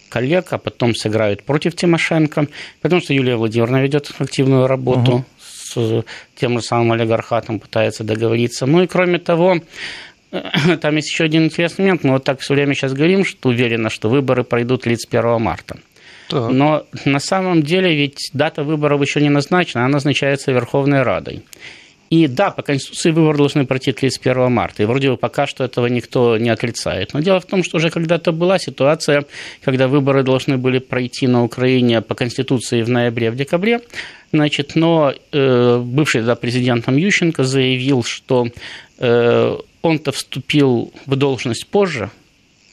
коллег, 0.09 0.55
а 0.55 0.59
потом 0.59 0.95
сыграют 0.95 1.43
против 1.43 1.77
Тимошенко, 1.77 2.47
потому 2.81 3.03
что 3.03 3.13
Юлия 3.13 3.37
Владимировна 3.37 3.83
ведет 3.83 4.11
активную 4.19 4.67
работу 4.67 5.13
угу 5.13 5.25
с 5.75 6.05
тем 6.35 6.59
же 6.59 6.65
самым 6.65 6.93
олигархатом 6.93 7.61
пытается 7.61 8.05
договориться. 8.05 8.67
Ну 8.67 8.83
и 8.83 8.87
кроме 8.87 9.19
того, 9.19 9.59
там 10.81 10.97
есть 10.97 11.11
еще 11.11 11.25
один 11.25 11.45
интересный 11.45 11.85
момент. 11.85 12.05
Мы 12.05 12.13
вот 12.13 12.25
так 12.25 12.41
все 12.41 12.55
время 12.55 12.75
сейчас 12.75 12.93
говорим, 12.93 13.25
что 13.25 13.49
уверенно, 13.49 13.91
что 13.91 14.09
выборы 14.09 14.45
пройдут 14.45 14.83
31 14.83 15.41
марта. 15.41 15.79
Так. 16.29 16.51
Но 16.51 16.85
на 17.05 17.21
самом 17.21 17.63
деле 17.63 17.95
ведь 17.95 18.31
дата 18.35 18.63
выборов 18.63 19.01
еще 19.01 19.21
не 19.21 19.31
назначена, 19.31 19.85
она 19.85 19.95
назначается 19.95 20.53
Верховной 20.53 21.03
Радой. 21.03 21.43
И 22.11 22.27
да, 22.27 22.51
по 22.51 22.63
Конституции 22.63 23.11
выборы 23.11 23.37
должны 23.37 23.67
пройти 23.67 23.93
31 23.93 24.51
марта. 24.51 24.83
И 24.83 24.87
вроде 24.87 25.11
бы 25.11 25.17
пока 25.17 25.47
что 25.47 25.65
этого 25.65 25.87
никто 25.87 26.39
не 26.39 26.49
отрицает. 26.49 27.13
Но 27.13 27.21
дело 27.21 27.39
в 27.41 27.45
том, 27.45 27.63
что 27.63 27.77
уже 27.77 27.91
когда-то 27.91 28.33
была 28.33 28.59
ситуация, 28.59 29.25
когда 29.63 29.89
выборы 29.89 30.23
должны 30.23 30.57
были 30.57 30.79
пройти 30.79 31.27
на 31.27 31.45
Украине 31.45 32.01
по 32.01 32.15
Конституции 32.15 32.83
в 32.83 32.89
ноябре, 32.89 33.31
в 33.31 33.37
декабре. 33.37 33.81
Значит, 34.33 34.75
но 34.75 35.13
э, 35.33 35.79
бывший 35.85 36.23
да, 36.23 36.35
президентом 36.35 36.97
Ющенко 36.97 37.45
заявил, 37.45 38.03
что 38.03 38.49
э, 38.99 39.57
он-то 39.83 40.13
вступил 40.13 40.93
в 41.07 41.17
должность 41.17 41.67
позже, 41.67 42.11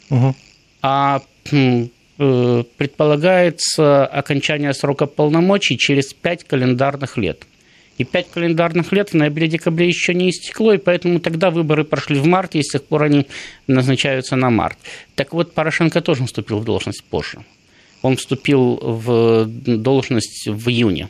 угу. 0.10 0.36
а 0.82 1.22
э, 1.52 2.64
предполагается 2.78 4.06
окончание 4.06 4.74
срока 4.74 5.06
полномочий 5.06 5.78
через 5.78 6.14
пять 6.14 6.46
календарных 6.46 7.18
лет– 7.18 7.44
И 7.98 8.04
пять 8.04 8.30
календарных 8.30 8.92
лет 8.92 9.10
в 9.10 9.14
ноябре-декабре 9.14 9.88
еще 9.88 10.14
не 10.14 10.30
истекло, 10.30 10.74
и 10.74 10.78
поэтому 10.78 11.20
тогда 11.20 11.50
выборы 11.50 11.86
прошли 11.86 12.20
в 12.20 12.26
марте, 12.26 12.60
и 12.60 12.64
с 12.64 12.72
тех 12.72 12.84
пор 12.84 13.04
они 13.04 13.28
назначаются 13.68 14.36
на 14.36 14.50
март. 14.50 14.78
Так 15.16 15.34
вот, 15.34 15.54
Порошенко 15.54 16.02
тоже 16.02 16.26
вступил 16.26 16.60
в 16.60 16.66
должность 16.66 17.04
позже. 17.04 17.40
Он 18.02 18.18
вступил 18.18 18.78
в 18.82 19.46
должность 19.48 20.48
в 20.48 20.70
июне. 20.70 21.10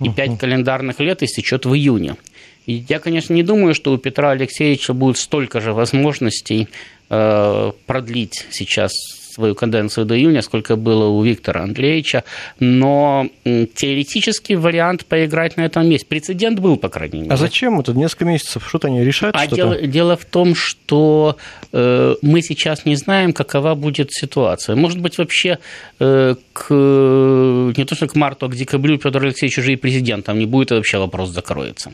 И 0.00 0.08
пять 0.08 0.38
календарных 0.38 1.00
лет 1.00 1.22
истечет 1.22 1.66
в 1.66 1.74
июне. 1.74 2.16
И 2.64 2.84
я, 2.88 3.00
конечно, 3.00 3.34
не 3.34 3.42
думаю, 3.42 3.74
что 3.74 3.92
у 3.92 3.98
Петра 3.98 4.30
Алексеевича 4.30 4.94
будет 4.94 5.18
столько 5.18 5.60
же 5.60 5.72
возможностей 5.72 6.68
э, 7.10 7.72
продлить 7.86 8.46
сейчас 8.50 8.92
свою 9.32 9.54
каденцию 9.54 10.06
до 10.06 10.16
июня, 10.16 10.42
сколько 10.42 10.76
было 10.76 11.06
у 11.06 11.22
Виктора 11.22 11.62
Андреевича, 11.62 12.24
но 12.58 13.28
теоретически 13.44 14.54
вариант 14.54 15.06
поиграть 15.06 15.56
на 15.56 15.62
этом 15.62 15.88
есть. 15.88 16.06
Прецедент 16.08 16.58
был, 16.58 16.76
по 16.76 16.88
крайней 16.88 17.20
мере. 17.20 17.32
А 17.32 17.36
зачем 17.36 17.80
это? 17.80 17.92
Несколько 17.92 18.24
месяцев. 18.24 18.66
Что-то 18.68 18.88
они 18.88 19.04
решают? 19.04 19.36
А 19.36 19.46
дело, 19.46 19.80
дело 19.80 20.16
в 20.16 20.24
том, 20.24 20.54
что 20.54 21.36
э, 21.72 22.14
мы 22.22 22.42
сейчас 22.42 22.84
не 22.84 22.96
знаем, 22.96 23.32
какова 23.32 23.74
будет 23.74 24.12
ситуация. 24.12 24.76
Может 24.76 25.00
быть, 25.00 25.18
вообще 25.18 25.58
э, 25.98 26.34
к, 26.52 26.70
не 26.70 27.84
то 27.84 27.94
что 27.94 28.06
к 28.06 28.14
марту, 28.14 28.46
а 28.46 28.48
к 28.48 28.56
декабрю 28.56 28.98
Петр 28.98 29.22
Алексеевич 29.22 29.58
уже 29.58 29.72
и 29.72 29.76
президентом 29.76 30.38
не 30.38 30.46
будет, 30.46 30.72
и 30.72 30.74
вообще 30.74 30.98
вопрос 30.98 31.30
закроется. 31.30 31.92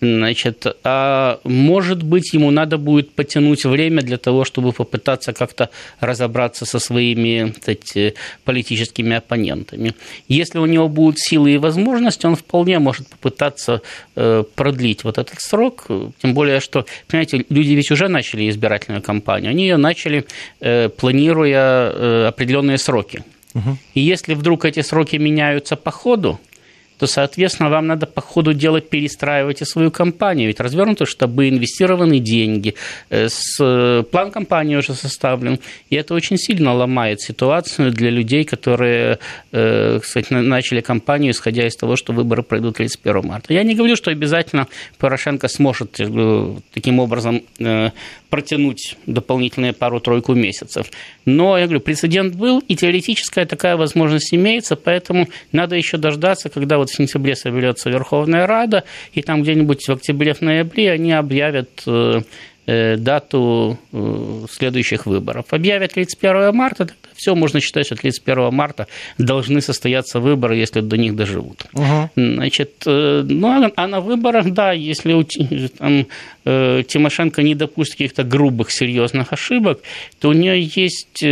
Значит, 0.00 0.66
а 0.84 1.40
может 1.42 2.02
быть, 2.04 2.32
ему 2.32 2.50
надо 2.50 2.78
будет 2.78 3.10
потянуть 3.12 3.64
время 3.64 4.02
для 4.02 4.16
того, 4.16 4.44
чтобы 4.44 4.72
попытаться 4.72 5.32
как-то 5.32 5.70
разобраться 6.00 6.64
со 6.66 6.78
своими 6.78 7.52
кстати, 7.58 8.14
политическими 8.44 9.16
оппонентами. 9.16 9.94
Если 10.28 10.58
у 10.58 10.66
него 10.66 10.88
будут 10.88 11.18
силы 11.18 11.54
и 11.54 11.58
возможности, 11.58 12.26
он 12.26 12.36
вполне 12.36 12.78
может 12.78 13.08
попытаться 13.08 13.82
э, 14.14 14.44
продлить 14.54 15.02
вот 15.02 15.18
этот 15.18 15.40
срок. 15.40 15.86
Тем 16.22 16.34
более, 16.34 16.60
что, 16.60 16.86
понимаете, 17.08 17.44
люди 17.48 17.72
ведь 17.72 17.90
уже 17.90 18.08
начали 18.08 18.48
избирательную 18.48 19.02
кампанию. 19.02 19.50
Они 19.50 19.64
ее 19.64 19.78
начали, 19.78 20.26
э, 20.60 20.88
планируя 20.88 21.90
э, 21.90 22.26
определенные 22.28 22.78
сроки. 22.78 23.24
И 23.94 24.00
если 24.00 24.34
вдруг 24.34 24.64
эти 24.64 24.82
сроки 24.82 25.16
меняются 25.16 25.74
по 25.74 25.90
ходу, 25.90 26.38
то, 26.98 27.06
соответственно, 27.06 27.70
вам 27.70 27.86
надо 27.86 28.06
по 28.06 28.20
ходу 28.20 28.52
дела 28.52 28.80
перестраивать 28.80 29.62
и 29.62 29.64
свою 29.64 29.90
компанию. 29.90 30.48
Ведь 30.48 30.60
развернуты 30.60 31.06
штабы, 31.06 31.48
инвестированы 31.48 32.18
деньги, 32.18 32.74
э, 33.10 33.28
с, 33.28 33.58
э, 33.60 34.02
план 34.10 34.30
компании 34.30 34.76
уже 34.76 34.94
составлен. 34.94 35.60
И 35.90 35.96
это 35.96 36.14
очень 36.14 36.38
сильно 36.38 36.74
ломает 36.74 37.20
ситуацию 37.20 37.92
для 37.92 38.10
людей, 38.10 38.44
которые 38.44 39.18
э, 39.52 40.00
кстати, 40.00 40.32
начали 40.32 40.80
кампанию, 40.80 41.32
исходя 41.32 41.66
из 41.66 41.76
того, 41.76 41.96
что 41.96 42.12
выборы 42.12 42.42
пройдут 42.42 42.76
31 42.76 43.26
марта. 43.26 43.54
Я 43.54 43.62
не 43.62 43.74
говорю, 43.74 43.96
что 43.96 44.10
обязательно 44.10 44.66
Порошенко 44.98 45.48
сможет 45.48 46.00
таким 46.72 46.98
образом 46.98 47.42
протянуть 48.30 48.96
дополнительные 49.06 49.72
пару-тройку 49.72 50.34
месяцев. 50.34 50.90
Но, 51.24 51.56
я 51.58 51.64
говорю, 51.64 51.80
прецедент 51.80 52.34
был, 52.34 52.60
и 52.60 52.76
теоретическая 52.76 53.46
такая 53.46 53.76
возможность 53.76 54.34
имеется, 54.34 54.76
поэтому 54.76 55.28
надо 55.52 55.76
еще 55.76 55.96
дождаться, 55.96 56.48
когда 56.48 56.78
вот 56.78 56.87
в 56.90 56.96
сентябре 56.96 57.36
соберется 57.36 57.90
Верховная 57.90 58.46
Рада, 58.46 58.84
и 59.12 59.22
там 59.22 59.42
где-нибудь 59.42 59.86
в 59.86 59.92
октябре-ноябре 59.92 60.92
они 60.92 61.12
объявят 61.12 61.82
э, 61.86 62.20
э, 62.66 62.96
дату 62.96 63.78
э, 63.92 64.46
следующих 64.50 65.06
выборов. 65.06 65.46
Объявят 65.50 65.92
31 65.92 66.54
марта, 66.54 66.86
тогда 66.86 66.94
все, 67.14 67.34
можно 67.34 67.60
считать, 67.60 67.86
что 67.86 67.96
31 67.96 68.54
марта 68.54 68.86
должны 69.18 69.60
состояться 69.60 70.20
выборы, 70.20 70.56
если 70.56 70.80
до 70.80 70.96
них 70.96 71.16
доживут. 71.16 71.64
Угу. 71.72 72.10
Значит, 72.16 72.82
ну, 72.86 73.48
а, 73.48 73.70
а 73.74 73.86
на 73.86 74.00
выборах, 74.00 74.50
да, 74.52 74.72
если 74.72 75.12
у, 75.14 75.24
там, 75.24 76.06
Тимошенко 76.44 77.42
не 77.42 77.54
допустит 77.54 77.96
каких-то 77.96 78.22
грубых, 78.22 78.70
серьезных 78.70 79.32
ошибок, 79.32 79.80
то 80.20 80.28
у 80.28 80.32
нее 80.32 80.62
есть 80.62 81.24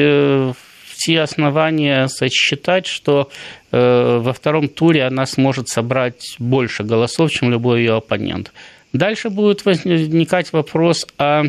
все 0.97 1.21
основания 1.21 2.09
считать, 2.31 2.87
что 2.87 3.31
во 3.79 4.33
втором 4.33 4.69
туре 4.69 5.05
она 5.05 5.27
сможет 5.27 5.69
собрать 5.69 6.37
больше 6.39 6.83
голосов, 6.85 7.31
чем 7.31 7.51
любой 7.51 7.81
ее 7.81 7.97
оппонент. 7.97 8.53
Дальше 8.93 9.31
будет 9.31 9.65
возникать 9.65 10.53
вопрос, 10.53 11.07
а 11.19 11.45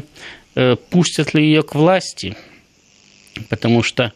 э, 0.56 0.76
пустят 0.90 1.34
ли 1.34 1.44
ее 1.44 1.64
к 1.64 1.76
власти, 1.76 2.36
потому 3.50 3.84
что 3.84 4.12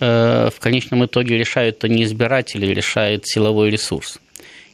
э, 0.00 0.50
в 0.52 0.58
конечном 0.58 1.04
итоге 1.04 1.38
решают 1.38 1.76
это 1.76 1.88
не 1.88 2.04
избиратели, 2.04 2.66
решает 2.66 3.26
силовой 3.26 3.70
ресурс. 3.70 4.18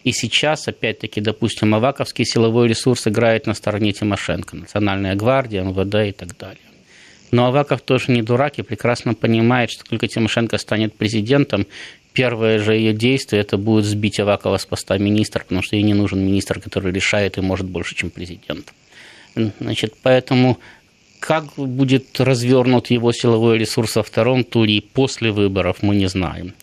И 0.05 0.13
сейчас, 0.13 0.69
опять-таки, 0.69 1.21
допустим, 1.21 1.75
Аваковский 1.75 2.25
силовой 2.25 2.69
ресурс 2.69 3.07
играет 3.09 3.47
на 3.47 3.55
стороне 3.55 3.93
Тимошенко, 3.93 4.57
Национальная 4.57 5.15
гвардия, 5.15 5.63
МВД 5.63 5.95
и 6.09 6.13
так 6.13 6.37
далее. 6.39 6.63
Но 7.31 7.47
Аваков 7.47 7.83
тоже 7.83 8.13
не 8.13 8.23
дурак 8.23 8.59
и 8.59 8.63
прекрасно 8.63 9.15
понимает, 9.15 9.71
что 9.71 9.85
только 9.85 10.09
Тимошенко 10.09 10.57
станет 10.57 10.95
президентом, 10.95 11.67
первое 12.19 12.59
же 12.59 12.75
ее 12.75 12.93
действие 12.93 13.43
это 13.43 13.57
будет 13.57 13.85
сбить 13.85 14.19
Авакова 14.19 14.57
с 14.57 14.67
поста 14.67 14.99
министра, 14.99 15.45
потому 15.45 15.63
что 15.63 15.77
ей 15.77 15.85
не 15.85 15.95
нужен 15.95 16.19
министр, 16.19 16.61
который 16.61 16.93
решает 16.93 17.39
и 17.39 17.41
может 17.41 17.67
больше, 17.67 17.95
чем 17.95 18.11
президент. 18.11 18.73
Значит, 19.61 19.95
поэтому 20.03 20.59
как 21.21 21.45
будет 21.57 22.21
развернут 22.21 22.91
его 22.91 23.13
силовой 23.13 23.59
ресурс 23.59 23.95
во 23.95 24.03
втором 24.03 24.43
туре 24.43 24.79
и 24.79 24.81
после 24.81 25.31
выборов, 25.31 25.77
мы 25.83 25.95
не 25.95 26.09
знаем. 26.09 26.55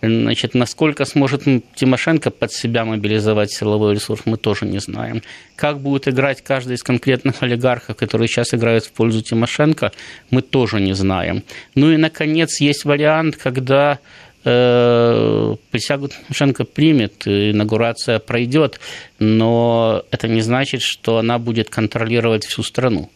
Значит, 0.00 0.54
насколько 0.54 1.04
сможет 1.04 1.42
Тимошенко 1.74 2.30
под 2.30 2.52
себя 2.52 2.84
мобилизовать 2.84 3.50
силовой 3.52 3.94
ресурс, 3.94 4.22
мы 4.26 4.36
тоже 4.36 4.64
не 4.64 4.78
знаем. 4.78 5.22
Как 5.56 5.80
будет 5.80 6.06
играть 6.06 6.40
каждый 6.40 6.76
из 6.76 6.82
конкретных 6.82 7.42
олигархов, 7.42 7.96
которые 7.96 8.28
сейчас 8.28 8.54
играют 8.54 8.84
в 8.84 8.92
пользу 8.92 9.22
Тимошенко, 9.22 9.90
мы 10.30 10.40
тоже 10.40 10.80
не 10.80 10.94
знаем. 10.94 11.42
Ну 11.74 11.90
и, 11.90 11.96
наконец, 11.96 12.60
есть 12.60 12.84
вариант, 12.84 13.36
когда 13.36 13.98
присягу 14.42 16.08
Тимошенко 16.08 16.64
примет, 16.64 17.26
инаугурация 17.26 18.18
пройдет, 18.18 18.80
но 19.18 20.02
это 20.10 20.28
не 20.28 20.40
значит, 20.40 20.82
что 20.82 21.18
она 21.18 21.38
будет 21.38 21.70
контролировать 21.70 22.44
всю 22.44 22.62
страну 22.62 23.10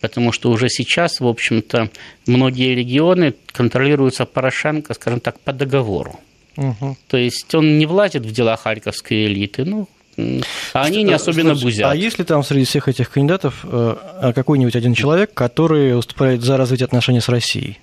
потому 0.00 0.32
что 0.32 0.50
уже 0.50 0.68
сейчас, 0.68 1.20
в 1.20 1.26
общем-то, 1.26 1.90
многие 2.26 2.74
регионы 2.74 3.34
контролируются 3.52 4.24
Порошенко, 4.24 4.94
скажем 4.94 5.20
так, 5.20 5.38
по 5.40 5.52
договору. 5.52 6.18
Угу. 6.56 6.96
То 7.08 7.16
есть 7.16 7.54
он 7.54 7.78
не 7.78 7.86
влазит 7.86 8.24
в 8.24 8.32
дела 8.32 8.56
харьковской 8.56 9.26
элиты, 9.26 9.64
ну, 9.64 9.88
а 10.74 10.82
они 10.82 11.02
не 11.02 11.12
особенно 11.12 11.54
бузят. 11.54 11.90
А 11.90 11.94
есть 11.94 12.18
ли 12.18 12.24
там 12.24 12.42
среди 12.42 12.64
всех 12.64 12.88
этих 12.88 13.10
кандидатов 13.10 13.64
э, 13.64 14.32
какой-нибудь 14.34 14.76
один 14.76 14.92
человек, 14.92 15.32
который 15.32 15.94
выступает 15.94 16.42
за 16.42 16.56
развитие 16.56 16.84
отношений 16.84 17.20
с 17.20 17.28
Россией? 17.28 17.78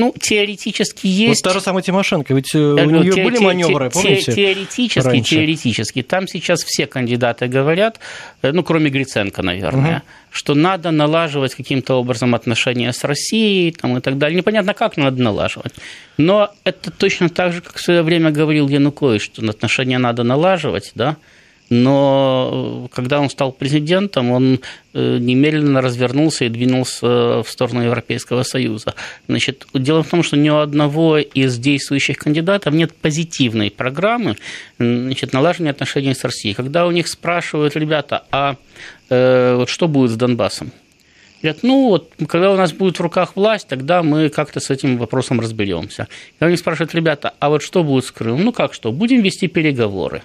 Ну, 0.00 0.14
теоретически 0.18 1.06
есть. 1.06 1.44
Вот 1.44 1.52
та 1.52 1.58
же 1.58 1.62
самая 1.62 1.82
Тимошенко, 1.82 2.32
ведь 2.32 2.54
э, 2.54 2.58
у 2.58 2.90
нее 2.90 3.12
те, 3.12 3.22
были 3.22 3.36
те, 3.36 3.44
маневры, 3.44 3.90
те, 3.90 3.92
помните? 3.92 4.32
Теоретически, 4.32 5.06
раньше? 5.06 5.34
теоретически. 5.36 6.02
Там 6.02 6.26
сейчас 6.26 6.64
все 6.64 6.86
кандидаты 6.86 7.48
говорят, 7.48 8.00
э, 8.40 8.52
ну, 8.52 8.62
кроме 8.62 8.88
Гриценко, 8.88 9.42
наверное, 9.42 9.96
угу. 9.96 10.02
что 10.30 10.54
надо 10.54 10.90
налаживать 10.90 11.54
каким-то 11.54 11.96
образом 11.96 12.34
отношения 12.34 12.92
с 12.94 13.04
Россией 13.04 13.72
там, 13.72 13.98
и 13.98 14.00
так 14.00 14.16
далее. 14.16 14.38
Непонятно, 14.38 14.72
как 14.72 14.96
надо 14.96 15.22
налаживать. 15.22 15.74
Но 16.16 16.50
это 16.64 16.90
точно 16.90 17.28
так 17.28 17.52
же, 17.52 17.60
как 17.60 17.76
в 17.76 17.80
свое 17.80 18.02
время 18.02 18.30
говорил 18.30 18.68
Янукович, 18.68 19.24
что 19.24 19.46
отношения 19.50 19.98
надо 19.98 20.22
налаживать, 20.22 20.92
да, 20.94 21.18
но 21.70 22.88
когда 22.92 23.20
он 23.20 23.30
стал 23.30 23.52
президентом, 23.52 24.32
он 24.32 24.60
э, 24.92 25.18
немедленно 25.18 25.80
развернулся 25.80 26.44
и 26.44 26.48
двинулся 26.48 27.06
в 27.42 27.46
сторону 27.46 27.82
Европейского 27.82 28.42
Союза. 28.42 28.94
Значит, 29.28 29.66
дело 29.72 30.02
в 30.02 30.08
том, 30.08 30.24
что 30.24 30.36
ни 30.36 30.50
у 30.50 30.56
одного 30.56 31.18
из 31.18 31.58
действующих 31.58 32.18
кандидатов 32.18 32.74
нет 32.74 32.92
позитивной 32.94 33.70
программы 33.70 34.36
значит, 34.78 35.32
налаживания 35.32 35.70
отношений 35.70 36.14
с 36.14 36.24
Россией. 36.24 36.54
Когда 36.54 36.86
у 36.86 36.90
них 36.90 37.06
спрашивают, 37.06 37.76
ребята, 37.76 38.24
а 38.32 38.56
э, 39.08 39.54
вот 39.56 39.68
что 39.68 39.86
будет 39.86 40.10
с 40.10 40.16
Донбассом? 40.16 40.72
Говорят, 41.40 41.62
ну 41.62 41.88
вот, 41.88 42.12
когда 42.28 42.50
у 42.50 42.56
нас 42.56 42.72
будет 42.72 42.98
в 42.98 43.00
руках 43.00 43.36
власть, 43.36 43.68
тогда 43.68 44.02
мы 44.02 44.28
как-то 44.28 44.58
с 44.58 44.70
этим 44.70 44.98
вопросом 44.98 45.40
разберемся. 45.40 46.08
Когда 46.32 46.48
они 46.48 46.56
спрашивают, 46.56 46.94
ребята, 46.94 47.32
а 47.38 47.48
вот 47.48 47.62
что 47.62 47.84
будет 47.84 48.04
с 48.04 48.10
Крымом? 48.10 48.44
Ну 48.44 48.52
как 48.52 48.74
что, 48.74 48.90
будем 48.90 49.22
вести 49.22 49.46
переговоры. 49.46 50.22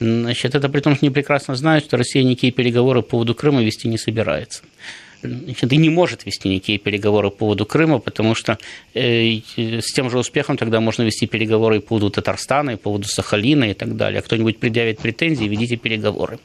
Значит, 0.00 0.54
это 0.54 0.68
при 0.68 0.80
том, 0.80 0.94
что 0.94 1.04
они 1.04 1.12
прекрасно 1.12 1.56
знают, 1.56 1.84
что 1.84 1.96
Россия 1.96 2.22
никакие 2.22 2.52
переговоры 2.52 3.02
по 3.02 3.10
поводу 3.10 3.34
Крыма 3.34 3.62
вести 3.62 3.88
не 3.88 3.98
собирается. 3.98 4.62
Значит, 5.22 5.72
и 5.72 5.76
не 5.76 5.90
может 5.90 6.26
вести 6.26 6.48
никакие 6.48 6.78
переговоры 6.78 7.30
по 7.30 7.38
поводу 7.38 7.66
Крыма, 7.66 7.98
потому 7.98 8.36
что 8.36 8.56
э, 8.94 9.40
с 9.56 9.92
тем 9.92 10.10
же 10.10 10.18
успехом 10.18 10.56
тогда 10.56 10.80
можно 10.80 11.02
вести 11.02 11.26
переговоры 11.26 11.80
по 11.80 11.88
поводу 11.88 12.10
Татарстана, 12.10 12.70
и 12.70 12.76
по 12.76 12.82
поводу 12.82 13.08
Сахалина 13.08 13.70
и 13.70 13.74
так 13.74 13.96
далее. 13.96 14.22
Кто-нибудь 14.22 14.58
предъявит 14.58 15.00
претензии, 15.00 15.44
ведите 15.44 15.76
переговоры. 15.76 16.38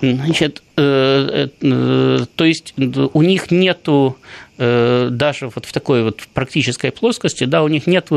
Значит, 0.00 0.62
э, 0.76 1.48
э, 1.60 2.26
то 2.36 2.44
есть 2.44 2.74
у 2.76 3.22
них 3.22 3.50
нету 3.50 4.16
даже 5.10 5.48
вот 5.48 5.66
в 5.66 5.72
такой 5.72 6.02
вот 6.02 6.20
практической 6.34 6.90
плоскости, 6.90 7.44
да, 7.44 7.62
у 7.62 7.68
них 7.68 7.86
нет 7.86 8.08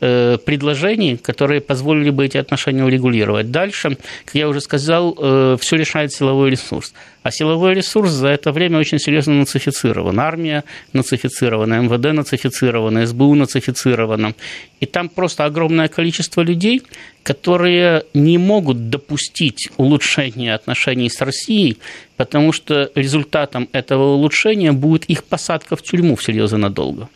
э, 0.00 0.38
предложений, 0.44 1.18
которые 1.18 1.60
позволили 1.60 2.10
бы 2.10 2.24
эти 2.24 2.38
отношения 2.38 2.84
урегулировать. 2.84 3.50
Дальше, 3.50 3.96
как 4.24 4.34
я 4.34 4.48
уже 4.48 4.60
сказал, 4.60 5.16
э, 5.18 5.56
все 5.60 5.76
решает 5.76 6.12
силовой 6.12 6.50
ресурс. 6.50 6.94
А 7.22 7.30
силовой 7.30 7.74
ресурс 7.74 8.10
за 8.10 8.28
это 8.28 8.50
время 8.52 8.78
очень 8.78 8.98
серьезно 8.98 9.34
нацифицирован. 9.34 10.18
Армия 10.18 10.64
нацифицирована, 10.92 11.80
МВД 11.80 12.12
нацифицирована, 12.12 13.06
СБУ 13.06 13.34
нацифицирована. 13.34 14.34
И 14.80 14.86
там 14.86 15.08
просто 15.08 15.44
огромное 15.44 15.88
количество 15.88 16.40
людей, 16.42 16.82
которые 17.22 18.04
не 18.14 18.38
могут 18.38 18.90
допустить 18.90 19.70
улучшения 19.76 20.54
отношений 20.54 21.08
с 21.08 21.20
Россией, 21.20 21.78
потому 22.16 22.52
что 22.52 22.90
результатом 22.96 23.68
этого 23.72 24.14
улучшения 24.14 24.72
будет 24.72 25.04
их 25.04 25.22
посадка 25.22 25.76
в 25.76 25.82
тюрьму 25.82 26.16
всерьез 26.16 26.52
и 26.52 26.56
надолго. 26.56 27.08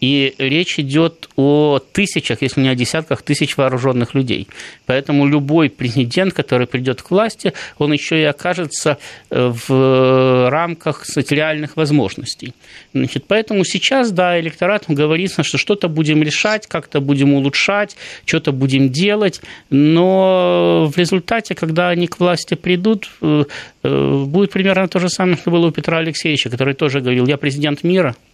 И 0.00 0.34
речь 0.38 0.78
идет 0.78 1.28
о 1.36 1.80
тысячах, 1.92 2.42
если 2.42 2.60
не 2.60 2.68
о 2.68 2.74
десятках 2.74 3.22
тысяч 3.22 3.56
вооруженных 3.56 4.14
людей. 4.14 4.48
Поэтому 4.86 5.26
любой 5.26 5.70
президент, 5.70 6.34
который 6.34 6.66
придет 6.66 7.02
к 7.02 7.10
власти, 7.10 7.52
он 7.78 7.92
еще 7.92 8.20
и 8.20 8.24
окажется 8.24 8.98
э, 9.30 9.52
в 9.68 10.50
рамках 10.50 11.04
реальных 11.30 11.76
возможностей. 11.76 12.54
Значит, 12.94 13.24
поэтому 13.26 13.64
сейчас, 13.64 14.12
да, 14.12 14.38
электорату 14.38 14.92
говорится, 14.92 15.42
что 15.42 15.58
что-то 15.58 15.88
будем 15.88 16.22
решать, 16.22 16.66
как-то 16.66 17.00
будем 17.00 17.34
улучшать, 17.34 17.96
что-то 18.24 18.52
будем 18.52 18.90
делать, 18.90 19.40
но 19.70 20.90
в 20.94 20.96
результате, 20.96 21.54
когда 21.54 21.88
они 21.88 22.06
к 22.06 22.20
власти 22.20 22.54
придут, 22.54 23.10
э, 23.20 23.44
э, 23.82 24.24
будет 24.26 24.52
примерно 24.52 24.88
то 24.88 25.00
же 25.00 25.08
самое, 25.08 25.36
что 25.36 25.50
было 25.50 25.66
у 25.66 25.72
Петра 25.72 25.98
Алексеевича, 25.98 26.50
который 26.50 26.74
тоже 26.74 27.00
говорил, 27.00 27.26
я 27.26 27.36
президент 27.36 27.82
мира– 27.82 28.14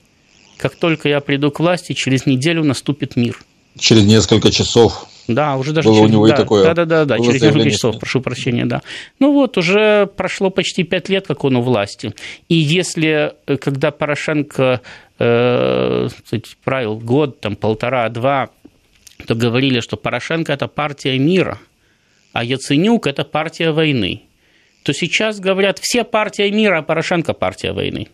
как 0.65 0.77
только 0.77 1.11
я 1.11 1.21
приду 1.21 1.51
к 1.51 1.61
власти, 1.61 1.93
через 1.93 2.25
неделю 2.25 2.65
наступит 2.65 3.17
мир. 3.17 3.39
Через 3.79 4.05
несколько 4.07 4.51
часов. 4.51 5.07
Да, 5.29 5.57
уже 5.57 5.73
даже 5.75 5.89
было 5.89 5.99
через, 5.99 6.09
у 6.09 6.13
него 6.15 6.27
да, 6.27 6.33
и 6.33 6.37
такое. 6.39 6.65
Да, 6.65 6.73
да, 6.73 6.85
да, 6.87 7.05
да 7.05 7.19
через 7.19 7.43
несколько 7.43 7.71
часов, 7.71 7.99
прошу 7.99 8.23
прощения, 8.23 8.65
да. 8.65 8.81
Ну 9.21 9.35
вот, 9.35 9.59
уже 9.59 10.07
прошло 10.07 10.49
почти 10.49 10.83
пять 10.83 11.11
лет, 11.11 11.27
как 11.27 11.45
он 11.45 11.57
у 11.57 11.61
власти. 11.61 12.15
И 12.49 12.55
если, 12.55 13.35
э, 13.47 13.59
когда 13.59 13.91
Порошенко 13.91 14.81
э, 15.19 16.09
правил 16.65 16.97
год, 16.97 17.41
там, 17.41 17.57
полтора, 17.57 18.09
два, 18.09 18.49
то 19.27 19.35
говорили, 19.35 19.81
что 19.81 19.99
Порошенко– 19.99 20.51
это 20.55 20.67
партия 20.67 21.19
мира, 21.19 21.59
а 22.33 22.43
Яценюк– 22.43 23.07
это 23.07 23.25
партия 23.25 23.71
войны, 23.71 24.23
то 24.83 24.95
сейчас 24.95 25.41
говорят, 25.41 25.79
все 25.79 26.05
партия 26.05 26.51
мира, 26.51 26.79
а 26.79 26.83
Порошенко– 26.83 27.33
партия 27.35 27.73
войны. 27.73 28.09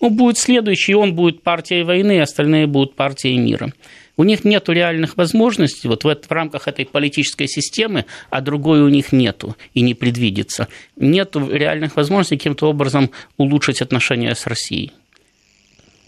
Ну, 0.00 0.10
будет 0.10 0.38
следующий, 0.38 0.94
он 0.94 1.14
будет 1.14 1.42
партией 1.42 1.82
войны, 1.82 2.20
остальные 2.20 2.66
будут 2.66 2.94
партией 2.94 3.38
мира. 3.38 3.72
У 4.16 4.24
них 4.24 4.44
нет 4.44 4.68
реальных 4.68 5.16
возможностей 5.16 5.88
вот 5.88 6.04
в, 6.04 6.08
в 6.08 6.30
рамках 6.30 6.68
этой 6.68 6.84
политической 6.84 7.48
системы, 7.48 8.04
а 8.30 8.40
другой 8.40 8.82
у 8.82 8.88
них 8.88 9.12
нету 9.12 9.56
и 9.74 9.80
не 9.80 9.94
предвидится. 9.94 10.68
Нет 10.96 11.34
реальных 11.34 11.96
возможностей 11.96 12.36
каким-то 12.36 12.68
образом 12.68 13.10
улучшить 13.38 13.82
отношения 13.82 14.34
с 14.34 14.46
Россией. 14.46 14.92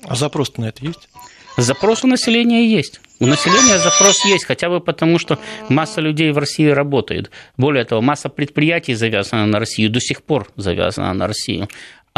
А 0.05 0.15
запрос 0.15 0.57
на 0.57 0.67
это 0.67 0.85
есть? 0.85 1.09
Запрос 1.57 2.05
у 2.05 2.07
населения 2.07 2.69
есть. 2.69 3.01
У 3.19 3.27
населения 3.27 3.79
запрос 3.79 4.25
есть, 4.27 4.45
хотя 4.45 4.69
бы 4.69 4.81
потому, 4.81 5.19
что 5.19 5.39
масса 5.71 6.03
людей 6.03 6.31
в 6.31 6.39
России 6.39 6.67
работает. 6.67 7.31
Более 7.57 7.85
того, 7.85 8.03
масса 8.03 8.29
предприятий 8.29 8.95
завязана 8.95 9.47
на 9.47 9.59
Россию, 9.59 9.91
до 9.91 10.01
сих 10.01 10.23
пор 10.23 10.53
завязана 10.57 11.15
на 11.15 11.27
Россию 11.27 11.69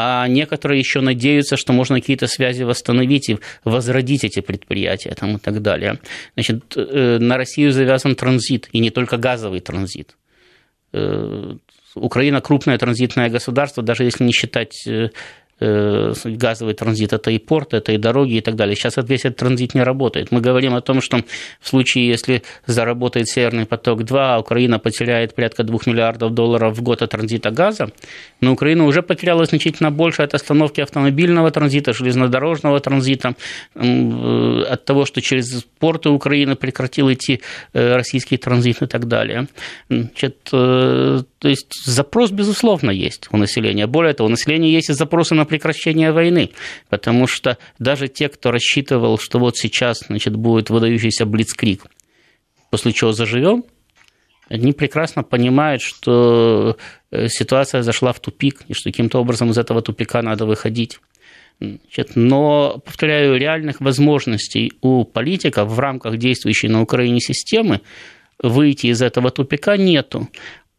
а 0.00 0.28
некоторые 0.28 0.78
еще 0.78 1.00
надеются, 1.00 1.56
что 1.56 1.72
можно 1.72 1.98
какие-то 1.98 2.28
связи 2.28 2.62
восстановить 2.62 3.30
и 3.30 3.38
возродить 3.64 4.22
эти 4.22 4.38
предприятия 4.38 5.12
там, 5.18 5.38
и 5.38 5.40
так 5.40 5.60
далее. 5.60 5.98
Значит, 6.34 6.76
э, 6.76 7.18
на 7.18 7.36
Россию 7.36 7.72
завязан 7.72 8.14
транзит, 8.14 8.68
и 8.70 8.78
не 8.78 8.90
только 8.90 9.16
газовый 9.16 9.58
транзит. 9.58 10.16
Э, 10.92 11.56
Украина 11.96 12.40
крупное 12.40 12.78
транзитное 12.78 13.28
государство, 13.28 13.82
даже 13.82 14.04
если 14.04 14.22
не 14.22 14.30
считать 14.30 14.86
э, 14.86 15.08
газовый 15.60 16.74
транзит, 16.74 17.12
это 17.12 17.30
и 17.30 17.38
порт, 17.38 17.74
это 17.74 17.92
и 17.92 17.98
дороги 17.98 18.34
и 18.34 18.40
так 18.40 18.54
далее. 18.54 18.76
Сейчас 18.76 18.96
весь 18.96 19.24
этот 19.24 19.38
транзит 19.38 19.74
не 19.74 19.82
работает. 19.82 20.30
Мы 20.30 20.40
говорим 20.40 20.74
о 20.74 20.80
том, 20.80 21.00
что 21.00 21.18
в 21.60 21.68
случае, 21.68 22.08
если 22.08 22.42
заработает 22.66 23.28
Северный 23.28 23.66
поток-2, 23.66 24.40
Украина 24.40 24.78
потеряет 24.78 25.34
порядка 25.34 25.64
2 25.64 25.78
миллиардов 25.86 26.34
долларов 26.34 26.76
в 26.76 26.82
год 26.82 27.02
от 27.02 27.10
транзита 27.10 27.50
газа, 27.50 27.90
но 28.40 28.52
Украина 28.52 28.84
уже 28.84 29.02
потеряла 29.02 29.44
значительно 29.44 29.90
больше 29.90 30.22
от 30.22 30.34
остановки 30.34 30.80
автомобильного 30.80 31.50
транзита, 31.50 31.92
железнодорожного 31.92 32.80
транзита, 32.80 33.34
э, 33.74 34.62
от 34.68 34.84
того, 34.84 35.04
что 35.04 35.20
через 35.20 35.64
порты 35.78 36.10
Украины 36.10 36.54
прекратил 36.54 37.12
идти 37.12 37.40
э, 37.72 37.96
российский 37.96 38.36
транзит 38.36 38.82
и 38.82 38.86
так 38.86 39.08
далее. 39.08 39.48
Значит, 39.88 40.36
то 41.38 41.48
есть 41.48 41.84
запрос, 41.84 42.30
безусловно, 42.30 42.90
есть 42.90 43.28
у 43.30 43.36
населения. 43.36 43.86
Более 43.86 44.14
того, 44.14 44.26
у 44.26 44.30
населения 44.30 44.72
есть 44.72 44.90
и 44.90 44.92
запросы 44.92 45.34
на 45.34 45.44
прекращение 45.44 46.10
войны, 46.10 46.50
потому 46.88 47.26
что 47.26 47.58
даже 47.78 48.08
те, 48.08 48.28
кто 48.28 48.50
рассчитывал, 48.50 49.18
что 49.18 49.38
вот 49.38 49.56
сейчас 49.56 50.04
значит, 50.06 50.34
будет 50.34 50.70
выдающийся 50.70 51.26
блицкрик, 51.26 51.84
после 52.70 52.92
чего 52.92 53.12
заживем, 53.12 53.64
они 54.48 54.72
прекрасно 54.72 55.22
понимают, 55.22 55.82
что 55.82 56.76
э, 57.10 57.28
ситуация 57.28 57.82
зашла 57.82 58.12
в 58.12 58.20
тупик, 58.20 58.62
и 58.66 58.74
что 58.74 58.90
каким-то 58.90 59.20
образом 59.20 59.50
из 59.50 59.58
этого 59.58 59.82
тупика 59.82 60.22
надо 60.22 60.46
выходить. 60.46 60.98
Значит, 61.60 62.12
но, 62.14 62.80
повторяю, 62.84 63.36
реальных 63.36 63.80
возможностей 63.80 64.72
у 64.80 65.04
политиков 65.04 65.68
в 65.68 65.78
рамках 65.78 66.16
действующей 66.16 66.68
на 66.68 66.80
Украине 66.82 67.20
системы 67.20 67.80
выйти 68.42 68.86
из 68.86 69.02
этого 69.02 69.30
тупика 69.30 69.76
нету 69.76 70.28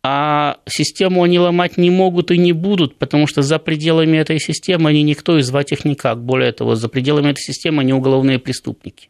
а 0.03 0.57
систему 0.67 1.23
они 1.23 1.39
ломать 1.39 1.77
не 1.77 1.89
могут 1.89 2.31
и 2.31 2.37
не 2.37 2.53
будут, 2.53 2.97
потому 2.97 3.27
что 3.27 3.41
за 3.41 3.59
пределами 3.59 4.17
этой 4.17 4.39
системы 4.39 4.91
они 4.91 5.03
никто 5.03 5.37
и 5.37 5.41
звать 5.41 5.71
их 5.71 5.85
никак. 5.85 6.23
Более 6.23 6.51
того, 6.51 6.75
за 6.75 6.87
пределами 6.89 7.31
этой 7.31 7.41
системы 7.41 7.81
они 7.81 7.93
уголовные 7.93 8.39
преступники. 8.39 9.09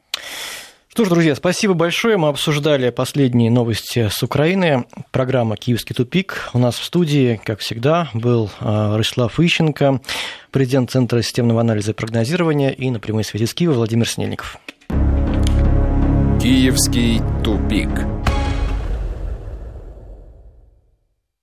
Что 0.87 1.05
ж, 1.05 1.09
друзья, 1.09 1.35
спасибо 1.35 1.75
большое. 1.75 2.17
Мы 2.17 2.29
обсуждали 2.29 2.89
последние 2.89 3.51
новости 3.51 4.09
с 4.11 4.23
Украины. 4.23 4.85
Программа 5.11 5.55
«Киевский 5.55 5.95
тупик». 5.95 6.49
У 6.53 6.59
нас 6.59 6.77
в 6.77 6.83
студии, 6.83 7.39
как 7.45 7.59
всегда, 7.59 8.09
был 8.15 8.49
а, 8.59 8.97
Ростислав 8.97 9.39
Ищенко, 9.39 10.01
президент 10.51 10.89
Центра 10.89 11.21
системного 11.21 11.61
анализа 11.61 11.91
и 11.91 11.93
прогнозирования, 11.93 12.71
и 12.71 12.89
на 12.89 12.99
прямой 12.99 13.23
связи 13.23 13.45
с 13.45 13.53
Киева 13.53 13.73
Владимир 13.73 14.09
Снельников. 14.09 14.57
«Киевский 16.41 17.21
тупик». 17.43 17.89